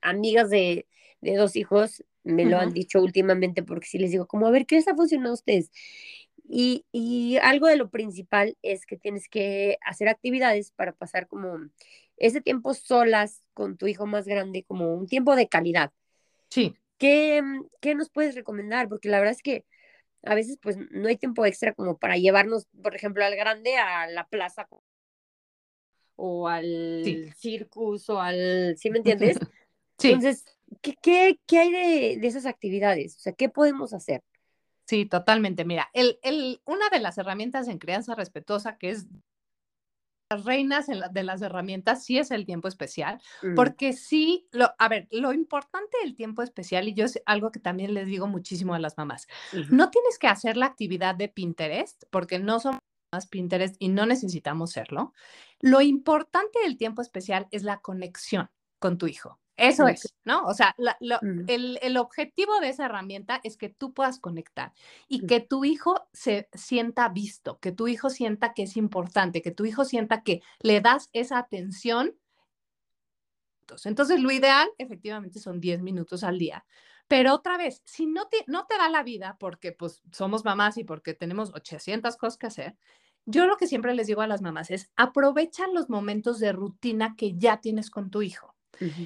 amigas 0.00 0.50
de, 0.50 0.86
de 1.20 1.36
dos 1.36 1.56
hijos 1.56 2.04
me 2.24 2.44
lo 2.44 2.56
uh 2.56 2.60
-huh. 2.60 2.62
han 2.64 2.72
dicho 2.72 3.00
últimamente 3.00 3.62
porque 3.62 3.86
sí 3.86 3.98
les 3.98 4.10
digo, 4.10 4.26
como, 4.26 4.46
a 4.46 4.50
ver, 4.50 4.66
¿qué 4.66 4.76
les 4.76 4.88
ha 4.88 4.96
funcionado 4.96 5.30
a 5.30 5.34
ustedes? 5.34 5.70
Y, 6.48 6.84
y, 6.92 7.38
algo 7.38 7.66
de 7.66 7.76
lo 7.76 7.90
principal 7.90 8.56
es 8.62 8.86
que 8.86 8.96
tienes 8.96 9.28
que 9.28 9.78
hacer 9.84 10.08
actividades 10.08 10.70
para 10.72 10.92
pasar 10.92 11.26
como 11.26 11.58
ese 12.16 12.40
tiempo 12.40 12.74
solas 12.74 13.42
con 13.54 13.76
tu 13.76 13.86
hijo 13.86 14.06
más 14.06 14.26
grande, 14.26 14.64
como 14.64 14.94
un 14.94 15.06
tiempo 15.06 15.34
de 15.36 15.48
calidad. 15.48 15.92
Sí. 16.50 16.76
¿Qué, 16.98 17.42
qué 17.80 17.94
nos 17.94 18.10
puedes 18.10 18.34
recomendar? 18.34 18.88
Porque 18.88 19.08
la 19.08 19.18
verdad 19.18 19.34
es 19.34 19.42
que 19.42 19.64
a 20.22 20.34
veces 20.34 20.58
pues 20.60 20.76
no 20.90 21.08
hay 21.08 21.16
tiempo 21.16 21.44
extra 21.46 21.74
como 21.74 21.98
para 21.98 22.16
llevarnos, 22.16 22.66
por 22.82 22.94
ejemplo, 22.94 23.24
al 23.24 23.36
grande 23.36 23.76
a 23.76 24.06
la 24.08 24.26
plaza 24.28 24.68
o 26.16 26.48
al 26.48 27.02
sí. 27.04 27.30
circus 27.36 28.08
o 28.08 28.20
al, 28.20 28.76
¿sí 28.76 28.90
me 28.90 28.98
entiendes? 28.98 29.38
Sí. 29.98 30.08
Entonces, 30.08 30.44
¿qué, 30.80 30.96
qué, 31.02 31.38
qué 31.46 31.58
hay 31.58 31.72
de, 31.72 32.18
de, 32.20 32.26
esas 32.26 32.46
actividades? 32.46 33.16
O 33.16 33.20
sea, 33.20 33.32
¿qué 33.32 33.48
podemos 33.48 33.92
hacer? 33.92 34.22
Sí, 34.86 35.06
totalmente. 35.06 35.64
Mira, 35.64 35.90
el, 35.92 36.18
el, 36.22 36.60
una 36.64 36.88
de 36.90 37.00
las 37.00 37.18
herramientas 37.18 37.68
en 37.68 37.78
crianza 37.78 38.14
respetuosa 38.14 38.78
que 38.78 38.90
es 38.90 39.06
las 40.30 40.44
reinas 40.44 40.88
la, 40.88 41.08
de 41.08 41.22
las 41.22 41.40
herramientas 41.42 42.04
sí 42.04 42.18
es 42.18 42.30
el 42.30 42.46
tiempo 42.46 42.68
especial, 42.68 43.20
mm. 43.42 43.54
porque 43.54 43.92
sí, 43.92 44.48
lo, 44.50 44.70
a 44.78 44.88
ver, 44.88 45.06
lo 45.10 45.32
importante 45.32 45.96
del 46.02 46.16
tiempo 46.16 46.42
especial, 46.42 46.88
y 46.88 46.94
yo 46.94 47.04
es 47.04 47.22
algo 47.26 47.52
que 47.52 47.60
también 47.60 47.94
les 47.94 48.06
digo 48.06 48.26
muchísimo 48.26 48.74
a 48.74 48.78
las 48.78 48.96
mamás, 48.96 49.28
uh 49.52 49.56
-huh. 49.56 49.68
no 49.70 49.90
tienes 49.90 50.18
que 50.18 50.26
hacer 50.26 50.56
la 50.56 50.66
actividad 50.66 51.14
de 51.14 51.28
Pinterest, 51.28 52.04
porque 52.10 52.38
no 52.38 52.58
somos 52.58 52.80
Pinterest 53.30 53.76
y 53.78 53.88
no 53.88 54.04
necesitamos 54.04 54.72
serlo. 54.72 55.12
Lo 55.60 55.80
importante 55.80 56.58
del 56.62 56.76
tiempo 56.76 57.00
especial 57.02 57.46
es 57.50 57.62
la 57.62 57.80
conexión 57.80 58.50
con 58.78 58.98
tu 58.98 59.06
hijo. 59.06 59.38
Eso 59.56 59.88
es, 59.88 60.14
¿no? 60.24 60.44
O 60.44 60.52
sea, 60.52 60.74
la, 60.76 60.96
la, 61.00 61.18
mm. 61.22 61.44
el, 61.48 61.78
el, 61.80 61.96
objetivo 61.96 62.60
de 62.60 62.68
esa 62.68 62.84
herramienta 62.86 63.40
es 63.42 63.56
que 63.56 63.70
tú 63.70 63.94
puedas 63.94 64.18
conectar 64.18 64.72
y 65.08 65.22
mm. 65.22 65.26
que 65.26 65.40
tu 65.40 65.64
hijo 65.64 66.08
se 66.12 66.48
sienta 66.52 67.08
visto, 67.08 67.58
que 67.58 67.72
tu 67.72 67.88
hijo 67.88 68.10
sienta 68.10 68.52
que 68.52 68.64
es 68.64 68.76
importante, 68.76 69.40
que 69.40 69.52
tu 69.52 69.64
hijo 69.64 69.84
sienta 69.84 70.22
que 70.22 70.42
le 70.60 70.80
das 70.80 71.08
esa 71.12 71.38
atención. 71.38 72.14
Entonces, 73.84 74.20
lo 74.20 74.30
ideal 74.30 74.68
efectivamente 74.78 75.40
son 75.40 75.58
10 75.58 75.82
minutos 75.82 76.22
al 76.22 76.38
día. 76.38 76.64
Pero 77.08 77.34
otra 77.34 77.56
vez, 77.56 77.82
si 77.84 78.06
no 78.06 78.26
te, 78.28 78.44
no 78.46 78.66
te 78.66 78.76
da 78.76 78.88
la 78.88 79.02
vida, 79.02 79.36
porque 79.38 79.72
pues 79.72 80.02
somos 80.12 80.44
mamás 80.44 80.76
y 80.76 80.84
porque 80.84 81.14
tenemos 81.14 81.54
800 81.54 82.16
cosas 82.16 82.36
que 82.36 82.46
hacer, 82.46 82.76
yo 83.24 83.46
lo 83.46 83.56
que 83.56 83.66
siempre 83.66 83.94
les 83.94 84.06
digo 84.06 84.20
a 84.20 84.26
las 84.26 84.42
mamás 84.42 84.70
es 84.70 84.90
aprovecha 84.96 85.66
los 85.68 85.88
momentos 85.88 86.38
de 86.38 86.52
rutina 86.52 87.14
que 87.16 87.34
ya 87.36 87.60
tienes 87.60 87.90
con 87.90 88.10
tu 88.10 88.22
hijo. 88.22 88.55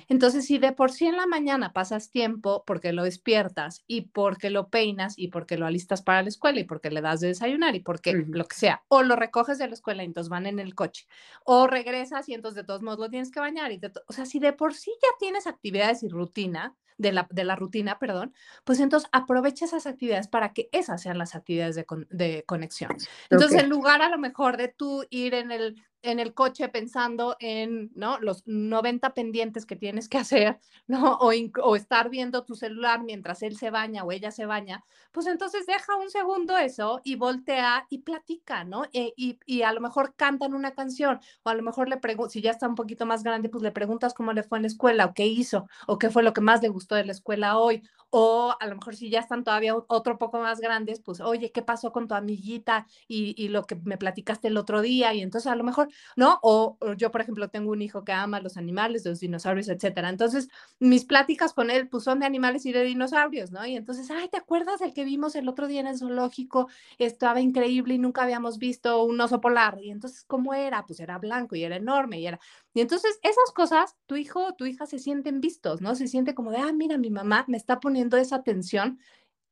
Entonces, 0.08 0.46
si 0.46 0.58
de 0.58 0.72
por 0.72 0.92
sí 0.92 1.06
en 1.06 1.16
la 1.16 1.26
mañana 1.26 1.72
pasas 1.72 2.10
tiempo 2.10 2.64
porque 2.66 2.92
lo 2.92 3.04
despiertas 3.04 3.84
y 3.86 4.02
porque 4.02 4.50
lo 4.50 4.68
peinas 4.68 5.14
y 5.16 5.28
porque 5.28 5.56
lo 5.56 5.66
alistas 5.66 6.02
para 6.02 6.22
la 6.22 6.28
escuela 6.28 6.60
y 6.60 6.64
porque 6.64 6.90
le 6.90 7.00
das 7.00 7.20
de 7.20 7.28
desayunar 7.28 7.74
y 7.76 7.80
porque 7.80 8.10
uh 8.10 8.18
-huh. 8.18 8.34
lo 8.34 8.44
que 8.46 8.56
sea, 8.56 8.82
o 8.88 9.02
lo 9.02 9.16
recoges 9.16 9.58
de 9.58 9.68
la 9.68 9.74
escuela 9.74 10.02
y 10.02 10.06
entonces 10.06 10.28
van 10.28 10.46
en 10.46 10.58
el 10.58 10.74
coche, 10.74 11.06
o 11.44 11.66
regresas 11.66 12.28
y 12.28 12.34
entonces 12.34 12.56
de 12.56 12.64
todos 12.64 12.82
modos 12.82 12.98
lo 12.98 13.10
tienes 13.10 13.30
que 13.30 13.40
bañar. 13.40 13.72
Y 13.72 13.80
o 14.06 14.12
sea, 14.12 14.26
si 14.26 14.38
de 14.38 14.52
por 14.52 14.74
sí 14.74 14.90
ya 15.02 15.08
tienes 15.18 15.46
actividades 15.46 16.02
y 16.02 16.08
rutina, 16.08 16.76
de 17.00 17.12
la, 17.12 17.26
de 17.30 17.44
la 17.44 17.56
rutina, 17.56 17.98
perdón, 17.98 18.34
pues 18.64 18.78
entonces 18.80 19.08
aprovecha 19.12 19.64
esas 19.64 19.86
actividades 19.86 20.28
para 20.28 20.52
que 20.52 20.68
esas 20.72 21.00
sean 21.02 21.18
las 21.18 21.34
actividades 21.34 21.76
de, 21.76 21.86
de 22.10 22.44
conexión. 22.46 22.90
Entonces, 23.30 23.62
en 23.62 23.70
lugar 23.70 24.02
a 24.02 24.10
lo 24.10 24.18
mejor 24.18 24.56
de 24.56 24.68
tú 24.68 25.04
ir 25.10 25.34
en 25.34 25.50
el 25.50 25.82
en 26.02 26.18
el 26.18 26.34
coche 26.34 26.68
pensando 26.68 27.36
en 27.40 27.90
¿no? 27.94 28.18
los 28.20 28.42
90 28.46 29.12
pendientes 29.14 29.66
que 29.66 29.76
tienes 29.76 30.08
que 30.08 30.18
hacer, 30.18 30.58
¿no? 30.86 31.14
O, 31.14 31.32
o, 31.62 31.76
estar 31.76 32.10
viendo 32.10 32.44
tu 32.44 32.54
celular 32.54 33.02
mientras 33.02 33.42
él 33.42 33.56
se 33.56 33.70
baña 33.70 34.04
o 34.04 34.12
ella 34.12 34.30
se 34.30 34.46
baña, 34.46 34.84
pues 35.12 35.26
entonces 35.26 35.66
deja 35.66 35.96
un 35.96 36.10
segundo 36.10 36.56
eso 36.56 37.00
y 37.04 37.16
voltea 37.16 37.86
y 37.90 37.98
platica, 37.98 38.64
¿no? 38.64 38.84
E, 38.92 39.12
y, 39.16 39.38
y, 39.46 39.62
a 39.62 39.72
lo 39.72 39.80
mejor 39.80 40.14
cantan 40.14 40.54
una 40.54 40.72
canción 40.72 41.20
o 41.42 41.50
a 41.50 41.54
lo 41.54 41.62
mejor 41.62 41.88
le 41.88 42.00
si 42.28 42.40
ya 42.40 42.50
está 42.50 42.66
un 42.66 42.74
poquito 42.74 43.06
más 43.06 43.22
grande, 43.22 43.48
pues 43.48 43.62
le 43.62 43.70
preguntas 43.70 44.14
cómo 44.14 44.32
le 44.32 44.42
fue 44.42 44.58
en 44.58 44.62
la 44.62 44.68
escuela 44.68 45.06
o 45.06 45.14
qué 45.14 45.26
hizo 45.26 45.68
o 45.86 45.98
qué 45.98 46.10
fue 46.10 46.22
lo 46.22 46.32
que 46.32 46.40
más 46.40 46.62
le 46.62 46.68
gustó 46.68 46.89
de 46.96 47.04
la 47.04 47.12
escuela 47.12 47.58
hoy 47.58 47.82
o 48.10 48.54
a 48.58 48.66
lo 48.66 48.76
mejor 48.76 48.96
si 48.96 49.10
ya 49.10 49.20
están 49.20 49.44
todavía 49.44 49.74
otro 49.74 50.18
poco 50.18 50.38
más 50.38 50.60
grandes, 50.60 51.00
pues, 51.00 51.20
oye, 51.20 51.52
¿qué 51.52 51.62
pasó 51.62 51.92
con 51.92 52.08
tu 52.08 52.14
amiguita 52.14 52.86
y, 53.08 53.34
y 53.42 53.48
lo 53.48 53.64
que 53.64 53.76
me 53.76 53.96
platicaste 53.98 54.48
el 54.48 54.56
otro 54.56 54.82
día? 54.82 55.14
Y 55.14 55.20
entonces 55.20 55.50
a 55.50 55.56
lo 55.56 55.64
mejor 55.64 55.88
¿no? 56.16 56.38
O, 56.42 56.78
yo, 56.96 57.10
por 57.10 57.20
ejemplo, 57.20 57.48
tengo 57.48 57.72
un 57.72 57.82
hijo 57.82 58.04
que 58.04 58.12
ama 58.12 58.40
los 58.40 58.56
animales, 58.56 59.04
los 59.04 59.20
dinosaurios, 59.20 59.68
etcétera. 59.68 60.08
Entonces, 60.08 60.48
mis 60.78 61.04
pláticas 61.04 61.52
con 61.52 61.70
él, 61.70 61.88
pues, 61.88 62.04
son 62.04 62.20
de 62.20 62.26
animales 62.26 62.66
y 62.66 62.72
de 62.72 62.82
dinosaurios, 62.84 63.50
¿no? 63.52 63.64
Y 63.66 63.76
entonces, 63.76 64.10
ay, 64.10 64.28
¿te 64.28 64.38
acuerdas 64.38 64.80
del 64.80 64.94
que 64.94 65.04
vimos 65.04 65.34
el 65.36 65.48
otro 65.48 65.66
día 65.68 65.80
en 65.80 65.86
el 65.86 65.98
zoológico? 65.98 66.68
Estaba 66.98 67.40
increíble 67.40 67.94
y 67.94 67.98
nunca 67.98 68.22
habíamos 68.22 68.58
visto 68.58 69.02
un 69.04 69.20
oso 69.20 69.40
polar. 69.40 69.78
Y 69.82 69.90
entonces, 69.90 70.24
¿cómo 70.24 70.54
era? 70.54 70.84
Pues 70.86 71.00
era 71.00 71.18
blanco 71.18 71.56
y 71.56 71.64
era 71.64 71.76
enorme 71.76 72.20
y 72.20 72.26
era... 72.26 72.38
Y 72.72 72.80
entonces, 72.80 73.18
esas 73.22 73.52
cosas, 73.52 73.96
tu 74.06 74.16
hijo 74.16 74.46
o 74.46 74.54
tu 74.54 74.64
hija 74.64 74.86
se 74.86 74.98
sienten 75.00 75.40
vistos, 75.40 75.80
¿no? 75.80 75.94
Se 75.96 76.06
siente 76.06 76.34
como 76.34 76.52
de, 76.52 76.58
ah, 76.58 76.72
mira, 76.72 76.98
mi 76.98 77.10
mamá 77.10 77.44
me 77.48 77.56
está 77.56 77.80
poniendo 77.80 77.99
esa 78.18 78.36
atención 78.36 78.98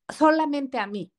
solamente 0.08 0.78
a 0.78 0.86
mí, 0.86 1.12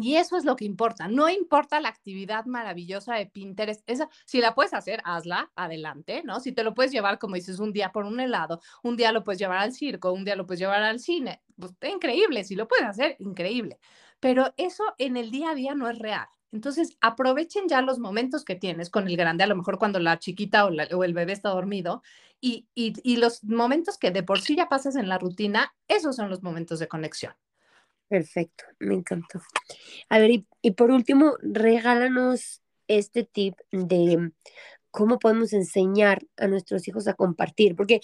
y 0.00 0.16
eso 0.16 0.36
es 0.36 0.44
lo 0.44 0.56
que 0.56 0.64
importa. 0.64 1.06
No 1.06 1.28
importa 1.28 1.80
la 1.80 1.88
actividad 1.88 2.46
maravillosa 2.46 3.14
de 3.14 3.26
Pinterest. 3.26 3.82
Esa, 3.86 4.08
si 4.26 4.40
la 4.40 4.54
puedes 4.54 4.74
hacer, 4.74 5.00
hazla, 5.04 5.52
adelante, 5.54 6.22
¿no? 6.24 6.40
Si 6.40 6.52
te 6.52 6.64
lo 6.64 6.74
puedes 6.74 6.90
llevar, 6.90 7.18
como 7.18 7.36
dices, 7.36 7.60
un 7.60 7.72
día 7.72 7.92
por 7.92 8.04
un 8.04 8.18
helado, 8.18 8.60
un 8.82 8.96
día 8.96 9.12
lo 9.12 9.22
puedes 9.22 9.38
llevar 9.38 9.58
al 9.58 9.72
circo, 9.72 10.12
un 10.12 10.24
día 10.24 10.34
lo 10.34 10.46
puedes 10.46 10.60
llevar 10.60 10.82
al 10.82 10.98
cine, 10.98 11.42
pues 11.56 11.72
increíble. 11.82 12.44
Si 12.44 12.56
lo 12.56 12.66
puedes 12.66 12.86
hacer, 12.86 13.16
increíble. 13.20 13.78
Pero 14.18 14.52
eso 14.56 14.94
en 14.98 15.16
el 15.16 15.30
día 15.30 15.50
a 15.50 15.54
día 15.54 15.74
no 15.74 15.88
es 15.88 15.98
real. 15.98 16.26
Entonces, 16.52 16.96
aprovechen 17.00 17.66
ya 17.66 17.80
los 17.80 17.98
momentos 17.98 18.44
que 18.44 18.54
tienes 18.54 18.90
con 18.90 19.08
el 19.08 19.16
grande, 19.16 19.44
a 19.44 19.46
lo 19.46 19.56
mejor 19.56 19.78
cuando 19.78 19.98
la 19.98 20.18
chiquita 20.18 20.66
o, 20.66 20.70
o 20.70 21.04
el 21.04 21.14
bebé 21.14 21.32
está 21.32 21.48
dormido, 21.48 22.02
y, 22.40 22.66
y, 22.74 22.92
y 23.02 23.16
los 23.16 23.42
momentos 23.44 23.98
que 23.98 24.10
de 24.10 24.22
por 24.22 24.40
sí 24.40 24.54
ya 24.56 24.68
pasas 24.68 24.96
en 24.96 25.08
la 25.08 25.18
rutina, 25.18 25.74
esos 25.88 26.16
son 26.16 26.28
los 26.28 26.42
momentos 26.42 26.78
de 26.78 26.88
conexión. 26.88 27.34
Perfecto, 28.08 28.64
me 28.78 28.94
encantó. 28.94 29.40
A 30.10 30.18
ver, 30.18 30.44
y, 30.60 30.70
por 30.72 30.90
último, 30.90 31.36
regálanos 31.40 32.60
este 32.86 33.24
tip 33.24 33.54
de 33.70 34.32
cómo 34.90 35.18
podemos 35.18 35.54
enseñar 35.54 36.22
a 36.36 36.46
nuestros 36.46 36.86
hijos 36.86 37.08
a 37.08 37.14
compartir, 37.14 37.74
porque, 37.74 38.00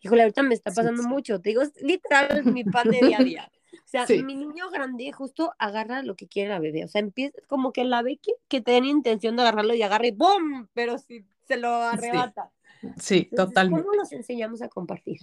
híjole, 0.00 0.22
ahorita 0.22 0.42
me 0.42 0.54
está 0.54 0.70
pasando 0.70 1.02
mucho, 1.02 1.42
te 1.42 1.50
digo, 1.50 1.62
literal, 1.82 2.44
mi 2.44 2.64
pan 2.64 2.88
de 2.90 3.06
día 3.06 3.18
a 3.18 3.24
día. 3.24 3.52
O 3.84 3.88
sea, 3.88 4.06
mi 4.08 4.34
niño 4.34 4.70
grande 4.70 5.12
justo 5.12 5.54
agarra 5.58 6.02
lo 6.02 6.16
que 6.16 6.26
quiere 6.26 6.50
la 6.50 6.58
bebé, 6.58 6.84
o 6.84 6.88
sea, 6.88 7.00
empieza 7.00 7.38
como 7.46 7.72
que 7.72 7.84
la 7.84 8.02
ve 8.02 8.18
que, 8.18 8.32
que 8.48 8.60
tiene 8.60 8.88
intención 8.88 9.36
de 9.36 9.42
agarrarlo 9.42 9.74
y 9.74 9.82
agarra 9.82 10.06
y 10.06 10.12
¡bum! 10.12 10.66
Pero 10.74 10.98
si 10.98 11.24
se 11.44 11.56
lo 11.56 11.68
arrebata. 11.68 12.50
Sí, 12.98 13.30
totalmente. 13.34 13.84
¿Cómo 13.84 13.96
nos 13.96 14.12
enseñamos 14.12 14.62
a 14.62 14.68
compartir? 14.68 15.18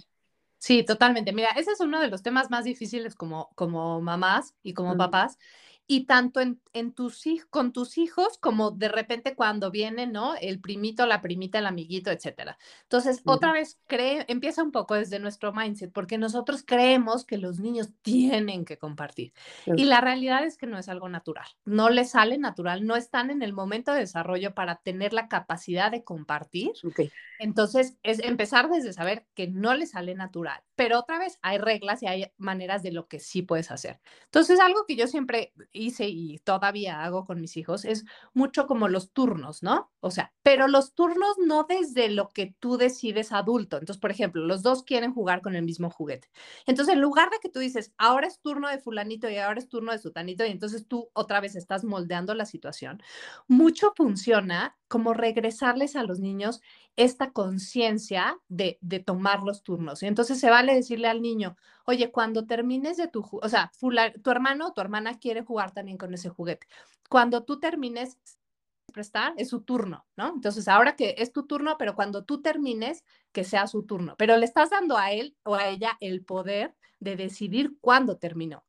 Sí, 0.58 0.82
totalmente. 0.82 1.32
Mira, 1.32 1.50
ese 1.50 1.72
es 1.72 1.80
uno 1.80 2.00
de 2.00 2.08
los 2.08 2.22
temas 2.22 2.50
más 2.50 2.64
difíciles 2.64 3.14
como, 3.14 3.50
como 3.54 4.00
mamás 4.00 4.54
y 4.62 4.72
como 4.72 4.96
papás, 4.96 5.38
y 5.86 6.06
tanto 6.06 6.40
en, 6.40 6.60
en 6.74 6.92
tus, 6.92 7.24
con 7.50 7.72
tus 7.72 7.96
hijos 7.98 8.36
como 8.38 8.72
de 8.72 8.88
repente 8.88 9.34
cuando 9.34 9.70
viene, 9.70 10.06
¿no? 10.06 10.34
El 10.34 10.60
primito, 10.60 11.06
la 11.06 11.22
primita, 11.22 11.60
el 11.60 11.66
amiguito, 11.66 12.10
etcétera. 12.10 12.58
Entonces, 12.82 13.22
otra 13.24 13.52
vez, 13.52 13.78
cree, 13.86 14.24
empieza 14.28 14.62
un 14.62 14.72
poco 14.72 14.94
desde 14.94 15.20
nuestro 15.20 15.52
mindset, 15.52 15.92
porque 15.92 16.18
nosotros 16.18 16.64
creemos 16.66 17.24
que 17.24 17.38
los 17.38 17.60
niños 17.60 17.90
tienen 18.02 18.64
que 18.64 18.76
compartir. 18.76 19.32
Y 19.66 19.84
la 19.84 20.00
realidad 20.00 20.44
es 20.44 20.58
que 20.58 20.66
no 20.66 20.78
es 20.78 20.88
algo 20.88 21.08
natural, 21.08 21.46
no 21.64 21.90
les 21.90 22.10
sale 22.10 22.38
natural, 22.38 22.84
no 22.86 22.96
están 22.96 23.30
en 23.30 23.42
el 23.42 23.52
momento 23.52 23.92
de 23.92 24.00
desarrollo 24.00 24.54
para 24.54 24.76
tener 24.76 25.12
la 25.12 25.28
capacidad 25.28 25.90
de 25.92 26.02
compartir. 26.02 26.72
Entonces, 27.38 27.96
es 28.02 28.18
empezar 28.18 28.68
desde 28.68 28.92
saber 28.92 29.26
que 29.34 29.48
no 29.48 29.74
les 29.74 29.92
sale 29.92 30.14
natural, 30.14 30.60
pero 30.74 30.98
otra 30.98 31.18
vez 31.18 31.38
hay 31.40 31.58
reglas 31.58 32.02
y 32.02 32.06
hay 32.06 32.32
maneras 32.36 32.82
de 32.82 32.90
lo 32.90 33.06
que 33.06 33.20
sí 33.20 33.42
puedes 33.42 33.70
hacer. 33.70 34.00
Entonces, 34.24 34.58
algo 34.58 34.86
que 34.86 34.96
yo 34.96 35.06
siempre 35.06 35.52
hice 35.72 36.08
y 36.08 36.38
todavía 36.64 37.04
hago 37.04 37.26
con 37.26 37.42
mis 37.42 37.58
hijos 37.58 37.84
es 37.84 38.06
mucho 38.32 38.66
como 38.66 38.88
los 38.88 39.12
turnos, 39.12 39.62
¿no? 39.62 39.90
O 40.00 40.10
sea, 40.10 40.32
pero 40.42 40.66
los 40.66 40.94
turnos 40.94 41.36
no 41.44 41.64
desde 41.68 42.08
lo 42.08 42.30
que 42.30 42.54
tú 42.58 42.78
decides 42.78 43.32
adulto. 43.32 43.76
Entonces, 43.76 44.00
por 44.00 44.10
ejemplo, 44.10 44.42
los 44.46 44.62
dos 44.62 44.82
quieren 44.82 45.12
jugar 45.12 45.42
con 45.42 45.56
el 45.56 45.62
mismo 45.62 45.90
juguete. 45.90 46.30
Entonces, 46.64 46.94
en 46.94 47.02
lugar 47.02 47.28
de 47.28 47.38
que 47.42 47.50
tú 47.50 47.58
dices, 47.58 47.92
ahora 47.98 48.26
es 48.28 48.40
turno 48.40 48.70
de 48.70 48.78
fulanito 48.78 49.28
y 49.28 49.36
ahora 49.36 49.60
es 49.60 49.68
turno 49.68 49.92
de 49.92 49.98
sutanito, 49.98 50.46
y 50.46 50.52
entonces 50.52 50.86
tú 50.88 51.10
otra 51.12 51.40
vez 51.40 51.54
estás 51.54 51.84
moldeando 51.84 52.34
la 52.34 52.46
situación, 52.46 53.02
mucho 53.46 53.92
funciona 53.94 54.74
como 54.94 55.12
regresarles 55.12 55.96
a 55.96 56.04
los 56.04 56.20
niños 56.20 56.60
esta 56.94 57.32
conciencia 57.32 58.38
de, 58.46 58.78
de, 58.80 59.00
tomar 59.00 59.42
los 59.42 59.64
turnos. 59.64 60.04
Y 60.04 60.06
entonces 60.06 60.38
se 60.38 60.50
vale 60.50 60.72
decirle 60.72 61.08
al 61.08 61.20
niño, 61.20 61.56
oye, 61.84 62.12
cuando 62.12 62.46
termines 62.46 62.96
de 62.96 63.08
tu, 63.08 63.28
o 63.32 63.48
sea, 63.48 63.72
tu 64.22 64.30
hermano 64.30 64.68
o 64.68 64.72
tu 64.72 64.80
hermana 64.80 65.18
quiere 65.18 65.42
jugar 65.42 65.72
también 65.72 65.98
con 65.98 66.14
ese 66.14 66.28
juguete. 66.28 66.68
Cuando 67.08 67.42
tú 67.42 67.58
termines 67.58 68.18
prestar, 68.92 69.34
es 69.36 69.48
su 69.48 69.62
turno, 69.62 70.06
¿no? 70.14 70.28
Entonces, 70.28 70.68
ahora 70.68 70.94
que 70.94 71.16
es 71.18 71.32
tu 71.32 71.44
turno, 71.44 71.74
pero 71.76 71.96
cuando 71.96 72.22
tú 72.22 72.40
termines, 72.40 73.02
que 73.32 73.42
sea 73.42 73.66
su 73.66 73.82
turno. 73.82 74.14
Pero 74.16 74.36
le 74.36 74.44
estás 74.44 74.70
dando 74.70 74.96
a 74.96 75.10
él 75.10 75.36
o 75.42 75.56
a 75.56 75.66
ella 75.70 75.96
el 75.98 76.24
poder 76.24 76.76
de 77.00 77.16
decidir 77.16 77.72
cuándo 77.80 78.16
terminó. 78.16 78.64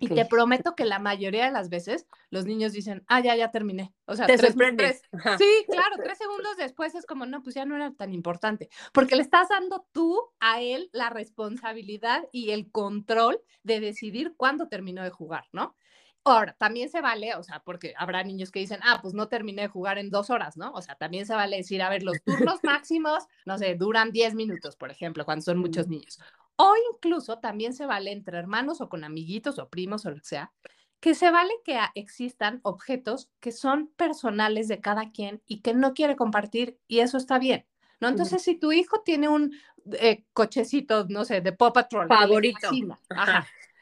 Y 0.00 0.08
te 0.08 0.24
prometo 0.26 0.74
que 0.74 0.84
la 0.84 0.98
mayoría 0.98 1.46
de 1.46 1.52
las 1.52 1.68
veces 1.68 2.06
los 2.30 2.46
niños 2.46 2.72
dicen, 2.72 3.04
ah, 3.08 3.20
ya, 3.20 3.36
ya 3.36 3.50
terminé. 3.50 3.94
O 4.06 4.14
sea, 4.14 4.26
te 4.26 4.36
tres, 4.36 4.52
sorprendes. 4.52 5.02
sí, 5.38 5.64
claro, 5.68 5.96
tres 6.02 6.18
segundos 6.18 6.56
después 6.56 6.94
es 6.94 7.06
como, 7.06 7.26
no, 7.26 7.42
pues 7.42 7.54
ya 7.54 7.64
no 7.64 7.76
era 7.76 7.92
tan 7.92 8.12
importante, 8.12 8.68
porque 8.92 9.16
le 9.16 9.22
estás 9.22 9.48
dando 9.48 9.86
tú 9.92 10.20
a 10.40 10.60
él 10.60 10.90
la 10.92 11.10
responsabilidad 11.10 12.24
y 12.32 12.50
el 12.50 12.70
control 12.70 13.40
de 13.62 13.80
decidir 13.80 14.34
cuándo 14.36 14.68
terminó 14.68 15.02
de 15.02 15.10
jugar, 15.10 15.44
¿no? 15.52 15.76
Ahora, 16.28 16.56
también 16.58 16.88
se 16.88 17.00
vale, 17.00 17.36
o 17.36 17.44
sea, 17.44 17.60
porque 17.60 17.94
habrá 17.96 18.24
niños 18.24 18.50
que 18.50 18.58
dicen, 18.58 18.80
ah, 18.82 18.98
pues 19.00 19.14
no 19.14 19.28
terminé 19.28 19.62
de 19.62 19.68
jugar 19.68 19.96
en 19.96 20.10
dos 20.10 20.28
horas, 20.28 20.56
¿no? 20.56 20.72
O 20.72 20.82
sea, 20.82 20.96
también 20.96 21.24
se 21.24 21.36
vale 21.36 21.58
decir, 21.58 21.80
a 21.82 21.88
ver, 21.88 22.02
los 22.02 22.20
turnos 22.24 22.58
máximos, 22.64 23.28
no 23.44 23.58
sé, 23.58 23.76
duran 23.76 24.10
diez 24.10 24.34
minutos, 24.34 24.74
por 24.74 24.90
ejemplo, 24.90 25.24
cuando 25.24 25.44
son 25.44 25.58
muchos 25.58 25.86
niños. 25.86 26.18
O 26.56 26.74
incluso 26.94 27.38
también 27.38 27.74
se 27.74 27.86
vale 27.86 28.12
entre 28.12 28.38
hermanos 28.38 28.80
o 28.80 28.88
con 28.88 29.04
amiguitos 29.04 29.58
o 29.58 29.68
primos 29.68 30.06
o 30.06 30.10
lo 30.10 30.16
que 30.16 30.24
sea, 30.24 30.52
que 31.00 31.14
se 31.14 31.30
vale 31.30 31.52
que 31.64 31.78
existan 31.94 32.60
objetos 32.62 33.30
que 33.40 33.52
son 33.52 33.88
personales 33.96 34.68
de 34.68 34.80
cada 34.80 35.10
quien 35.10 35.42
y 35.46 35.60
que 35.60 35.74
no 35.74 35.94
quiere 35.94 36.16
compartir 36.16 36.78
y 36.88 37.00
eso 37.00 37.18
está 37.18 37.38
bien. 37.38 37.66
¿no? 38.00 38.08
Entonces, 38.08 38.42
si 38.42 38.56
tu 38.56 38.72
hijo 38.72 39.02
tiene 39.02 39.28
un 39.28 39.54
eh, 39.92 40.24
cochecito, 40.32 41.06
no 41.08 41.24
sé, 41.24 41.40
de 41.40 41.52
Paw 41.52 41.72
Patrol, 41.72 42.08
favorito, 42.08 42.70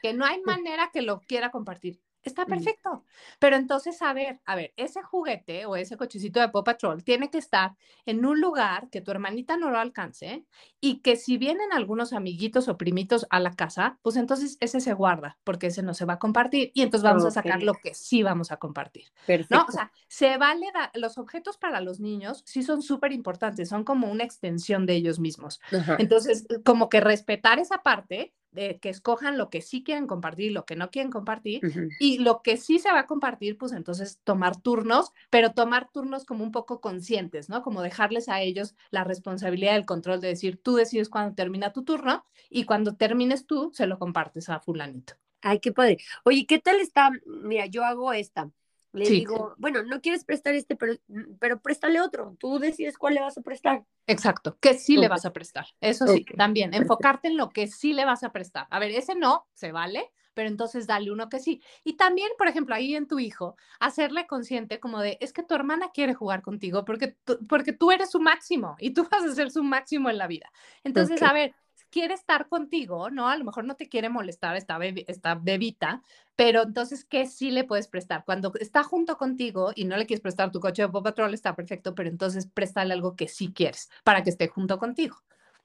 que 0.01 0.13
no 0.13 0.25
hay 0.25 0.41
manera 0.41 0.91
que 0.93 1.01
lo 1.01 1.21
quiera 1.21 1.51
compartir, 1.51 1.99
está 2.25 2.45
perfecto. 2.45 3.03
Pero 3.39 3.55
entonces, 3.55 4.01
a 4.01 4.13
ver, 4.13 4.39
a 4.45 4.55
ver, 4.55 4.73
ese 4.75 5.01
juguete 5.01 5.65
o 5.65 5.75
ese 5.75 5.95
cochecito 5.95 6.39
de 6.39 6.49
Paw 6.49 6.63
Patrol 6.63 7.03
tiene 7.03 7.29
que 7.29 7.37
estar 7.37 7.75
en 8.05 8.25
un 8.25 8.41
lugar 8.41 8.89
que 8.89 9.01
tu 9.01 9.11
hermanita 9.11 9.57
no 9.57 9.69
lo 9.69 9.79
alcance 9.79 10.45
y 10.81 10.99
que 10.99 11.15
si 11.15 11.37
vienen 11.37 11.71
algunos 11.71 12.13
amiguitos 12.13 12.67
o 12.67 12.77
primitos 12.77 13.25
a 13.29 13.39
la 13.39 13.53
casa, 13.55 13.99
pues 14.01 14.15
entonces 14.15 14.57
ese 14.59 14.81
se 14.81 14.93
guarda 14.93 15.37
porque 15.43 15.67
ese 15.67 15.83
no 15.83 15.93
se 15.93 16.05
va 16.05 16.13
a 16.13 16.19
compartir 16.19 16.71
y 16.73 16.81
entonces 16.81 17.03
vamos 17.03 17.25
a 17.25 17.31
sacar 17.31 17.63
lo 17.63 17.75
que 17.75 17.93
sí 17.93 18.23
vamos 18.23 18.51
a 18.51 18.57
compartir. 18.57 19.05
Perfecto. 19.25 19.55
¿no? 19.55 19.65
O 19.67 19.71
sea, 19.71 19.91
se 20.07 20.37
vale, 20.37 20.67
los 20.95 21.17
objetos 21.17 21.57
para 21.57 21.81
los 21.81 21.99
niños 21.99 22.43
sí 22.45 22.63
son 22.63 22.81
súper 22.81 23.11
importantes, 23.11 23.69
son 23.69 23.83
como 23.83 24.11
una 24.11 24.23
extensión 24.23 24.85
de 24.85 24.95
ellos 24.95 25.19
mismos. 25.19 25.61
Entonces, 25.99 26.47
como 26.63 26.89
que 26.89 26.99
respetar 26.99 27.59
esa 27.59 27.83
parte 27.83 28.33
de 28.55 28.79
que 28.79 28.89
escojan 28.89 29.37
lo 29.37 29.49
que 29.49 29.61
sí 29.61 29.83
quieren 29.83 30.07
compartir, 30.07 30.51
lo 30.51 30.65
que 30.65 30.75
no 30.75 30.89
quieren 30.89 31.11
compartir, 31.11 31.61
y 31.99 32.17
lo 32.19 32.41
que 32.41 32.57
sí 32.57 32.79
se 32.79 32.91
va 32.91 33.01
a 33.01 33.07
compartir, 33.07 33.57
pues 33.57 33.73
entonces 33.73 34.19
tomar 34.23 34.59
turnos, 34.59 35.11
pero 35.29 35.51
tomar 35.51 35.91
turnos 35.91 36.25
como 36.25 36.43
un 36.43 36.51
poco 36.51 36.81
conscientes, 36.81 37.49
¿no? 37.49 37.61
Como 37.61 37.81
dejarles 37.81 38.29
a 38.29 38.41
ellos 38.41 38.75
la 38.89 39.03
responsabilidad 39.03 39.73
del 39.73 39.85
control 39.85 40.21
de 40.21 40.29
decir, 40.29 40.57
tú 40.57 40.75
decides 40.75 41.09
cuándo 41.09 41.35
termina 41.35 41.73
tu 41.73 41.83
turno 41.83 42.25
y 42.49 42.63
cuando 42.63 42.95
termines 42.95 43.45
tú, 43.45 43.71
se 43.73 43.85
lo 43.85 43.99
compartes 43.99 44.49
a 44.49 44.59
fulanito. 44.59 45.13
Ay, 45.41 45.59
qué 45.59 45.71
padre. 45.71 45.97
Oye, 46.23 46.45
¿qué 46.47 46.59
tal 46.59 46.79
está? 46.79 47.11
Mira, 47.25 47.67
yo 47.67 47.83
hago 47.83 48.13
esta. 48.13 48.49
Le 48.95 49.09
digo, 49.09 49.53
bueno, 49.57 49.83
no 49.83 50.01
quieres 50.01 50.23
prestar 50.23 50.55
este, 50.55 50.75
pero, 50.75 50.95
pero 51.39 51.61
préstale 51.61 52.01
otro. 52.01 52.35
Tú 52.39 52.59
decides 52.59 52.97
cuál 52.97 53.15
le 53.15 53.21
vas 53.21 53.37
a 53.37 53.41
prestar. 53.41 53.83
Exacto, 54.07 54.57
que 54.59 54.73
sí 54.73 54.97
le 54.97 55.07
vas 55.07 55.25
a 55.25 55.33
prestar. 55.33 55.67
Eso 55.81 56.07
sí, 56.07 56.25
también, 56.37 56.73
enfocarte 56.73 57.27
en 57.27 57.37
lo 57.37 57.49
que 57.49 57.67
sí 57.67 57.93
le 57.93 58.05
vas 58.05 58.23
a 58.23 58.31
prestar. 58.31 58.67
A 58.69 58.79
ver, 58.79 58.91
ese 58.91 59.15
no, 59.15 59.47
se 59.53 59.71
vale, 59.71 60.11
pero 60.35 60.49
entonces 60.49 60.85
dale 60.85 61.11
uno 61.11 61.29
que 61.29 61.39
sí. 61.39 61.61
Y 61.83 61.93
también, 61.93 62.29
por 62.37 62.47
ejemplo, 62.47 62.75
ahí 62.75 62.95
en 62.95 63.07
tu 63.07 63.17
hijo, 63.19 63.55
hacerle 63.79 64.27
consciente 64.27 64.79
como 64.79 64.99
de, 64.99 65.17
es 65.21 65.33
que 65.33 65.43
tu 65.43 65.55
hermana 65.55 65.89
quiere 65.93 66.13
jugar 66.13 66.41
contigo 66.41 66.85
porque, 66.85 67.15
porque 67.47 67.73
tú 67.73 67.91
eres 67.91 68.11
su 68.11 68.19
máximo 68.19 68.75
y 68.79 68.91
tú 68.91 69.07
vas 69.09 69.23
a 69.23 69.33
ser 69.33 69.49
su 69.49 69.63
máximo 69.63 70.09
en 70.09 70.17
la 70.17 70.27
vida. 70.27 70.51
Entonces, 70.83 71.23
a 71.23 71.33
ver, 71.33 71.55
quiere 71.95 72.13
estar 72.13 72.49
contigo, 72.49 73.09
¿no? 73.09 73.29
A 73.29 73.37
lo 73.37 73.45
mejor 73.45 73.63
no 73.63 73.77
te 73.77 73.87
quiere 73.87 74.09
molestar 74.09 74.57
esta, 74.57 74.77
esta 74.83 75.35
bebita, 75.35 76.01
pero 76.35 76.63
entonces, 76.63 77.05
¿qué 77.05 77.25
sí 77.25 77.51
le 77.51 77.63
puedes 77.63 77.87
prestar? 77.87 78.25
Cuando 78.25 78.51
está 78.59 78.83
junto 78.83 79.17
contigo 79.17 79.71
y 79.73 79.85
no 79.85 79.95
le 79.95 80.05
quieres 80.05 80.19
prestar 80.19 80.51
tu 80.51 80.59
coche 80.59 80.81
de 80.81 80.89
Paw 80.89 81.01
Patrol, 81.01 81.33
está 81.33 81.55
perfecto, 81.55 81.95
pero 81.95 82.09
entonces 82.09 82.47
préstale 82.47 82.91
algo 82.91 83.15
que 83.15 83.29
sí 83.29 83.53
quieres 83.53 83.89
para 84.03 84.23
que 84.23 84.29
esté 84.29 84.49
junto 84.49 84.77
contigo. 84.77 85.15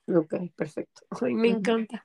Ok, 0.07 0.37
perfecto. 0.55 1.03
Ay, 1.21 1.35
me 1.35 1.49
encanta. 1.49 2.05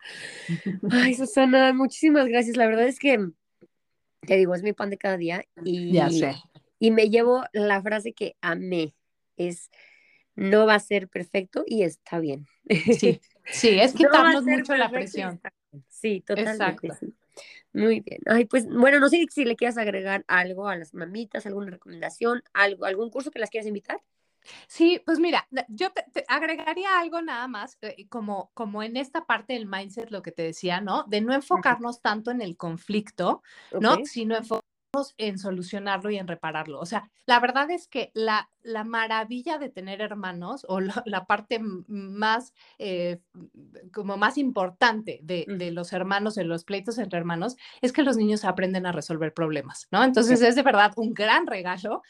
Ay, 0.90 1.14
Susana, 1.14 1.72
muchísimas 1.74 2.26
gracias. 2.26 2.58
La 2.58 2.66
verdad 2.66 2.88
es 2.88 2.98
que, 2.98 3.30
te 4.22 4.38
digo, 4.38 4.56
es 4.56 4.64
mi 4.64 4.74
pan 4.74 4.90
de 4.90 4.98
cada 4.98 5.18
día 5.18 5.46
y, 5.64 5.94
ya 5.94 6.10
sé. 6.10 6.36
y 6.80 6.90
me 6.90 7.12
llevo 7.12 7.44
la 7.54 7.80
frase 7.80 8.14
que 8.14 8.38
amé, 8.42 8.96
es, 9.38 9.70
no 10.34 10.66
va 10.66 10.74
a 10.74 10.80
ser 10.80 11.10
perfecto 11.10 11.64
y 11.68 11.84
está 11.84 12.18
bien. 12.18 12.48
Sí, 12.98 13.22
Sí, 13.46 13.80
es 13.80 13.94
quitarnos 13.94 14.44
mucho 14.44 14.76
la 14.76 14.90
presión. 14.90 15.40
Sí, 15.90 16.22
totalmente. 16.22 16.90
Muy 17.74 18.00
bien. 18.00 18.20
Ay, 18.26 18.46
pues 18.46 18.66
bueno, 18.68 19.00
no 19.00 19.10
sé 19.10 19.26
si 19.30 19.44
le 19.44 19.58
quieras 19.58 19.78
agregar 19.78 20.24
algo 20.28 20.68
a 20.70 20.78
las 20.78 20.94
mamitas, 20.94 21.46
alguna 21.46 21.72
recomendación, 21.72 22.42
algo, 22.54 22.86
algún 22.86 23.10
curso 23.10 23.32
que 23.32 23.40
las 23.40 23.50
quieras 23.50 23.68
invitar. 23.68 24.02
Sí, 24.68 25.02
pues 25.06 25.20
mira, 25.20 25.48
yo 25.68 25.92
te, 25.92 26.24
agregaría 26.28 27.00
algo 27.00 27.22
nada 27.22 27.48
más, 27.48 27.78
eh, 27.82 28.08
como, 28.10 28.52
como 28.54 28.84
en 28.84 28.96
esta 28.96 29.26
parte 29.26 29.54
del 29.54 29.66
mindset, 29.66 30.12
lo 30.12 30.22
que 30.22 30.32
te 30.32 30.44
decía, 30.44 30.82
¿no? 30.82 31.04
De 31.08 31.22
no 31.22 31.34
enfocarnos 31.34 32.02
tanto 32.02 32.32
en 32.32 32.42
el 32.42 32.56
conflicto, 32.56 33.42
¿no? 33.80 33.98
Sino 34.06 34.38
enfocarnos 34.38 35.16
en 35.18 35.38
solucionarlo 35.38 36.10
y 36.12 36.18
en 36.18 36.28
repararlo. 36.28 36.80
O 36.80 36.86
sea, 36.86 37.10
la 37.26 37.40
verdad 37.40 37.70
es 37.72 37.88
que 37.88 38.12
la, 38.14 38.50
la 38.66 38.84
maravilla 38.84 39.58
de 39.58 39.70
tener 39.70 40.02
hermanos 40.02 40.66
o 40.68 40.80
la, 40.80 41.26
parte 41.26 41.60
más, 41.88 42.54
eh, 42.80 43.20
como 43.94 44.18
más 44.18 44.38
importante 44.38 45.20
de, 45.24 45.46
de, 45.48 45.72
los 45.72 45.94
hermanos, 45.94 46.38
en 46.38 46.50
los 46.50 46.66
pleitos 46.66 46.98
entre 46.98 47.20
hermanos, 47.20 47.56
es 47.82 47.94
que 47.94 48.04
los 48.04 48.18
niños 48.18 48.44
aprenden 48.44 48.86
a 48.86 48.92
resolver 48.92 49.34
problemas, 49.34 49.88
¿no? 49.92 50.04
Entonces 50.04 50.42
es 50.42 50.56
de 50.56 50.64
verdad 50.64 50.92
un 50.98 51.14
gran 51.14 51.48
regalo 51.48 52.02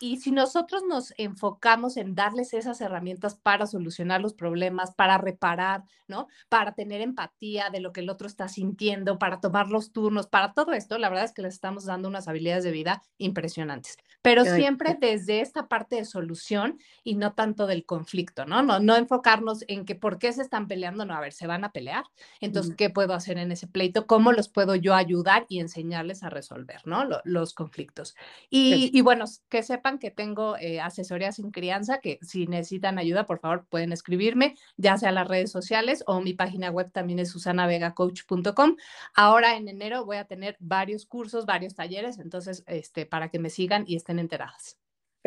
y, 0.00 0.16
si 0.16 0.32
nosotros 0.32 0.82
nos 0.88 1.12
enfocamos 1.18 1.96
en 1.96 2.14
darles 2.14 2.52
esas 2.54 2.80
herramientas 2.80 3.36
para 3.36 3.66
solucionar 3.66 4.20
los 4.20 4.34
problemas, 4.34 4.94
para 4.94 5.18
reparar, 5.18 5.84
¿no? 6.08 6.26
Para 6.48 6.72
tener 6.72 7.00
empatía 7.00 7.70
de 7.70 7.80
lo 7.80 7.92
que 7.92 8.00
el 8.00 8.10
otro 8.10 8.26
está 8.26 8.48
sintiendo, 8.48 9.18
para 9.18 9.40
tomar 9.40 9.68
los 9.68 9.92
turnos, 9.92 10.26
para 10.26 10.52
todo 10.52 10.72
esto, 10.72 10.98
la 10.98 11.08
verdad 11.08 11.26
es 11.26 11.32
que 11.32 11.42
les 11.42 11.54
estamos 11.54 11.84
dando 11.84 12.08
unas 12.08 12.28
habilidades 12.28 12.64
de 12.64 12.72
vida 12.72 13.02
impresionantes. 13.18 13.96
Pero 14.22 14.44
siempre 14.44 14.96
desde 14.98 15.40
esta 15.40 15.68
parte 15.68 15.87
de 15.96 16.04
solución 16.04 16.78
y 17.04 17.16
no 17.16 17.34
tanto 17.34 17.66
del 17.66 17.84
conflicto, 17.84 18.44
¿no? 18.44 18.62
No, 18.62 18.80
no 18.80 18.96
enfocarnos 18.96 19.64
en 19.68 19.84
que 19.84 19.94
por 19.94 20.18
qué 20.18 20.32
se 20.32 20.42
están 20.42 20.68
peleando, 20.68 21.04
no, 21.04 21.14
a 21.14 21.20
ver, 21.20 21.32
se 21.32 21.46
van 21.46 21.64
a 21.64 21.72
pelear. 21.72 22.04
Entonces, 22.40 22.74
¿qué 22.76 22.90
puedo 22.90 23.14
hacer 23.14 23.38
en 23.38 23.52
ese 23.52 23.66
pleito? 23.66 24.06
¿Cómo 24.06 24.32
los 24.32 24.48
puedo 24.48 24.74
yo 24.74 24.94
ayudar 24.94 25.46
y 25.48 25.60
enseñarles 25.60 26.22
a 26.22 26.30
resolver, 26.30 26.80
¿no? 26.84 27.06
los 27.24 27.54
conflictos. 27.54 28.14
Y, 28.50 28.90
y 28.92 29.00
bueno, 29.00 29.24
que 29.48 29.62
sepan 29.62 29.98
que 29.98 30.10
tengo 30.10 30.56
eh, 30.56 30.80
asesoría 30.80 31.32
sin 31.32 31.50
crianza, 31.50 32.00
que 32.00 32.18
si 32.22 32.46
necesitan 32.46 32.98
ayuda, 32.98 33.26
por 33.26 33.40
favor, 33.40 33.66
pueden 33.68 33.92
escribirme, 33.92 34.56
ya 34.76 34.96
sea 34.96 35.10
a 35.10 35.12
las 35.12 35.28
redes 35.28 35.50
sociales 35.50 36.02
o 36.06 36.20
mi 36.20 36.34
página 36.34 36.70
web 36.70 36.90
también 36.92 37.18
es 37.18 37.30
susanavegacoach.com. 37.30 38.76
Ahora 39.14 39.56
en 39.56 39.68
enero 39.68 40.04
voy 40.04 40.16
a 40.16 40.24
tener 40.24 40.56
varios 40.60 41.06
cursos, 41.06 41.46
varios 41.46 41.74
talleres, 41.74 42.18
entonces, 42.18 42.64
este, 42.66 43.06
para 43.06 43.30
que 43.30 43.38
me 43.38 43.50
sigan 43.50 43.84
y 43.86 43.96
estén 43.96 44.18
enteradas. 44.18 44.78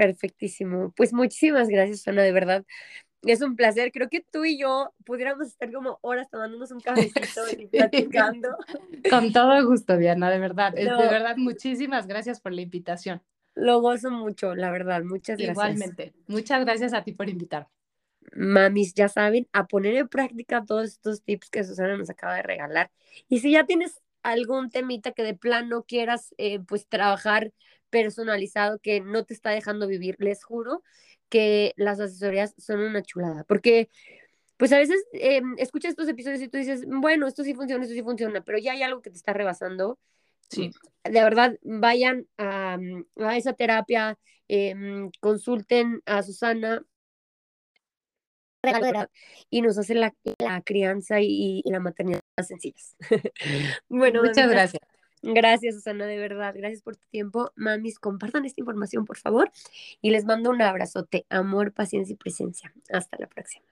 Perfectísimo. 0.01 0.91
Pues 0.97 1.13
muchísimas 1.13 1.67
gracias, 1.67 1.99
Susana, 1.99 2.23
de 2.23 2.31
verdad. 2.31 2.65
Es 3.21 3.43
un 3.43 3.55
placer. 3.55 3.91
Creo 3.91 4.09
que 4.09 4.21
tú 4.21 4.45
y 4.45 4.57
yo 4.57 4.95
pudiéramos 5.05 5.45
estar 5.45 5.71
como 5.71 5.99
horas 6.01 6.27
tomándonos 6.31 6.71
un 6.71 6.79
cafecito 6.79 7.41
y 7.55 7.67
platicando. 7.71 8.49
Con 9.11 9.31
todo 9.31 9.63
gusto, 9.67 9.97
Diana, 9.97 10.31
de 10.31 10.39
verdad. 10.39 10.73
De 10.73 10.85
verdad, 10.85 11.37
muchísimas 11.37 12.07
gracias 12.07 12.41
por 12.41 12.51
la 12.51 12.61
invitación. 12.61 13.21
Lo 13.53 13.79
gozo 13.79 14.09
mucho, 14.09 14.55
la 14.55 14.71
verdad. 14.71 15.03
Muchas 15.03 15.37
gracias. 15.37 15.55
Igualmente. 15.55 16.13
Muchas 16.25 16.65
gracias 16.65 16.95
a 16.95 17.03
ti 17.03 17.11
por 17.11 17.29
invitarme. 17.29 17.69
Mamis, 18.33 18.95
ya 18.95 19.07
saben, 19.07 19.47
a 19.53 19.67
poner 19.67 19.93
en 19.97 20.07
práctica 20.07 20.65
todos 20.65 20.85
estos 20.85 21.21
tips 21.21 21.51
que 21.51 21.63
Susana 21.63 21.95
nos 21.95 22.09
acaba 22.09 22.37
de 22.37 22.41
regalar. 22.41 22.89
Y 23.29 23.41
si 23.41 23.51
ya 23.51 23.67
tienes 23.67 24.01
algún 24.23 24.71
temita 24.71 25.11
que 25.11 25.21
de 25.21 25.35
plano 25.35 25.83
quieras, 25.83 26.33
eh, 26.39 26.59
pues 26.59 26.87
trabajar 26.87 27.51
personalizado 27.91 28.79
que 28.79 29.01
no 29.01 29.25
te 29.25 29.35
está 29.35 29.51
dejando 29.51 29.87
vivir, 29.87 30.15
les 30.19 30.43
juro 30.43 30.83
que 31.29 31.73
las 31.77 31.99
asesorías 31.99 32.55
son 32.57 32.79
una 32.79 33.03
chulada, 33.03 33.43
porque 33.43 33.89
pues 34.57 34.71
a 34.73 34.77
veces 34.79 35.03
eh, 35.13 35.41
escuchas 35.57 35.91
estos 35.91 36.07
episodios 36.07 36.41
y 36.41 36.47
tú 36.47 36.57
dices, 36.57 36.85
bueno, 36.87 37.27
esto 37.27 37.43
sí 37.43 37.53
funciona, 37.53 37.83
esto 37.83 37.95
sí 37.95 38.03
funciona, 38.03 38.41
pero 38.41 38.57
ya 38.57 38.73
hay 38.73 38.83
algo 38.83 39.01
que 39.01 39.11
te 39.11 39.17
está 39.17 39.33
rebasando 39.33 39.99
Sí. 40.51 40.71
De 41.05 41.23
verdad, 41.23 41.57
vayan 41.63 42.27
a, 42.37 42.77
a 43.17 43.37
esa 43.37 43.53
terapia, 43.53 44.17
eh, 44.49 44.75
consulten 45.21 46.01
a 46.05 46.21
Susana 46.23 46.83
y 49.49 49.61
nos 49.61 49.77
hace 49.77 49.95
la, 49.95 50.13
la 50.39 50.61
crianza 50.61 51.21
y, 51.21 51.61
y, 51.63 51.71
la 51.71 51.79
maternidad 51.79 52.19
más 52.37 52.47
sencillas. 52.47 52.95
bueno, 53.89 54.21
muchas 54.21 54.49
gracias. 54.49 54.81
Gracias, 55.23 55.75
Susana, 55.75 56.05
de 56.05 56.17
verdad. 56.17 56.53
Gracias 56.55 56.81
por 56.81 56.95
tu 56.95 57.07
tiempo. 57.09 57.51
Mamis, 57.55 57.99
compartan 57.99 58.45
esta 58.45 58.61
información, 58.61 59.05
por 59.05 59.17
favor. 59.17 59.51
Y 60.01 60.11
les 60.11 60.25
mando 60.25 60.49
un 60.49 60.61
abrazote, 60.61 61.25
amor, 61.29 61.73
paciencia 61.73 62.13
y 62.13 62.17
presencia. 62.17 62.73
Hasta 62.91 63.17
la 63.19 63.27
próxima. 63.27 63.70